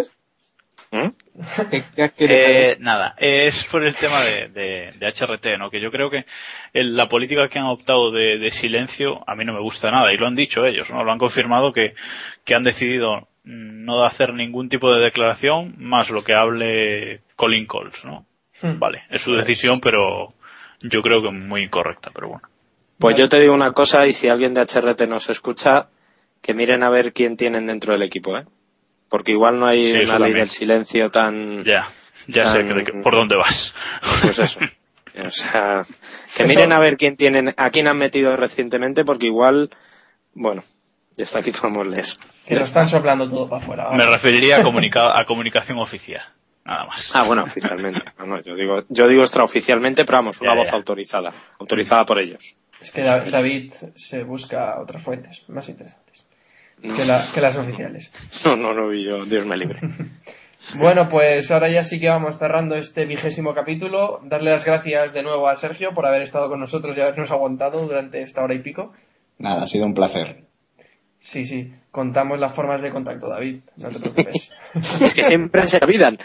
[0.91, 1.07] ¿Mm?
[1.71, 2.29] ¿Qué, qué meter?
[2.31, 5.69] Eh, nada, es por el tema de, de, de HRT, ¿no?
[5.69, 6.25] Que yo creo que
[6.73, 10.13] el- la política que han optado de, de silencio a mí no me gusta nada
[10.13, 11.03] y lo han dicho ellos, ¿no?
[11.03, 11.95] Lo han confirmado que,
[12.45, 18.05] que han decidido no hacer ningún tipo de declaración más lo que hable Colin Coles,
[18.05, 18.25] ¿no?
[18.61, 18.79] Hmm.
[18.79, 20.33] Vale, es su decisión, pero
[20.81, 22.41] yo creo que muy incorrecta, pero bueno.
[22.99, 25.89] Pues yo te digo una cosa y si alguien de HRT nos escucha,
[26.41, 28.45] que miren a ver quién tienen dentro del equipo, ¿eh?
[29.09, 30.37] Porque igual no hay Sí, una ley también.
[30.37, 31.63] del silencio tan...
[31.63, 31.87] Ya,
[32.27, 33.73] ya sé que por dónde vas.
[34.21, 34.59] Pues eso.
[35.17, 35.85] O sea,
[36.35, 39.69] que Eso- miren a ver quién tienen, a quién han metido recientemente, porque igual,
[40.33, 40.63] bueno,
[41.15, 42.05] ya está aquí leer.
[42.45, 43.91] Que lo están soplando todo para afuera.
[43.91, 46.23] Me referiría a, comunica- a comunicación oficial,
[46.65, 47.15] nada más.
[47.15, 48.01] Ah, bueno, oficialmente.
[48.19, 50.75] No, no, yo digo, yo digo extraoficialmente, pero vamos, una Ya, voz ya.
[50.75, 52.57] autorizada, autorizada por ellos.
[52.81, 56.25] Es que Da- David se busca otras fuentes más interesantes
[56.81, 58.11] que, la- que las oficiales.
[58.45, 59.79] No, no, no, y yo, Dios me libre.
[60.79, 64.19] Bueno, pues ahora ya sí que vamos cerrando este vigésimo capítulo.
[64.23, 67.85] Darle las gracias de nuevo a Sergio por haber estado con nosotros y habernos aguantado
[67.85, 68.91] durante esta hora y pico.
[69.37, 70.45] Nada, ha sido un placer.
[71.19, 74.51] Sí, sí, contamos las formas de contacto, David, no te preocupes.
[75.01, 76.17] Es que siempre se olvidan.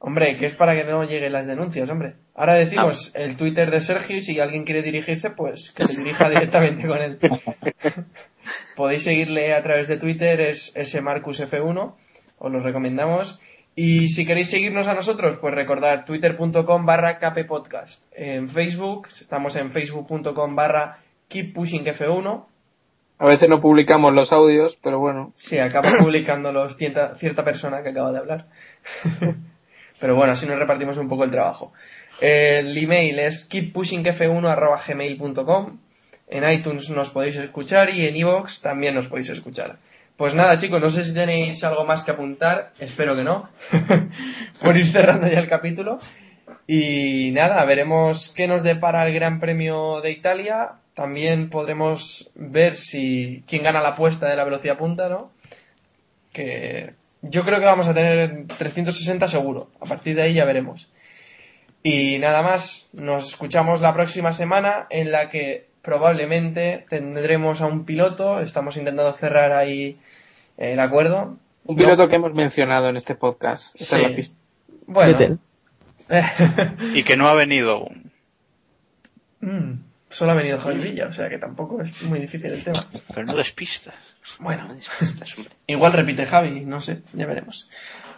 [0.00, 2.14] Hombre, que es para que no lleguen las denuncias, hombre.
[2.34, 6.28] Ahora decimos el Twitter de Sergio y si alguien quiere dirigirse, pues que se dirija
[6.28, 7.18] directamente con él.
[8.76, 11.94] podéis seguirle a través de Twitter, es smarcusf1,
[12.38, 13.38] os lo recomendamos.
[13.76, 18.02] Y si queréis seguirnos a nosotros, pues recordad twitter.com barra kppodcast.
[18.12, 20.98] En Facebook, estamos en facebook.com barra
[21.30, 22.44] keeppushingf1.
[23.18, 25.30] A veces no publicamos los audios, pero bueno.
[25.34, 28.46] Sí, acaba publicándolos cierta, cierta persona que acaba de hablar.
[30.00, 31.72] Pero bueno, así nos repartimos un poco el trabajo.
[32.20, 35.78] El email es keeppushingf1.gmail.com
[36.28, 39.78] En iTunes nos podéis escuchar y en iVoox también nos podéis escuchar.
[40.16, 42.72] Pues nada, chicos, no sé si tenéis algo más que apuntar.
[42.78, 43.48] Espero que no.
[44.62, 45.98] Por ir cerrando ya el capítulo.
[46.66, 50.72] Y nada, veremos qué nos depara el Gran Premio de Italia.
[50.92, 55.30] También podremos ver si quién gana la apuesta de la velocidad punta, ¿no?
[56.34, 56.90] Que
[57.22, 59.70] yo creo que vamos a tener 360 seguro.
[59.80, 60.90] A partir de ahí ya veremos.
[61.82, 67.84] Y nada más, nos escuchamos la próxima semana en la que probablemente tendremos a un
[67.84, 68.40] piloto.
[68.40, 69.98] Estamos intentando cerrar ahí
[70.58, 71.38] el acuerdo.
[71.64, 73.74] Un piloto que hemos mencionado en este podcast.
[73.80, 74.02] Esta Sí.
[74.02, 74.36] es la pista.
[74.86, 75.38] Bueno.
[76.94, 78.10] Y que no ha venido aún.
[79.40, 82.84] Mm, solo ha venido Javi Villa, o sea que tampoco es muy difícil el tema.
[83.14, 83.94] Pero no despistas.
[84.38, 85.50] Bueno, hombre.
[85.66, 87.68] Igual repite Javi, no sé, ya veremos.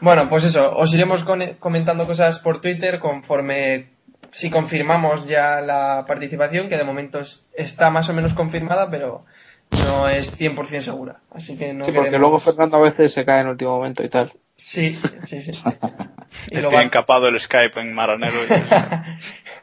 [0.01, 3.91] Bueno, pues eso, os iremos con- comentando cosas por Twitter conforme
[4.31, 9.25] si confirmamos ya la participación, que de momento es- está más o menos confirmada, pero
[9.71, 11.21] no es 100% segura.
[11.31, 14.03] Así que no Sí, porque queremos- luego Fernando a veces se cae en último momento
[14.03, 14.33] y tal.
[14.57, 15.51] Sí, sí, sí.
[16.51, 18.39] Y luego- encapado el Skype en Maranelo.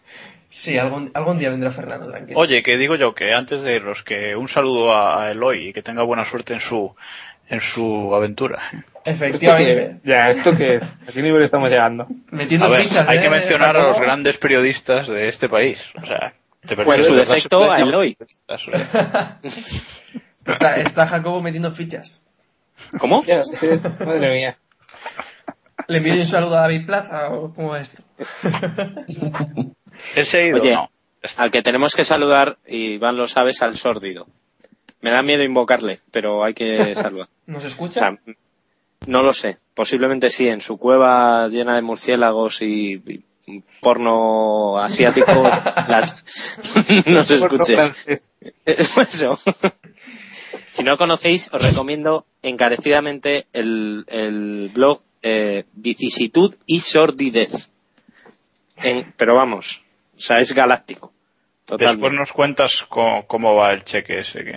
[0.60, 2.38] Sí, algún, algún día vendrá Fernando, tranquilo.
[2.38, 5.82] Oye, que digo yo que antes de irnos, que un saludo a, Eloy y que
[5.82, 6.94] tenga buena suerte en su
[7.48, 8.62] en su aventura.
[9.06, 10.02] Efectivamente.
[10.04, 10.84] Ya, ¿esto qué es?
[10.84, 12.08] ¿A qué nivel estamos llegando?
[12.32, 15.80] Metiendo A ver, hay ¿eh, que mencionar a los grandes periodistas de este país.
[16.04, 18.18] O sea, te Pues permito su defecto a Eloy.
[20.46, 22.22] Está, está Jacobo metiendo fichas.
[22.98, 23.24] ¿Cómo?
[23.24, 23.68] Ya, sí,
[24.00, 24.58] madre mía.
[25.88, 28.02] ¿Le envío un saludo a David Plaza o cómo va esto?
[30.16, 30.62] ¿Él se ha ido?
[30.62, 30.90] Oye, No.
[31.38, 34.28] al que tenemos que saludar, y Iván lo sabes, al sórdido.
[35.02, 37.30] Me da miedo invocarle, pero hay que saludar.
[37.46, 38.00] ¿Nos O escucha?
[38.00, 38.20] sea,
[39.08, 39.58] no lo sé.
[39.74, 43.24] Posiblemente sí, en su cueva llena de murciélagos y, y
[43.82, 46.16] porno asiático, la-
[47.08, 47.78] no se escuche.
[48.66, 49.40] Eso.
[50.70, 57.72] Si no conocéis, os recomiendo encarecidamente el, el blog eh, Vicisitud y Sordidez.
[58.78, 59.82] En- pero vamos,
[60.20, 61.14] o sea, es galáctico.
[61.62, 62.18] Después Totalmente.
[62.18, 64.54] nos cuentas cómo, cómo va el cheque ese que...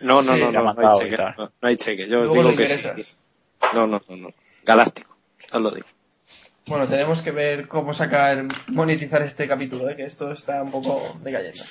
[0.00, 2.08] No, no, Sí, no, no, no, hay cheque, no, no hay cheque.
[2.08, 2.88] Yo os digo lo que sí.
[3.72, 4.28] No, no, no, no.
[4.64, 5.16] Galáctico.
[5.52, 5.86] Os lo digo.
[6.66, 9.96] Bueno, tenemos que ver cómo sacar, monetizar este capítulo, ¿eh?
[9.96, 11.62] que esto está un poco decayendo.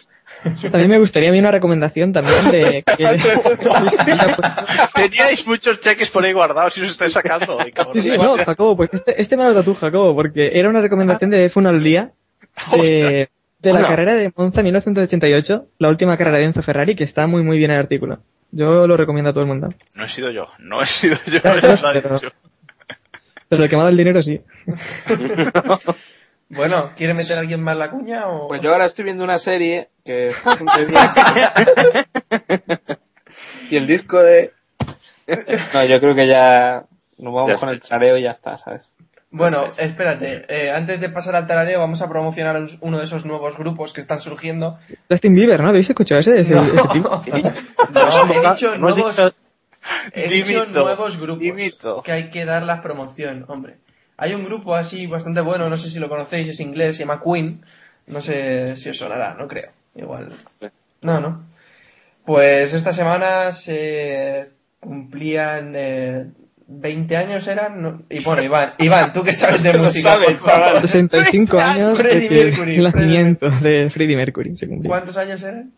[0.61, 3.03] También me gustaría a mí una recomendación también de que...
[4.93, 7.59] Teníais muchos cheques por ahí guardados y os estáis sacando.
[7.93, 11.29] Sí, sí, no, Jacobo, pues este, este me lo tú, Jacobo, porque era una recomendación
[11.29, 12.11] de F1 al día
[12.71, 17.27] de, de la carrera de Monza 1988, la última carrera de Enzo Ferrari, que está
[17.27, 18.19] muy muy bien el artículo.
[18.51, 19.69] Yo lo recomiendo a todo el mundo.
[19.95, 21.39] No he sido yo, no he sido yo.
[21.43, 22.31] Pero- les lo ha pero- dicho.
[23.47, 24.41] Pero el que me ha dado el dinero sí.
[26.51, 28.47] Bueno, ¿quiere meter a alguien más la cuña o...?
[28.47, 30.31] Pues yo ahora estoy viendo una serie que
[33.69, 34.51] y el disco de
[35.73, 36.85] no yo creo que ya
[37.19, 38.89] nos vamos Ya con el tareo y ya está sabes
[39.31, 39.77] Bueno, es.
[39.79, 43.57] espérate, eh, antes de pasar al tarareo vamos a promocionar un- uno de esos nuevos
[43.57, 44.79] grupos que están surgiendo.
[45.09, 45.69] Justin Bieber, ¿no?
[45.69, 46.41] ¿Habéis escuchado ese?
[46.41, 46.63] ese, No.
[46.63, 47.21] ese tipo?
[47.91, 49.33] No, he dicho nuevos, dicho-
[50.13, 52.01] he dicho Dimito, nuevos grupos dimito.
[52.03, 53.77] que hay que dar la promoción, hombre.
[54.17, 57.21] Hay un grupo así bastante bueno, no sé si lo conocéis, es inglés, se llama
[57.23, 57.63] Queen.
[58.07, 59.69] No sé si os sonará, no creo.
[59.95, 60.33] Igual.
[61.01, 61.43] No, no.
[62.25, 64.49] Pues esta semana se
[64.79, 66.25] cumplían eh,
[66.71, 67.81] 20 años eran.
[67.81, 70.11] No- Y bueno, Iván, Iván, tú que sabes de música.
[70.13, 70.65] sabe, por favor.
[70.67, 70.81] chaval.
[70.87, 74.57] 65 años Freddie desde Mercury, el nacimiento de Freddie Mercury.
[74.57, 74.89] Se cumplió.
[74.89, 75.73] ¿Cuántos años eran?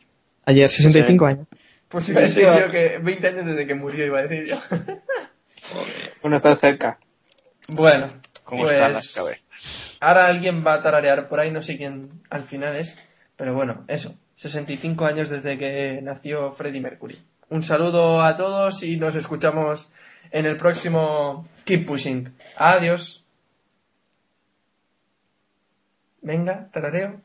[0.46, 1.48] Ayer, 65 años.
[1.88, 2.42] Pues Sí, sí, sí.
[2.72, 4.56] que 20 años desde que murió, iba a decir yo.
[6.22, 6.98] bueno está cerca
[7.68, 8.08] Bueno,
[8.44, 9.44] ¿Cómo pues, están las cabezas?
[10.00, 12.98] Ahora alguien va a tararear por ahí, no sé quién al final es.
[13.36, 14.16] Pero bueno, eso.
[14.36, 17.18] 65 años desde que nació Freddie Mercury.
[17.50, 19.92] Un saludo a todos y nos escuchamos
[20.32, 22.34] en el próximo Keep Pushing.
[22.56, 23.26] Adiós.
[26.22, 27.22] Venga, tarareo.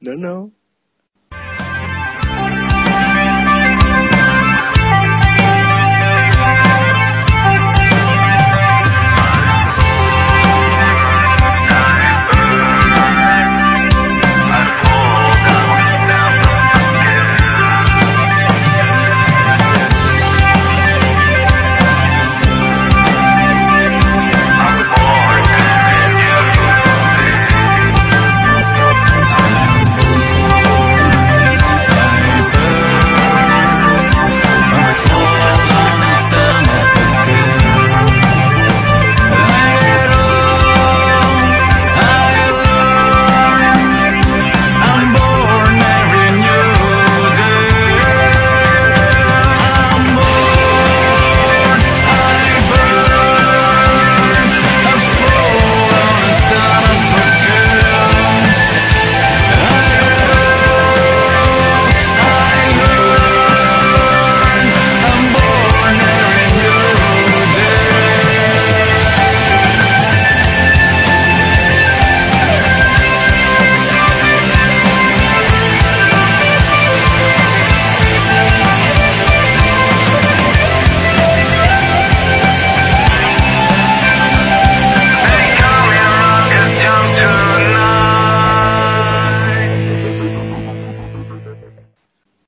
[0.00, 0.55] No, no.